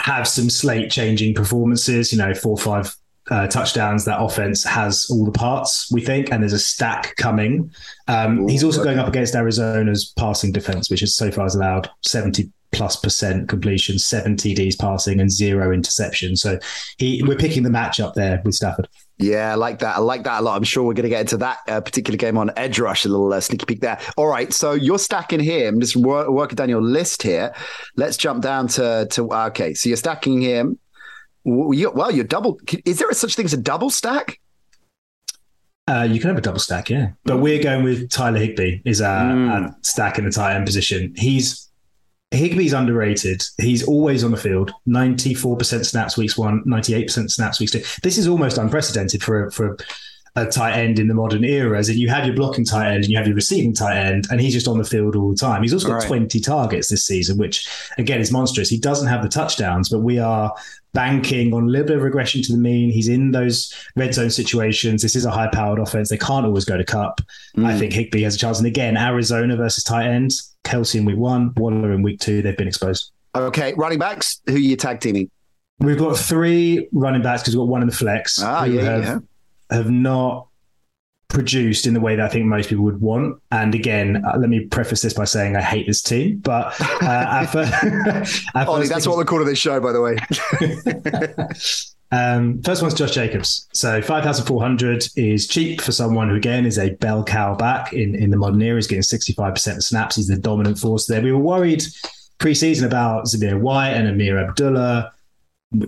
have 0.00 0.26
some 0.26 0.50
slate 0.50 0.90
changing 0.90 1.34
performances, 1.34 2.12
you 2.12 2.18
know, 2.18 2.34
four, 2.34 2.58
five 2.58 2.94
uh, 3.30 3.46
touchdowns, 3.46 4.04
that 4.04 4.20
offense 4.20 4.64
has 4.64 5.06
all 5.10 5.24
the 5.24 5.32
parts, 5.32 5.90
we 5.92 6.00
think, 6.00 6.30
and 6.30 6.42
there's 6.42 6.52
a 6.52 6.58
stack 6.58 7.16
coming. 7.16 7.70
Um, 8.08 8.46
he's 8.48 8.64
also 8.64 8.82
going 8.84 8.98
up 8.98 9.08
against 9.08 9.34
Arizona's 9.34 10.12
passing 10.16 10.52
defense, 10.52 10.90
which 10.90 11.02
is 11.02 11.16
so 11.16 11.30
far 11.30 11.44
has 11.44 11.54
allowed 11.54 11.90
70 12.02 12.50
plus 12.72 12.96
percent 12.96 13.48
completion, 13.48 13.98
seven 13.98 14.36
TDs 14.36 14.78
passing, 14.78 15.20
and 15.20 15.30
zero 15.30 15.76
interceptions. 15.76 16.38
So 16.38 16.58
he, 16.98 17.22
we're 17.26 17.36
picking 17.36 17.62
the 17.62 17.70
match 17.70 18.00
up 18.00 18.14
there 18.14 18.42
with 18.44 18.54
Stafford. 18.54 18.88
Yeah, 19.18 19.52
I 19.52 19.54
like 19.54 19.78
that. 19.78 19.96
I 19.96 20.00
like 20.00 20.24
that 20.24 20.40
a 20.40 20.42
lot. 20.42 20.56
I'm 20.56 20.62
sure 20.62 20.84
we're 20.84 20.92
going 20.92 21.04
to 21.04 21.08
get 21.08 21.22
into 21.22 21.38
that 21.38 21.58
uh, 21.68 21.80
particular 21.80 22.18
game 22.18 22.36
on 22.36 22.50
Edge 22.54 22.78
Rush, 22.78 23.06
a 23.06 23.08
little 23.08 23.32
uh, 23.32 23.40
sneaky 23.40 23.64
peek 23.64 23.80
there. 23.80 23.98
All 24.18 24.26
right, 24.26 24.52
so 24.52 24.72
you're 24.72 24.98
stacking 24.98 25.40
him. 25.40 25.80
Just 25.80 25.96
work, 25.96 26.28
working 26.28 26.56
down 26.56 26.68
your 26.68 26.82
list 26.82 27.22
here. 27.22 27.54
Let's 27.96 28.18
jump 28.18 28.42
down 28.42 28.68
to 28.68 29.06
to 29.12 29.32
okay. 29.32 29.72
So 29.72 29.88
you're 29.88 29.96
stacking 29.96 30.42
him. 30.42 30.78
Well, 31.46 32.12
you're 32.12 32.24
double. 32.24 32.58
Is 32.84 32.98
there 32.98 33.10
such 33.12 33.36
thing 33.36 33.44
as 33.44 33.52
a 33.52 33.58
double 33.58 33.88
stack? 33.88 34.40
Uh, 35.88 36.08
you 36.10 36.18
can 36.18 36.28
have 36.28 36.36
a 36.36 36.40
double 36.40 36.58
stack, 36.58 36.90
yeah. 36.90 37.10
But 37.24 37.38
we're 37.38 37.62
going 37.62 37.84
with 37.84 38.10
Tyler 38.10 38.40
Higbee 38.40 38.80
is 38.84 39.00
our, 39.00 39.32
mm. 39.32 39.50
our 39.50 39.76
stack 39.82 40.18
in 40.18 40.24
the 40.24 40.32
tight 40.32 40.56
end 40.56 40.66
position. 40.66 41.14
He's 41.16 41.70
Higbee's 42.34 42.72
underrated. 42.72 43.44
He's 43.58 43.84
always 43.84 44.24
on 44.24 44.32
the 44.32 44.36
field. 44.36 44.72
Ninety-four 44.86 45.56
percent 45.56 45.86
snaps 45.86 46.16
weeks 46.16 46.36
one, 46.36 46.64
98 46.66 47.06
percent 47.06 47.30
snaps 47.30 47.60
weeks 47.60 47.70
two. 47.70 47.82
This 48.02 48.18
is 48.18 48.26
almost 48.26 48.58
unprecedented 48.58 49.22
for 49.22 49.48
for 49.52 49.74
a 49.74 49.76
tight 50.44 50.76
end 50.76 50.98
in 50.98 51.08
the 51.08 51.14
modern 51.14 51.44
era. 51.44 51.78
As 51.78 51.88
in, 51.88 51.96
you 51.96 52.08
have 52.08 52.26
your 52.26 52.34
blocking 52.34 52.64
tight 52.64 52.88
end 52.88 53.04
and 53.04 53.08
you 53.08 53.16
have 53.16 53.26
your 53.26 53.34
receiving 53.34 53.72
tight 53.72 53.96
end, 53.96 54.26
and 54.30 54.40
he's 54.40 54.52
just 54.52 54.68
on 54.68 54.76
the 54.76 54.84
field 54.84 55.16
all 55.16 55.30
the 55.30 55.36
time. 55.36 55.62
He's 55.62 55.72
also 55.72 55.88
got 55.88 55.94
right. 55.94 56.06
20 56.06 56.40
targets 56.40 56.88
this 56.88 57.06
season, 57.06 57.38
which 57.38 57.68
again 57.96 58.20
is 58.20 58.30
monstrous. 58.30 58.68
He 58.68 58.78
doesn't 58.78 59.08
have 59.08 59.22
the 59.22 59.28
touchdowns, 59.28 59.88
but 59.88 60.00
we 60.00 60.18
are 60.18 60.54
banking 60.92 61.52
on 61.52 61.64
a 61.64 61.66
little 61.66 61.86
bit 61.86 61.96
of 61.96 62.02
regression 62.02 62.42
to 62.42 62.52
the 62.52 62.58
mean. 62.58 62.90
He's 62.90 63.08
in 63.08 63.30
those 63.30 63.74
red 63.96 64.14
zone 64.14 64.30
situations. 64.30 65.02
This 65.02 65.14
is 65.14 65.24
a 65.24 65.30
high 65.30 65.48
powered 65.48 65.78
offense. 65.78 66.08
They 66.08 66.18
can't 66.18 66.46
always 66.46 66.64
go 66.64 66.76
to 66.76 66.84
Kupp. 66.84 67.20
Mm. 67.56 67.66
I 67.66 67.78
think 67.78 67.92
Higbee 67.92 68.22
has 68.22 68.34
a 68.34 68.38
chance. 68.38 68.58
And 68.58 68.66
again, 68.66 68.96
Arizona 68.96 69.56
versus 69.56 69.84
tight 69.84 70.06
ends, 70.06 70.56
Kelce 70.64 70.96
in 70.96 71.04
week 71.04 71.18
one, 71.18 71.52
Waller 71.56 71.92
in 71.92 72.02
week 72.02 72.20
two. 72.20 72.42
They've 72.42 72.56
been 72.56 72.68
exposed. 72.68 73.12
Okay, 73.34 73.74
running 73.76 73.98
backs. 73.98 74.40
Who 74.46 74.54
are 74.54 74.58
you 74.58 74.76
tag 74.76 75.00
teaming? 75.00 75.30
We've 75.78 75.98
got 75.98 76.16
three 76.16 76.88
running 76.92 77.22
backs 77.22 77.42
because 77.42 77.54
we've 77.54 77.60
got 77.60 77.68
one 77.68 77.82
in 77.82 77.88
the 77.88 77.94
flex. 77.94 78.40
Ah, 78.42 78.64
yeah, 78.64 78.98
yeah. 78.98 79.18
Have 79.70 79.90
not 79.90 80.48
produced 81.28 81.86
in 81.86 81.94
the 81.94 82.00
way 82.00 82.16
that 82.16 82.24
I 82.24 82.28
think 82.28 82.46
most 82.46 82.68
people 82.68 82.84
would 82.84 83.00
want. 83.00 83.40
And 83.50 83.74
again, 83.74 84.24
uh, 84.24 84.38
let 84.38 84.48
me 84.48 84.66
preface 84.66 85.02
this 85.02 85.12
by 85.12 85.24
saying 85.24 85.56
I 85.56 85.62
hate 85.62 85.86
this 85.86 86.02
team, 86.02 86.38
but 86.38 86.74
uh, 87.02 87.46
first, 87.46 88.44
Ollie, 88.54 88.86
that's 88.86 89.06
what 89.06 89.16
we're 89.16 89.24
calling 89.24 89.46
this 89.46 89.58
show, 89.58 89.80
by 89.80 89.92
the 89.92 90.00
way. 90.00 90.16
um, 92.16 92.62
first 92.62 92.82
one's 92.82 92.94
Josh 92.94 93.10
Jacobs. 93.10 93.68
So 93.72 94.00
5,400 94.00 95.08
is 95.16 95.46
cheap 95.46 95.80
for 95.80 95.92
someone 95.92 96.28
who, 96.28 96.36
again, 96.36 96.64
is 96.64 96.78
a 96.78 96.90
bell 96.90 97.24
cow 97.24 97.54
back 97.54 97.92
in, 97.92 98.14
in 98.14 98.30
the 98.30 98.36
modern 98.36 98.62
era. 98.62 98.76
He's 98.76 98.86
getting 98.86 99.02
65% 99.02 99.76
of 99.76 99.82
snaps. 99.82 100.16
He's 100.16 100.28
the 100.28 100.38
dominant 100.38 100.78
force 100.78 101.06
there. 101.06 101.20
We 101.20 101.32
were 101.32 101.38
worried 101.38 101.82
preseason 102.38 102.84
about 102.84 103.24
Zamir 103.24 103.58
White 103.58 103.90
and 103.90 104.08
Ameer 104.08 104.38
Abdullah 104.38 105.12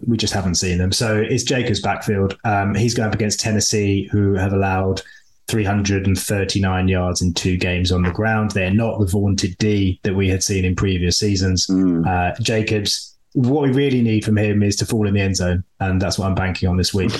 we 0.06 0.16
just 0.16 0.34
haven't 0.34 0.56
seen 0.56 0.78
them. 0.78 0.92
So 0.92 1.16
it's 1.16 1.44
Jacobs' 1.44 1.80
backfield. 1.80 2.38
Um, 2.44 2.74
he's 2.74 2.94
going 2.94 3.08
up 3.08 3.14
against 3.14 3.40
Tennessee, 3.40 4.08
who 4.10 4.34
have 4.34 4.52
allowed 4.52 5.02
339 5.48 6.88
yards 6.88 7.22
in 7.22 7.34
two 7.34 7.56
games 7.56 7.90
on 7.90 8.02
the 8.02 8.10
ground. 8.10 8.50
They're 8.52 8.72
not 8.72 9.00
the 9.00 9.06
vaunted 9.06 9.56
D 9.58 9.98
that 10.02 10.14
we 10.14 10.28
had 10.28 10.42
seen 10.42 10.64
in 10.64 10.76
previous 10.76 11.18
seasons. 11.18 11.66
Mm. 11.66 12.06
Uh, 12.06 12.34
Jacobs, 12.40 13.16
what 13.32 13.62
we 13.62 13.70
really 13.70 14.02
need 14.02 14.24
from 14.24 14.36
him 14.36 14.62
is 14.62 14.76
to 14.76 14.86
fall 14.86 15.06
in 15.06 15.14
the 15.14 15.20
end 15.20 15.36
zone, 15.36 15.64
and 15.80 16.00
that's 16.00 16.18
what 16.18 16.26
I'm 16.26 16.34
banking 16.34 16.68
on 16.68 16.76
this 16.76 16.92
week. 16.92 17.12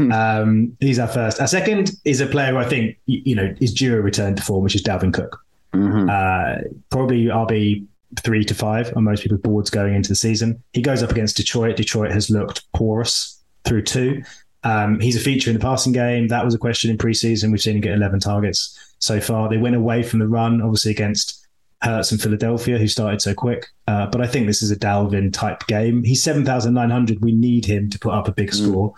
um, 0.12 0.76
he's 0.80 0.98
our 0.98 1.08
first. 1.08 1.40
Our 1.40 1.46
second 1.46 1.92
is 2.04 2.20
a 2.20 2.26
player 2.26 2.52
who 2.52 2.58
I 2.58 2.64
think 2.64 2.96
you 3.06 3.34
know 3.34 3.54
is 3.60 3.72
due 3.72 3.96
a 3.96 4.00
return 4.00 4.34
to 4.34 4.42
form, 4.42 4.64
which 4.64 4.74
is 4.74 4.82
Dalvin 4.82 5.14
Cook. 5.14 5.40
Mm-hmm. 5.72 6.08
Uh, 6.10 6.68
probably 6.90 7.24
RB 7.24 7.86
three 8.20 8.44
to 8.44 8.54
five 8.54 8.92
on 8.96 9.04
most 9.04 9.22
people's 9.22 9.40
boards 9.40 9.70
going 9.70 9.94
into 9.94 10.08
the 10.08 10.14
season. 10.14 10.62
He 10.72 10.82
goes 10.82 11.02
up 11.02 11.10
against 11.10 11.36
Detroit. 11.36 11.76
Detroit 11.76 12.12
has 12.12 12.30
looked 12.30 12.70
porous 12.72 13.42
through 13.64 13.82
two. 13.82 14.22
Um, 14.64 14.98
he's 15.00 15.16
a 15.16 15.20
feature 15.20 15.50
in 15.50 15.54
the 15.54 15.60
passing 15.60 15.92
game. 15.92 16.28
That 16.28 16.44
was 16.44 16.54
a 16.54 16.58
question 16.58 16.90
in 16.90 16.98
preseason. 16.98 17.52
We've 17.52 17.60
seen 17.60 17.76
him 17.76 17.82
get 17.82 17.94
11 17.94 18.20
targets 18.20 18.94
so 18.98 19.20
far. 19.20 19.48
They 19.48 19.58
went 19.58 19.76
away 19.76 20.02
from 20.02 20.18
the 20.18 20.28
run, 20.28 20.60
obviously 20.60 20.90
against 20.90 21.46
Hurts 21.82 22.10
and 22.10 22.20
Philadelphia, 22.20 22.78
who 22.78 22.88
started 22.88 23.20
so 23.20 23.34
quick. 23.34 23.66
Uh, 23.86 24.06
but 24.06 24.20
I 24.20 24.26
think 24.26 24.46
this 24.46 24.62
is 24.62 24.70
a 24.70 24.76
Dalvin 24.76 25.32
type 25.32 25.66
game. 25.66 26.02
He's 26.02 26.22
7,900. 26.22 27.22
We 27.22 27.32
need 27.32 27.64
him 27.64 27.90
to 27.90 27.98
put 27.98 28.12
up 28.12 28.28
a 28.28 28.32
big 28.32 28.50
mm. 28.50 28.54
score. 28.54 28.94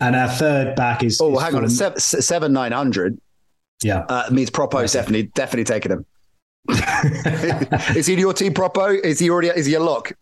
And 0.00 0.14
our 0.14 0.28
third 0.28 0.76
back 0.76 1.02
is. 1.02 1.20
Oh, 1.20 1.34
is 1.34 1.42
hang 1.42 1.54
on. 1.56 1.68
Seven, 1.68 1.98
seven 1.98 2.52
900. 2.52 3.20
Yeah. 3.82 4.00
Uh, 4.08 4.28
means 4.30 4.50
Propo's 4.50 4.92
definitely, 4.92 5.24
definitely 5.34 5.64
taking 5.64 5.92
him. 5.92 6.06
is 7.96 8.06
he 8.06 8.14
in 8.14 8.18
your 8.18 8.34
team, 8.34 8.54
Propo? 8.54 8.98
Is 9.02 9.18
he 9.18 9.30
already, 9.30 9.48
is 9.48 9.66
he 9.66 9.74
a 9.74 9.80
lock? 9.80 10.12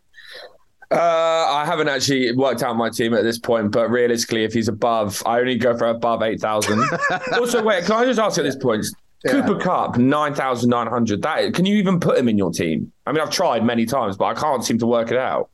Uh, 0.91 0.95
I 0.97 1.65
haven't 1.67 1.89
actually 1.89 2.33
worked 2.33 2.63
out 2.63 2.77
my 2.77 2.89
team 2.89 3.13
at 3.13 3.23
this 3.23 3.39
point, 3.39 3.73
but 3.73 3.91
realistically, 3.91 4.45
if 4.45 4.55
he's 4.55 4.69
above, 4.69 5.23
I 5.27 5.39
only 5.41 5.57
go 5.57 5.77
for 5.77 5.89
above 5.89 6.23
8,000. 6.23 6.83
also, 7.35 7.63
wait, 7.63 7.85
can 7.85 7.97
I 7.97 8.05
just 8.07 8.19
ask 8.19 8.39
at 8.39 8.45
this 8.45 8.57
point? 8.57 8.87
Yeah. 9.25 9.33
Cooper 9.33 9.59
Kupp 9.59 9.99
9,900. 9.99 11.23
That 11.23 11.53
Can 11.53 11.67
you 11.67 11.77
even 11.77 12.01
put 12.01 12.17
him 12.17 12.29
in 12.29 12.39
your 12.39 12.53
team? 12.53 12.93
I 13.05 13.13
mean, 13.13 13.21
I've 13.21 13.31
tried 13.31 13.65
many 13.65 13.85
times, 13.85 14.17
but 14.17 14.27
I 14.27 14.35
can't 14.35 14.65
seem 14.65 14.79
to 14.79 14.87
work 14.87 15.11
it 15.11 15.19
out. 15.19 15.51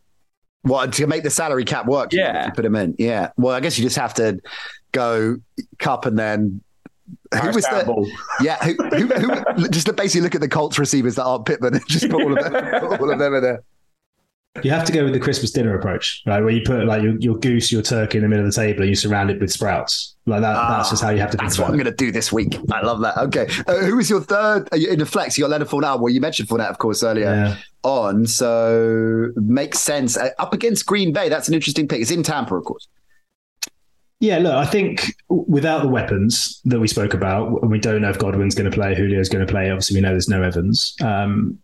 Well, 0.64 0.88
to 0.88 1.06
make 1.06 1.22
the 1.22 1.30
salary 1.30 1.64
cap 1.64 1.86
work, 1.86 2.12
yeah. 2.12 2.50
put 2.50 2.64
him 2.64 2.76
in. 2.76 2.94
Yeah. 2.98 3.30
Well, 3.36 3.54
I 3.54 3.60
guess 3.60 3.78
you 3.78 3.84
just 3.84 3.96
have 3.96 4.14
to 4.14 4.40
go 4.92 5.36
Cup 5.78 6.06
and 6.06 6.18
then 6.18 6.62
who 7.40 7.50
was 7.50 7.64
the, 7.64 8.12
yeah, 8.40 8.56
who, 8.64 8.74
who, 8.74 9.06
who, 9.06 9.68
just 9.68 9.94
basically 9.96 10.22
look 10.22 10.34
at 10.34 10.40
the 10.40 10.48
Colts 10.48 10.78
receivers 10.78 11.16
that 11.16 11.24
aren't 11.24 11.46
Pittman 11.46 11.74
and 11.74 11.88
just 11.88 12.08
put 12.10 12.22
all 12.22 12.36
of 12.36 12.44
them, 12.44 13.00
all 13.00 13.10
of 13.10 13.18
them 13.18 13.34
in 13.34 13.42
there. 13.42 13.62
You 14.62 14.70
have 14.70 14.84
to 14.84 14.92
go 14.92 15.02
with 15.02 15.12
the 15.12 15.18
Christmas 15.18 15.50
dinner 15.50 15.76
approach, 15.76 16.22
right? 16.26 16.40
Where 16.40 16.50
you 16.50 16.62
put 16.64 16.86
like 16.86 17.02
your, 17.02 17.16
your 17.18 17.36
goose, 17.36 17.72
your 17.72 17.82
turkey 17.82 18.18
in 18.18 18.22
the 18.22 18.28
middle 18.28 18.46
of 18.46 18.54
the 18.54 18.60
table, 18.60 18.82
and 18.82 18.88
you 18.88 18.94
surround 18.94 19.30
it 19.30 19.40
with 19.40 19.50
sprouts. 19.50 20.14
Like 20.26 20.42
that. 20.42 20.54
Ah, 20.54 20.76
that's 20.76 20.90
just 20.90 21.02
how 21.02 21.10
you 21.10 21.18
have 21.18 21.32
to. 21.32 21.36
That's 21.36 21.58
what 21.58 21.68
I'm 21.68 21.74
going 21.74 21.86
to 21.86 21.90
do 21.90 22.12
this 22.12 22.32
week. 22.32 22.56
I 22.70 22.80
love 22.82 23.00
that. 23.00 23.16
Okay, 23.18 23.48
uh, 23.66 23.78
who 23.78 23.96
was 23.96 24.08
your 24.08 24.20
third 24.20 24.72
in 24.72 25.00
the 25.00 25.06
flex? 25.06 25.36
You 25.36 25.44
got 25.44 25.50
Leonard 25.50 25.68
Fournette. 25.68 25.98
Well, 26.00 26.08
you 26.08 26.20
mentioned 26.20 26.48
Fournette, 26.48 26.70
of 26.70 26.78
course, 26.78 27.02
earlier 27.02 27.26
yeah. 27.26 27.56
on. 27.82 28.26
So 28.26 29.32
makes 29.34 29.80
sense. 29.80 30.16
Uh, 30.16 30.30
up 30.38 30.54
against 30.54 30.86
Green 30.86 31.12
Bay, 31.12 31.28
that's 31.28 31.48
an 31.48 31.54
interesting 31.54 31.88
pick. 31.88 32.00
It's 32.00 32.12
in 32.12 32.22
Tampa, 32.22 32.54
of 32.54 32.64
course. 32.64 32.86
Yeah, 34.24 34.38
look, 34.38 34.54
I 34.54 34.64
think 34.64 35.14
without 35.28 35.82
the 35.82 35.88
weapons 35.88 36.62
that 36.64 36.80
we 36.80 36.88
spoke 36.88 37.12
about, 37.12 37.60
and 37.60 37.70
we 37.70 37.78
don't 37.78 38.00
know 38.00 38.08
if 38.08 38.18
Godwin's 38.18 38.54
going 38.54 38.70
to 38.70 38.74
play, 38.74 38.94
Julio's 38.94 39.28
going 39.28 39.46
to 39.46 39.50
play. 39.50 39.68
Obviously, 39.70 39.98
we 39.98 40.00
know 40.00 40.12
there's 40.12 40.30
no 40.30 40.42
Evans. 40.42 40.96
Um, 41.02 41.58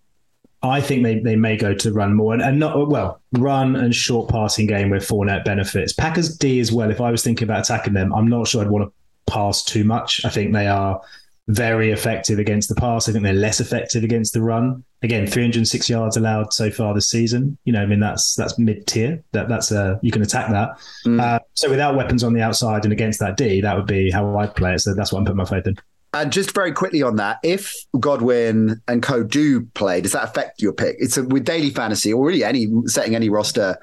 I 0.63 0.83
think 0.83 1.03
they, 1.03 1.21
they 1.21 1.37
may 1.37 1.57
go 1.57 1.73
to 1.73 1.91
run 1.91 2.13
more 2.13 2.35
and, 2.35 2.43
and 2.43 2.59
not 2.59 2.91
well 2.91 3.23
run 3.33 3.77
and 3.77 3.95
short 3.95 4.29
passing 4.29 4.67
game 4.67 4.91
where 4.91 5.01
Fournette 5.01 5.43
benefits. 5.43 5.95
Packers 5.95 6.37
D 6.37 6.61
as 6.61 6.71
well. 6.71 6.91
If 6.91 7.01
I 7.01 7.11
was 7.11 7.25
thinking 7.25 7.45
about 7.45 7.61
attacking 7.61 7.95
them, 7.95 8.13
I'm 8.13 8.29
not 8.29 8.47
sure 8.47 8.61
I'd 8.61 8.69
want 8.69 8.85
to 8.85 9.33
pass 9.33 9.65
too 9.65 9.85
much. 9.85 10.23
I 10.27 10.29
think 10.29 10.53
they 10.53 10.67
are 10.67 11.01
very 11.49 11.93
effective 11.93 12.39
against 12.39 12.69
the 12.69 12.75
pass. 12.75 13.09
I 13.09 13.13
think 13.13 13.25
they're 13.25 13.33
less 13.33 13.61
effective 13.61 14.05
against 14.05 14.35
the 14.35 14.43
run. 14.43 14.85
Again, 15.03 15.27
306 15.27 15.89
yards 15.89 16.17
allowed 16.17 16.53
so 16.53 16.71
far 16.71 16.93
this 16.95 17.09
season. 17.09 17.57
You 17.65 17.73
know, 17.73 17.83
I 17.83 17.87
mean 17.87 18.01
that's 18.01 18.35
that's 18.35 18.59
mid 18.59 18.87
tier. 18.87 19.23
That 19.33 19.49
that's 19.49 19.71
a 19.71 19.99
you 20.03 20.11
can 20.11 20.23
attack 20.23 20.51
that. 20.51 20.79
Mm. 21.07 21.21
Uh, 21.21 21.39
so 21.55 21.71
without 21.71 21.97
weapons 21.97 22.23
on 22.23 22.35
the 22.35 22.43
outside 22.43 22.85
and 22.85 22.93
against 22.93 23.19
that 23.21 23.37
D, 23.37 23.61
that 23.63 23.77
would 23.77 23.87
be 23.87 24.11
how 24.11 24.37
I'd 24.39 24.55
play 24.55 24.75
it. 24.75 24.81
So 24.81 24.95
that's 24.95 25.13
what 25.13 25.21
I'm 25.21 25.25
putting 25.25 25.39
my 25.39 25.45
faith 25.45 25.67
in. 25.67 25.77
And 26.13 26.33
just 26.33 26.55
very 26.55 26.73
quickly 26.73 27.03
on 27.03 27.17
that, 27.17 27.39
if 27.45 27.73
Godwin 27.99 28.81
and 28.89 29.03
Co 29.03 29.23
do 29.23 29.63
play, 29.75 30.01
does 30.01 30.13
that 30.13 30.25
affect 30.25 30.61
your 30.61 30.73
pick? 30.73 30.97
It's 30.99 31.17
a, 31.17 31.23
with 31.23 31.45
daily 31.45 31.71
fantasy 31.71 32.13
or 32.13 32.27
really 32.27 32.43
any 32.43 32.67
setting 32.87 33.15
any 33.15 33.29
roster, 33.29 33.79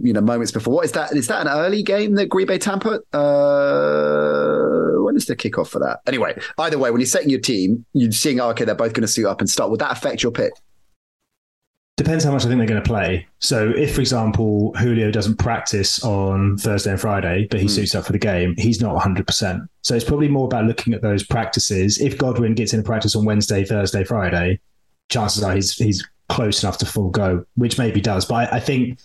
you 0.00 0.12
know, 0.12 0.20
moments 0.20 0.52
before. 0.52 0.74
What 0.74 0.84
is 0.84 0.92
that? 0.92 1.12
Is 1.14 1.28
that 1.28 1.46
an 1.46 1.48
early 1.48 1.82
game 1.82 2.14
that 2.14 2.28
Green 2.28 2.46
Bay 2.46 2.58
Tampa? 2.58 3.00
Uh, 3.16 5.02
when 5.02 5.16
is 5.16 5.26
the 5.26 5.36
kickoff 5.36 5.68
for 5.68 5.78
that? 5.80 6.00
Anyway, 6.06 6.38
either 6.58 6.78
way, 6.78 6.90
when 6.90 7.00
you're 7.00 7.06
setting 7.06 7.30
your 7.30 7.40
team, 7.40 7.84
you're 7.92 8.12
seeing, 8.12 8.40
oh, 8.40 8.50
okay, 8.50 8.64
they're 8.64 8.74
both 8.74 8.92
going 8.92 9.02
to 9.02 9.08
suit 9.08 9.26
up 9.26 9.40
and 9.40 9.48
start. 9.48 9.70
Would 9.70 9.80
that 9.80 9.92
affect 9.92 10.22
your 10.22 10.32
pick? 10.32 10.52
Depends 11.96 12.22
how 12.22 12.30
much 12.30 12.44
I 12.44 12.48
think 12.48 12.58
they're 12.58 12.68
going 12.68 12.82
to 12.82 12.88
play. 12.88 13.26
So, 13.40 13.70
if, 13.70 13.96
for 13.96 14.00
example, 14.00 14.72
Julio 14.74 15.10
doesn't 15.10 15.36
practice 15.36 16.04
on 16.04 16.56
Thursday 16.56 16.92
and 16.92 17.00
Friday, 17.00 17.48
but 17.50 17.58
he 17.58 17.66
mm. 17.66 17.70
suits 17.70 17.94
up 17.96 18.04
for 18.06 18.12
the 18.12 18.20
game, 18.20 18.54
he's 18.56 18.80
not 18.80 18.94
100%. 19.02 19.66
So, 19.82 19.96
it's 19.96 20.04
probably 20.04 20.28
more 20.28 20.44
about 20.46 20.66
looking 20.66 20.94
at 20.94 21.02
those 21.02 21.24
practices. 21.24 22.00
If 22.00 22.16
Godwin 22.16 22.54
gets 22.54 22.72
in 22.72 22.78
a 22.78 22.84
practice 22.84 23.16
on 23.16 23.24
Wednesday, 23.24 23.64
Thursday, 23.64 24.04
Friday, 24.04 24.60
chances 25.08 25.42
are 25.42 25.54
he's 25.54 25.74
he's 25.74 26.06
close 26.28 26.62
enough 26.62 26.78
to 26.78 26.86
full 26.86 27.10
go, 27.10 27.44
which 27.56 27.78
maybe 27.78 28.00
does. 28.00 28.24
But 28.24 28.52
I, 28.52 28.56
I 28.56 28.60
think 28.60 29.00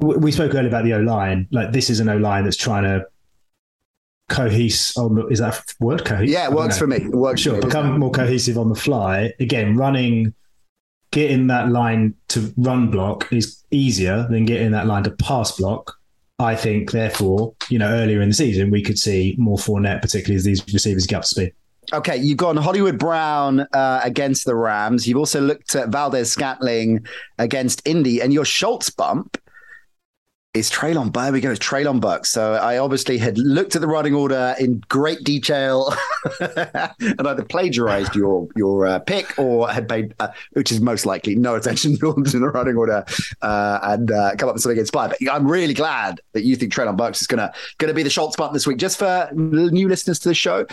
we 0.00 0.32
spoke 0.32 0.54
earlier 0.54 0.68
about 0.68 0.84
the 0.84 0.94
O 0.94 1.00
line. 1.00 1.46
Like, 1.50 1.72
this 1.72 1.90
is 1.90 2.00
an 2.00 2.08
O 2.08 2.16
line 2.16 2.44
that's 2.44 2.56
trying 2.56 2.84
to 2.84 3.06
cohesive 4.28 5.02
on 5.02 5.14
the, 5.14 5.26
is 5.26 5.40
that 5.40 5.62
word 5.80 6.04
cohesive? 6.04 6.32
Yeah, 6.32 6.46
it 6.46 6.52
works 6.52 6.78
for 6.78 6.86
me. 6.86 6.96
It 6.96 7.14
works 7.14 7.40
sure. 7.40 7.60
Become 7.60 7.98
more 7.98 8.10
cohesive 8.10 8.56
on 8.56 8.68
the 8.68 8.74
fly. 8.74 9.32
Again, 9.40 9.76
running 9.76 10.34
getting 11.10 11.48
that 11.48 11.68
line 11.68 12.14
to 12.28 12.54
run 12.56 12.90
block 12.90 13.32
is 13.32 13.64
easier 13.72 14.26
than 14.30 14.44
getting 14.44 14.70
that 14.70 14.86
line 14.86 15.02
to 15.02 15.10
pass 15.10 15.56
block. 15.56 15.96
I 16.38 16.54
think, 16.54 16.92
therefore, 16.92 17.54
you 17.68 17.78
know, 17.78 17.88
earlier 17.88 18.22
in 18.22 18.28
the 18.30 18.34
season, 18.34 18.70
we 18.70 18.82
could 18.82 18.98
see 18.98 19.34
more 19.36 19.58
Fournette, 19.58 20.00
particularly 20.00 20.36
as 20.36 20.44
these 20.44 20.72
receivers 20.72 21.06
get 21.06 21.16
up 21.16 21.22
to 21.22 21.28
speed. 21.28 21.52
Okay, 21.92 22.16
you've 22.16 22.38
gone 22.38 22.56
Hollywood 22.56 22.98
Brown 22.98 23.66
uh, 23.72 24.00
against 24.04 24.46
the 24.46 24.54
Rams. 24.54 25.08
You've 25.08 25.18
also 25.18 25.40
looked 25.40 25.74
at 25.74 25.88
Valdes-Scantling 25.88 27.04
against 27.38 27.86
Indy, 27.86 28.22
and 28.22 28.32
your 28.32 28.44
Schultz 28.44 28.88
bump 28.88 29.36
it's 30.52 30.68
Treylon. 30.68 31.12
There 31.12 31.32
we 31.32 31.40
go. 31.40 31.52
It's 31.52 31.64
Treylon 31.64 32.00
Burks. 32.00 32.28
So 32.30 32.54
I 32.54 32.78
obviously 32.78 33.18
had 33.18 33.38
looked 33.38 33.76
at 33.76 33.80
the 33.80 33.86
running 33.86 34.14
order 34.14 34.56
in 34.58 34.82
great 34.88 35.22
detail 35.22 35.94
and 36.40 37.26
either 37.26 37.44
plagiarized 37.44 38.16
your 38.16 38.48
your 38.56 38.86
uh, 38.86 38.98
pick 38.98 39.38
or 39.38 39.70
had 39.70 39.88
paid, 39.88 40.12
uh, 40.18 40.28
which 40.52 40.72
is 40.72 40.80
most 40.80 41.06
likely, 41.06 41.36
no 41.36 41.54
attention 41.54 41.96
to 41.98 42.12
the 42.12 42.50
running 42.52 42.76
order 42.76 43.04
uh, 43.42 43.78
and 43.82 44.10
uh, 44.10 44.32
come 44.38 44.48
up 44.48 44.56
with 44.56 44.62
something 44.62 44.78
inspired. 44.78 45.14
But 45.20 45.32
I'm 45.32 45.48
really 45.48 45.74
glad 45.74 46.20
that 46.32 46.42
you 46.42 46.56
think 46.56 46.72
Treylon 46.72 46.96
Burks 46.96 47.20
is 47.20 47.28
gonna 47.28 47.52
gonna 47.78 47.94
be 47.94 48.02
the 48.02 48.10
Schultz 48.10 48.34
bump 48.34 48.52
this 48.52 48.66
week. 48.66 48.78
Just 48.78 48.98
for 48.98 49.30
new 49.32 49.88
listeners 49.88 50.18
to 50.20 50.28
the 50.28 50.34
show, 50.34 50.66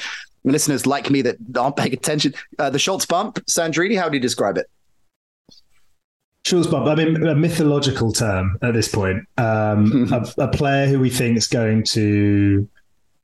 listeners 0.44 0.88
like 0.88 1.12
me 1.12 1.22
that 1.22 1.38
aren't 1.56 1.76
paying 1.76 1.94
attention, 1.94 2.34
uh, 2.58 2.72
the 2.72 2.80
Schultz 2.80 3.06
bump, 3.06 3.36
Sandrini, 3.46 3.96
how 3.96 4.10
do 4.10 4.18
you 4.18 4.22
describe 4.22 4.58
it? 4.58 4.68
Schultz 6.48 6.68
bump. 6.68 6.88
I 6.88 6.96
mean, 6.96 7.28
a 7.28 7.36
mythological 7.36 8.14
term 8.14 8.58
at 8.62 8.74
this 8.74 8.88
point. 8.88 9.28
Um, 9.38 10.12
a, 10.14 10.44
a, 10.44 10.48
player 10.48 10.88
who 10.88 10.98
we 10.98 11.10
think 11.10 11.38
is 11.38 11.46
going 11.46 11.84
to 11.86 12.68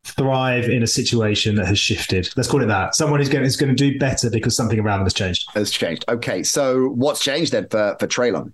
thrive 0.04 0.66
in 0.66 0.84
a 0.84 0.88
situation 0.88 1.56
that 1.56 1.66
has 1.68 1.80
shifted. 1.80 2.30
Let's 2.36 2.50
call 2.50 2.62
it 2.62 2.66
that. 2.66 2.96
Someone 2.96 3.22
who's 3.22 3.30
going, 3.30 3.46
is 3.46 3.56
going 3.56 3.74
to 3.74 3.92
do 3.92 3.98
better 3.98 4.30
because 4.30 4.58
something 4.58 4.78
around 4.78 5.00
them 5.00 5.06
has 5.06 5.14
changed. 5.14 5.50
Has 5.54 5.72
changed. 5.72 6.04
Okay, 6.10 6.44
so 6.44 6.90
what's 6.90 7.24
changed 7.24 7.54
then 7.54 7.70
for 7.70 7.96
for 7.98 8.08
Treylon? 8.08 8.52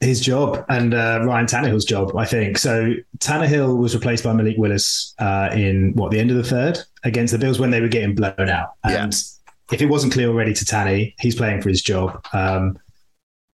His 0.00 0.20
job 0.20 0.64
and 0.70 0.94
uh, 0.94 1.20
Ryan 1.24 1.46
Tannehill's 1.46 1.84
job, 1.84 2.16
I 2.16 2.24
think. 2.24 2.56
So 2.56 2.94
Tannehill 3.18 3.76
was 3.76 3.94
replaced 3.94 4.24
by 4.24 4.32
Malik 4.32 4.56
Willis 4.56 5.12
uh, 5.18 5.50
in 5.52 5.92
what 5.96 6.12
the 6.12 6.18
end 6.18 6.30
of 6.30 6.38
the 6.38 6.44
third 6.44 6.78
against 7.04 7.32
the 7.32 7.38
Bills 7.38 7.58
when 7.58 7.72
they 7.72 7.82
were 7.82 7.88
getting 7.88 8.14
blown 8.14 8.48
out. 8.48 8.70
And 8.84 9.12
yeah. 9.12 9.74
if 9.74 9.82
it 9.82 9.86
wasn't 9.86 10.14
clear 10.14 10.28
already 10.28 10.54
to 10.54 10.64
Tanny, 10.64 11.14
he's 11.18 11.34
playing 11.34 11.60
for 11.60 11.68
his 11.68 11.82
job. 11.82 12.24
Um, 12.32 12.78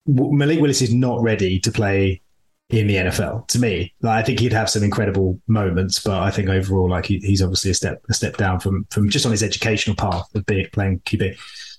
Malik 0.06 0.60
Willis 0.60 0.82
is 0.82 0.92
not 0.92 1.22
ready 1.22 1.58
to 1.60 1.70
play 1.72 2.20
in 2.70 2.86
the 2.86 2.96
NFL. 2.96 3.46
To 3.48 3.58
me, 3.58 3.92
like, 4.00 4.22
I 4.22 4.22
think 4.22 4.40
he'd 4.40 4.52
have 4.52 4.70
some 4.70 4.82
incredible 4.82 5.40
moments, 5.46 6.00
but 6.00 6.22
I 6.22 6.30
think 6.30 6.48
overall, 6.48 6.88
like 6.88 7.06
he, 7.06 7.18
he's 7.18 7.42
obviously 7.42 7.70
a 7.70 7.74
step 7.74 8.02
a 8.08 8.14
step 8.14 8.36
down 8.36 8.60
from 8.60 8.86
from 8.90 9.08
just 9.08 9.26
on 9.26 9.32
his 9.32 9.42
educational 9.42 9.96
path 9.96 10.26
of 10.34 10.44
being 10.46 10.66
playing 10.72 11.00
QB. 11.00 11.38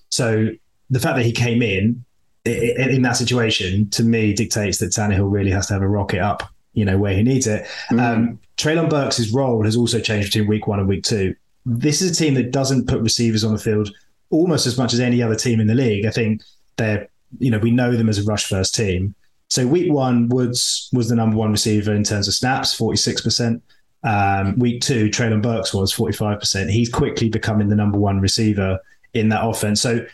So 0.10 0.50
the 0.90 1.00
fact 1.00 1.18
that 1.18 1.26
he 1.26 1.32
came 1.32 1.62
in 1.62 2.06
in, 2.46 2.90
in 2.90 3.02
that 3.02 3.18
situation 3.18 3.90
to 3.92 4.04
me 4.04 4.34
dictates 4.34 4.78
that 4.80 4.92
Tannehill 4.92 5.32
really 5.32 5.52
has 5.52 5.68
to 5.68 5.74
have 5.74 5.82
a 5.82 5.88
rocket 5.88 6.20
up, 6.20 6.44
you 6.74 6.86
know, 6.86 6.98
where 6.98 7.14
he 7.14 7.24
needs 7.24 7.48
it. 7.48 7.68
Mm. 7.92 8.00
Um, 8.00 8.40
Treylon 8.58 8.90
Burks' 8.90 9.32
role 9.32 9.64
has 9.66 9.76
also 9.76 10.00
changed 10.00 10.32
between 10.32 10.48
week 10.48 10.68
one 10.68 10.80
and 10.80 10.88
week 10.88 11.04
two. 11.04 11.36
This 11.66 12.02
is 12.02 12.12
a 12.12 12.16
team 12.16 12.36
that 12.36 12.52
doesn't 12.52 12.88
put 12.88 13.02
receivers 13.02 13.44
on 13.44 13.52
the 13.52 13.60
field 13.60 13.90
almost 14.30 14.66
as 14.68 14.78
much 14.78 14.94
as 14.94 15.00
any 15.00 15.22
other 15.22 15.36
team 15.36 15.60
in 15.60 15.68
the 15.68 15.76
league. 15.76 16.06
I 16.06 16.12
think 16.12 16.42
they're 16.78 17.10
you 17.40 17.52
know, 17.52 17.60
we 17.60 17.72
know 17.72 17.96
them 17.96 18.10
as 18.10 18.18
a 18.18 18.24
rush 18.24 18.48
first 18.48 18.76
team. 18.76 19.16
So 19.50 19.68
week 19.68 19.92
one, 19.92 20.28
Woods 20.30 20.90
was 20.92 21.10
the 21.10 21.16
number 21.16 21.38
one 21.38 21.52
receiver 21.52 21.94
in 21.94 22.04
terms 22.04 22.28
of 22.28 22.34
snaps, 22.34 22.78
46%. 22.78 23.62
Um, 24.04 24.60
week 24.60 24.82
two, 24.82 25.10
Treylon 25.10 25.42
Burks 25.42 25.74
was 25.74 25.94
45%. 25.94 26.70
He's 26.70 26.90
quickly 26.90 27.30
becoming 27.30 27.70
the 27.70 27.76
number 27.76 27.98
one 27.98 28.20
receiver 28.20 28.80
in 29.14 29.30
that 29.30 29.46
offense. 29.46 29.82
So 29.82 30.06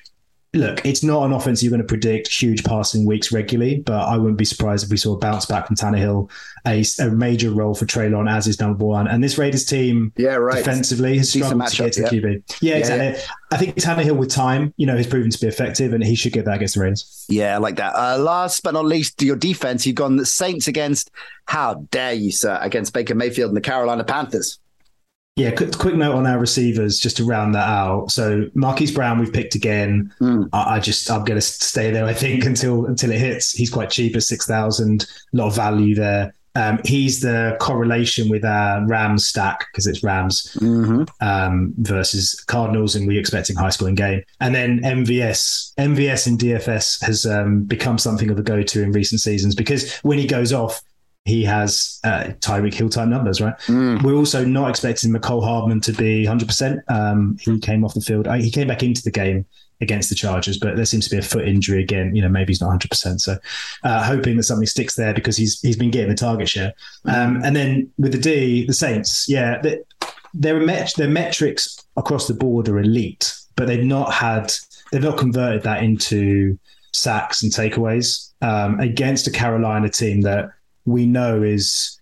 look, 0.53 0.85
it's 0.85 1.01
not 1.01 1.23
an 1.23 1.31
offense 1.31 1.63
you're 1.63 1.69
going 1.69 1.81
to 1.81 1.87
predict 1.87 2.27
huge 2.27 2.63
passing 2.63 3.05
weeks 3.05 3.31
regularly, 3.31 3.79
but 3.79 4.01
I 4.01 4.17
wouldn't 4.17 4.37
be 4.37 4.45
surprised 4.45 4.83
if 4.83 4.91
we 4.91 4.97
saw 4.97 5.15
a 5.15 5.17
bounce 5.17 5.45
back 5.45 5.67
from 5.67 5.77
Tannehill, 5.77 6.29
a, 6.67 6.83
a 6.99 7.09
major 7.09 7.51
role 7.51 7.73
for 7.73 7.85
Treylon 7.85 8.29
as 8.29 8.45
his 8.45 8.59
number 8.59 8.83
one. 8.83 9.07
And 9.07 9.23
this 9.23 9.37
Raiders 9.37 9.65
team, 9.65 10.11
yeah, 10.17 10.35
right. 10.35 10.57
defensively 10.57 11.17
has 11.17 11.31
struggled 11.31 11.67
to 11.67 11.77
get 11.77 11.93
to 11.93 12.01
yep. 12.01 12.11
QB. 12.11 12.57
Yeah, 12.61 12.73
yeah 12.73 12.77
exactly. 12.79 13.07
Yeah. 13.07 13.35
I 13.51 13.57
think 13.57 13.75
Tannehill 13.75 14.17
with 14.17 14.29
time, 14.29 14.73
you 14.75 14.85
know, 14.85 14.97
has 14.97 15.07
proven 15.07 15.31
to 15.31 15.39
be 15.39 15.47
effective, 15.47 15.93
and 15.93 16.03
he 16.03 16.15
should 16.15 16.33
get 16.33 16.45
that 16.45 16.55
against 16.55 16.75
the 16.75 16.81
Raiders. 16.81 17.25
Yeah, 17.29 17.55
I 17.55 17.57
like 17.57 17.77
that. 17.77 17.95
Uh, 17.95 18.17
last 18.17 18.61
but 18.63 18.73
not 18.73 18.85
least, 18.85 19.21
your 19.21 19.37
defense. 19.37 19.85
You've 19.85 19.95
gone 19.95 20.17
the 20.17 20.25
Saints 20.25 20.67
against. 20.67 21.11
How 21.45 21.85
dare 21.91 22.13
you, 22.13 22.31
sir? 22.31 22.57
Against 22.61 22.93
Baker 22.93 23.15
Mayfield 23.15 23.49
and 23.49 23.57
the 23.57 23.61
Carolina 23.61 24.03
Panthers. 24.03 24.59
Yeah, 25.37 25.51
quick, 25.51 25.71
quick, 25.77 25.95
note 25.95 26.15
on 26.15 26.27
our 26.27 26.39
receivers 26.39 26.99
just 26.99 27.17
to 27.17 27.23
round 27.23 27.55
that 27.55 27.67
out. 27.67 28.11
So 28.11 28.49
Marquise 28.53 28.91
Brown, 28.91 29.17
we've 29.17 29.31
picked 29.31 29.55
again. 29.55 30.13
Mm. 30.19 30.49
I, 30.51 30.75
I, 30.75 30.79
just 30.79 31.09
I'm 31.09 31.23
going 31.23 31.37
to 31.37 31.41
stay 31.41 31.89
there. 31.89 32.05
I 32.05 32.13
think 32.13 32.43
until 32.45 32.85
until 32.85 33.11
it 33.11 33.19
hits. 33.19 33.51
He's 33.51 33.69
quite 33.69 33.89
cheap 33.89 34.15
at 34.15 34.23
six 34.23 34.45
thousand. 34.45 35.07
A 35.33 35.37
lot 35.37 35.47
of 35.47 35.55
value 35.55 35.95
there. 35.95 36.33
Um, 36.55 36.79
he's 36.83 37.21
the 37.21 37.55
correlation 37.61 38.29
with 38.29 38.43
our 38.43 38.85
Rams 38.85 39.25
stack 39.25 39.67
because 39.71 39.87
it's 39.87 40.03
Rams 40.03 40.53
mm-hmm. 40.59 41.03
um, 41.25 41.73
versus 41.77 42.35
Cardinals, 42.41 42.95
and 42.95 43.07
we're 43.07 43.19
expecting 43.19 43.55
high 43.55 43.69
scoring 43.69 43.95
game. 43.95 44.23
And 44.41 44.53
then 44.53 44.81
MVS, 44.81 45.73
MVS 45.75 46.27
in 46.27 46.37
DFS 46.37 47.01
has 47.03 47.25
um, 47.25 47.63
become 47.63 47.97
something 47.97 48.29
of 48.29 48.37
a 48.37 48.43
go 48.43 48.63
to 48.63 48.83
in 48.83 48.91
recent 48.91 49.21
seasons 49.21 49.55
because 49.55 49.95
when 49.99 50.17
he 50.17 50.27
goes 50.27 50.51
off, 50.51 50.81
he 51.25 51.43
has 51.43 51.99
uh, 52.03 52.31
Tyreek 52.39 52.73
Hill 52.73 52.89
type 52.89 53.07
numbers, 53.07 53.41
right? 53.41 53.57
Mm. 53.67 54.01
We're 54.01 54.15
also 54.15 54.43
not 54.43 54.69
expecting 54.69 55.11
Mecole 55.11 55.43
Hardman 55.43 55.79
to 55.81 55.93
be 55.93 56.25
100%. 56.25 56.81
Um, 56.89 57.37
he 57.39 57.59
came 57.59 57.85
off 57.85 57.93
the 57.93 58.01
field. 58.01 58.27
Uh, 58.27 58.33
he 58.33 58.49
came 58.49 58.67
back 58.67 58.81
into 58.81 59.03
the 59.03 59.11
game 59.11 59.45
against 59.81 60.09
the 60.09 60.15
Chargers, 60.15 60.57
but 60.57 60.75
there 60.75 60.85
seems 60.85 61.05
to 61.05 61.11
be 61.11 61.17
a 61.17 61.21
foot 61.21 61.47
injury 61.47 61.83
again. 61.83 62.15
You 62.15 62.23
know, 62.23 62.29
maybe 62.29 62.51
he's 62.51 62.61
not 62.61 62.71
100%. 62.79 63.21
So 63.21 63.37
uh, 63.83 64.03
hoping 64.03 64.37
that 64.37 64.43
something 64.43 64.65
sticks 64.65 64.95
there 64.95 65.13
because 65.13 65.37
he's 65.37 65.59
he's 65.61 65.77
been 65.77 65.91
getting 65.91 66.09
the 66.09 66.15
target 66.15 66.49
share. 66.49 66.73
Um, 67.05 67.41
and 67.43 67.55
then 67.55 67.91
with 67.99 68.13
the 68.13 68.19
D, 68.19 68.65
the 68.65 68.73
Saints, 68.73 69.29
yeah, 69.29 69.61
they, 69.61 69.79
their, 70.33 70.59
met- 70.59 70.93
their 70.97 71.09
metrics 71.09 71.83
across 71.97 72.27
the 72.27 72.33
board 72.33 72.67
are 72.67 72.79
elite, 72.79 73.35
but 73.55 73.67
they've 73.67 73.83
not 73.83 74.11
had, 74.11 74.51
they've 74.91 75.03
not 75.03 75.17
converted 75.17 75.63
that 75.63 75.83
into 75.83 76.57
sacks 76.93 77.43
and 77.43 77.51
takeaways 77.51 78.31
um, 78.41 78.79
against 78.79 79.27
a 79.27 79.31
Carolina 79.31 79.87
team 79.87 80.21
that– 80.21 80.49
we 80.85 81.05
know 81.05 81.43
is 81.43 81.99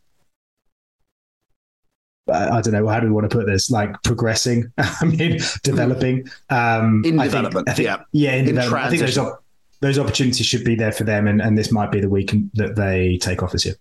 I 2.32 2.62
don't 2.62 2.74
know 2.74 2.88
how 2.88 3.00
do 3.00 3.08
we 3.08 3.14
want 3.14 3.30
to 3.30 3.36
put 3.36 3.48
this? 3.48 3.72
Like 3.72 4.02
progressing 4.04 4.72
I 4.78 5.06
mean 5.06 5.40
developing 5.64 6.30
um 6.50 7.04
in 7.06 7.20
I 7.20 7.26
development 7.26 7.68
think, 7.68 7.88
I 7.90 7.96
think, 7.96 8.08
yeah. 8.14 8.32
yeah. 8.32 8.34
In, 8.34 8.40
in 8.40 8.56
development. 8.56 8.82
Transition. 8.82 9.06
I 9.06 9.08
think 9.08 9.16
those, 9.16 9.96
those 9.96 10.00
opportunities 10.00 10.46
should 10.46 10.64
be 10.64 10.76
there 10.76 10.92
for 10.92 11.04
them 11.04 11.28
and, 11.28 11.42
and 11.42 11.58
this 11.58 11.72
might 11.72 11.92
be 11.92 12.02
the 12.02 12.10
week 12.10 12.34
that 12.54 12.76
they 12.76 13.18
take 13.18 13.42
off 13.42 13.52
this 13.52 13.66
year 13.66 13.76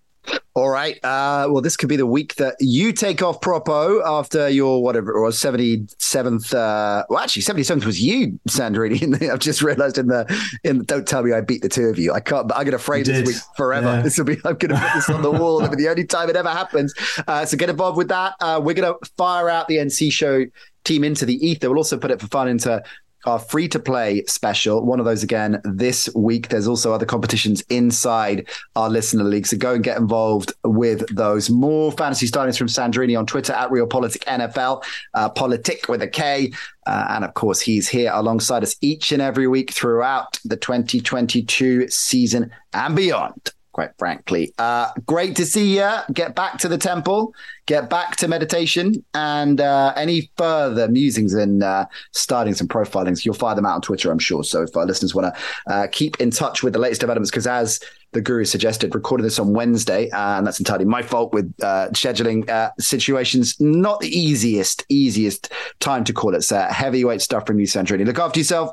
all 0.54 0.68
right. 0.68 0.96
Uh, 1.04 1.46
well, 1.50 1.62
this 1.62 1.76
could 1.76 1.88
be 1.88 1.96
the 1.96 2.06
week 2.06 2.34
that 2.36 2.56
you 2.58 2.92
take 2.92 3.22
off 3.22 3.40
Propo 3.40 4.02
after 4.04 4.48
your 4.48 4.82
whatever 4.82 5.16
it 5.16 5.20
was, 5.20 5.38
77th. 5.38 6.52
Uh, 6.52 7.04
well, 7.08 7.20
actually, 7.20 7.42
77th 7.42 7.84
was 7.84 8.00
you, 8.00 8.38
Sandrini. 8.48 9.30
I've 9.30 9.38
just 9.38 9.62
realized 9.62 9.98
in 9.98 10.08
the, 10.08 10.26
in 10.64 10.84
don't 10.84 11.06
tell 11.06 11.22
me 11.22 11.32
I 11.32 11.42
beat 11.42 11.62
the 11.62 11.68
two 11.68 11.86
of 11.86 11.98
you. 11.98 12.12
I 12.12 12.20
can't, 12.20 12.50
I'm 12.52 12.64
going 12.64 12.72
to 12.72 12.78
frame 12.78 13.04
this 13.04 13.26
week 13.26 13.36
forever. 13.56 13.86
Yeah. 13.86 14.02
This 14.08 14.16
will 14.16 14.24
be, 14.24 14.36
I'm 14.44 14.56
going 14.56 14.74
to 14.74 14.80
put 14.80 14.94
this 14.94 15.10
on 15.10 15.22
the 15.22 15.30
wall. 15.30 15.60
It'll 15.60 15.70
be 15.70 15.82
the 15.82 15.90
only 15.90 16.06
time 16.06 16.30
it 16.30 16.36
ever 16.36 16.48
happens. 16.48 16.94
Uh, 17.26 17.44
so 17.44 17.56
get 17.56 17.68
involved 17.68 17.98
with 17.98 18.08
that. 18.08 18.34
Uh, 18.40 18.60
we're 18.62 18.74
going 18.74 18.92
to 18.92 19.10
fire 19.16 19.50
out 19.50 19.68
the 19.68 19.76
NC 19.76 20.10
show 20.10 20.46
team 20.84 21.04
into 21.04 21.26
the 21.26 21.34
ether. 21.46 21.68
We'll 21.68 21.78
also 21.78 21.98
put 21.98 22.10
it 22.10 22.20
for 22.20 22.26
fun 22.28 22.48
into 22.48 22.82
our 23.26 23.38
free 23.38 23.68
to 23.68 23.78
play 23.78 24.24
special. 24.26 24.84
One 24.84 24.98
of 25.00 25.04
those 25.04 25.22
again 25.22 25.60
this 25.64 26.08
week. 26.14 26.48
There's 26.48 26.68
also 26.68 26.92
other 26.92 27.06
competitions 27.06 27.62
inside 27.68 28.48
our 28.76 28.88
listener 28.88 29.24
league. 29.24 29.46
So 29.46 29.56
go 29.56 29.74
and 29.74 29.84
get 29.84 29.96
involved 29.96 30.52
with 30.64 31.06
those. 31.14 31.50
More 31.50 31.92
fantasy 31.92 32.26
startings 32.26 32.56
from 32.56 32.68
Sandrini 32.68 33.18
on 33.18 33.26
Twitter 33.26 33.52
at 33.52 33.70
RealPolitik 33.70 34.24
NFL, 34.24 34.84
uh, 35.14 35.30
Politik 35.30 35.88
with 35.88 36.02
a 36.02 36.08
K. 36.08 36.52
Uh, 36.86 37.06
and 37.10 37.24
of 37.24 37.34
course, 37.34 37.60
he's 37.60 37.88
here 37.88 38.10
alongside 38.14 38.62
us 38.62 38.76
each 38.80 39.12
and 39.12 39.20
every 39.20 39.46
week 39.46 39.72
throughout 39.72 40.38
the 40.44 40.56
2022 40.56 41.88
season 41.88 42.50
and 42.72 42.96
beyond. 42.96 43.52
Quite 43.78 43.96
frankly. 43.96 44.52
Uh, 44.58 44.90
great 45.06 45.36
to 45.36 45.46
see 45.46 45.76
you. 45.76 45.88
Get 46.12 46.34
back 46.34 46.58
to 46.58 46.68
the 46.68 46.76
temple, 46.76 47.32
get 47.66 47.88
back 47.88 48.16
to 48.16 48.26
meditation, 48.26 49.04
and 49.14 49.60
uh, 49.60 49.92
any 49.94 50.32
further 50.36 50.88
musings 50.88 51.32
and 51.32 51.62
uh, 51.62 51.86
starting 52.10 52.54
some 52.54 52.66
profilings, 52.66 53.24
you'll 53.24 53.34
find 53.34 53.56
them 53.56 53.64
out 53.64 53.76
on 53.76 53.80
Twitter, 53.80 54.10
I'm 54.10 54.18
sure. 54.18 54.42
So 54.42 54.62
if 54.62 54.76
our 54.76 54.84
listeners 54.84 55.14
want 55.14 55.32
to 55.32 55.72
uh, 55.72 55.86
keep 55.92 56.20
in 56.20 56.32
touch 56.32 56.64
with 56.64 56.72
the 56.72 56.80
latest 56.80 57.00
developments, 57.00 57.30
because 57.30 57.46
as 57.46 57.78
the 58.10 58.20
guru 58.20 58.44
suggested, 58.44 58.96
recorded 58.96 59.22
this 59.22 59.38
on 59.38 59.52
Wednesday, 59.52 60.10
uh, 60.10 60.38
and 60.38 60.44
that's 60.44 60.58
entirely 60.58 60.84
my 60.84 61.00
fault 61.00 61.32
with 61.32 61.54
uh, 61.62 61.88
scheduling 61.90 62.50
situations. 62.80 63.60
Not 63.60 64.00
the 64.00 64.08
easiest, 64.08 64.84
easiest 64.88 65.52
time 65.78 66.02
to 66.02 66.12
call 66.12 66.34
it. 66.34 66.42
So 66.42 66.58
heavyweight 66.58 67.22
stuff 67.22 67.46
from 67.46 67.60
you, 67.60 67.66
Sandrini. 67.68 68.04
Look 68.04 68.18
after 68.18 68.40
yourself. 68.40 68.72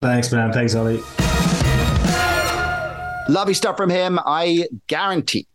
Thanks, 0.00 0.32
man. 0.32 0.52
Thanks, 0.52 0.74
Ollie. 0.74 1.00
Lovely 3.32 3.54
stuff 3.54 3.78
from 3.78 3.88
him. 3.88 4.18
I 4.26 4.68
guarantee 4.88 5.46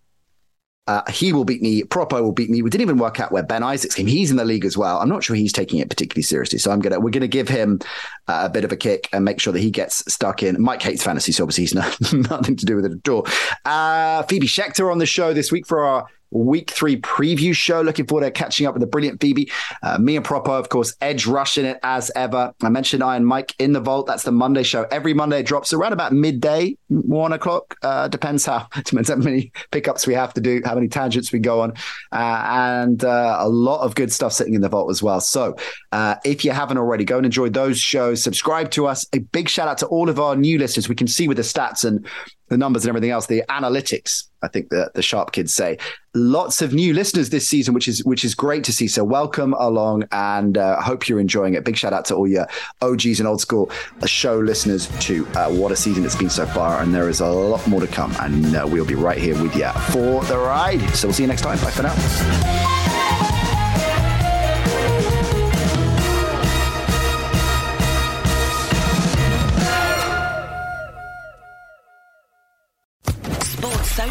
uh, 0.88 1.04
he 1.12 1.32
will 1.32 1.46
beat 1.46 1.62
me. 1.62 1.84
Propo 1.84 2.22
will 2.24 2.32
beat 2.32 2.50
me. 2.50 2.64
We 2.64 2.72
didn't 2.72 2.82
even 2.82 2.98
work 2.98 3.20
out 3.20 3.32
where 3.32 3.44
Ben 3.44 3.62
Isaacs 3.62 3.94
came. 3.94 4.08
He's 4.08 4.32
in 4.32 4.38
the 4.38 4.46
league 4.46 4.66
as 4.66 4.76
well. 4.76 5.00
I'm 5.00 5.10
not 5.10 5.24
sure 5.24 5.36
he's 5.36 5.54
taking 5.54 5.80
it 5.80 5.88
particularly 5.88 6.24
seriously. 6.24 6.58
So 6.58 6.72
I'm 6.72 6.80
gonna 6.80 7.00
we're 7.00 7.12
gonna 7.12 7.28
give 7.28 7.48
him 7.48 7.80
uh, 8.28 8.44
a 8.46 8.50
bit 8.50 8.64
of 8.64 8.72
a 8.72 8.78
kick 8.78 9.10
and 9.14 9.24
make 9.24 9.40
sure 9.40 9.54
that 9.54 9.60
he 9.60 9.70
gets 9.70 10.12
stuck 10.12 10.42
in. 10.42 10.60
Mike 10.60 10.82
hates 10.82 11.04
fantasy, 11.04 11.32
so 11.32 11.44
obviously 11.44 11.66
he's 11.66 11.76
not, 11.76 12.14
nothing 12.14 12.56
to 12.56 12.66
do 12.66 12.78
with 12.78 12.86
it 12.86 12.94
at 12.94 13.10
all. 13.10 13.28
Uh, 13.64 14.24
Phoebe 14.24 14.48
Schechter 14.48 14.92
on 14.92 14.98
the 14.98 15.06
show 15.06 15.34
this 15.34 15.52
week 15.52 15.68
for 15.68 15.84
our 15.84 16.08
week 16.32 16.72
three 16.72 17.00
preview 17.00 17.54
show. 17.54 17.82
Looking 17.82 18.08
forward 18.08 18.26
to 18.26 18.32
catching 18.32 18.66
up 18.66 18.74
with 18.74 18.82
the 18.82 18.88
brilliant 18.88 19.22
Phoebe. 19.22 19.52
Uh, 19.84 19.98
me 19.98 20.16
and 20.16 20.26
Propo, 20.26 20.60
of 20.60 20.70
course, 20.70 20.96
Edge 21.02 21.26
rushing 21.26 21.66
it 21.66 21.80
as 21.84 22.12
ever. 22.16 22.54
I 22.62 22.70
mentioned 22.70 23.04
Iron 23.04 23.26
Mike 23.26 23.54
in 23.60 23.74
the 23.74 23.80
vault. 23.80 24.08
That's 24.08 24.24
the 24.24 24.32
Monday 24.32 24.64
show. 24.64 24.84
Every 24.92 25.14
Monday 25.14 25.44
drops 25.44 25.74
around 25.74 25.94
about 25.94 26.14
midday, 26.14 26.78
one 26.88 27.34
o'clock. 27.34 27.76
Uh, 27.82 28.08
depends 28.08 28.46
how 28.46 28.68
depends 28.84 29.10
how 29.10 29.16
many 29.16 29.52
pickups 29.72 30.08
we 30.08 30.14
have 30.14 30.34
to 30.34 30.42
do, 30.42 30.62
how 30.66 30.76
many 30.76 30.88
tangents 30.88 31.32
we 31.32 31.40
go 31.40 31.62
on, 31.62 31.72
uh, 32.12 32.44
and 32.48 33.04
uh, 33.04 33.38
a 33.40 33.50
lot 33.50 33.82
of 33.82 33.96
good 33.96 34.12
stuff 34.12 34.34
sitting 34.34 34.54
in 34.54 34.62
the 34.62 34.70
vault 34.70 34.90
as 34.90 35.02
well. 35.02 35.22
So 35.22 35.56
uh, 35.92 36.16
if 36.26 36.44
you 36.44 36.52
haven't 36.52 36.78
already, 36.78 37.06
go 37.06 37.18
and 37.18 37.26
enjoy 37.26 37.50
those 37.50 37.80
shows. 37.80 38.24
Subscribe 38.24 38.72
to 38.72 38.88
us. 38.88 39.06
A 39.14 39.20
big 39.20 39.50
shout 39.50 39.68
out 39.68 39.78
to 39.80 39.88
all 39.88 40.10
of 40.10 40.20
our 40.20 40.36
new 40.36 40.58
listeners. 40.58 40.90
We 40.90 40.96
can 40.96 41.08
see 41.08 41.28
with 41.28 41.38
the 41.38 41.44
stats 41.44 41.86
and 41.86 42.08
the 42.50 42.58
numbers 42.58 42.84
and 42.84 42.90
everything 42.90 43.12
else, 43.12 43.28
the 43.28 43.44
analytics. 43.50 44.26
I 44.42 44.48
think 44.48 44.70
the 44.70 44.92
the 44.94 45.02
sharp 45.02 45.32
kids 45.32 45.54
say 45.54 45.78
lots 46.14 46.62
of 46.62 46.74
new 46.74 46.94
listeners 46.94 47.30
this 47.30 47.48
season, 47.48 47.74
which 47.74 47.88
is 47.88 48.04
which 48.06 48.24
is 48.24 48.36
great 48.36 48.64
to 48.66 48.74
see. 48.74 48.88
So 48.88 49.04
welcome 49.04 49.54
along, 49.54 50.04
and 50.12 50.58
uh, 50.58 50.80
hope 50.82 51.08
you're 51.08 51.20
enjoying 51.20 51.56
it. 51.56 51.64
Big 51.64 51.76
shout 51.76 51.94
out 51.94 52.06
to 52.06 52.16
all 52.16 52.28
your 52.28 52.48
OGs 52.82 53.20
and 53.20 53.28
old 53.28 53.42
school 53.42 53.72
show 54.06 54.38
listeners 54.40 54.88
too. 55.00 55.28
Uh, 55.36 55.50
what 55.50 55.72
a 55.72 55.76
season 55.76 56.06
it's 56.06 56.16
been 56.16 56.30
so 56.30 56.46
far, 56.46 56.82
and 56.82 56.94
there 56.94 57.10
is 57.10 57.20
a 57.20 57.28
lot 57.28 57.66
more 57.68 57.82
to 57.82 57.88
come. 57.88 58.16
And 58.20 58.56
uh, 58.56 58.68
we'll 58.70 58.86
be 58.86 58.96
right 58.96 59.18
here 59.18 59.42
with 59.42 59.56
you 59.56 59.70
for 59.92 60.24
the 60.26 60.38
ride. 60.38 60.82
So 60.96 61.08
we'll 61.08 61.16
see 61.16 61.24
you 61.24 61.28
next 61.28 61.42
time. 61.42 61.58
Bye 61.60 61.72
for 61.72 61.84
now. 61.84 63.34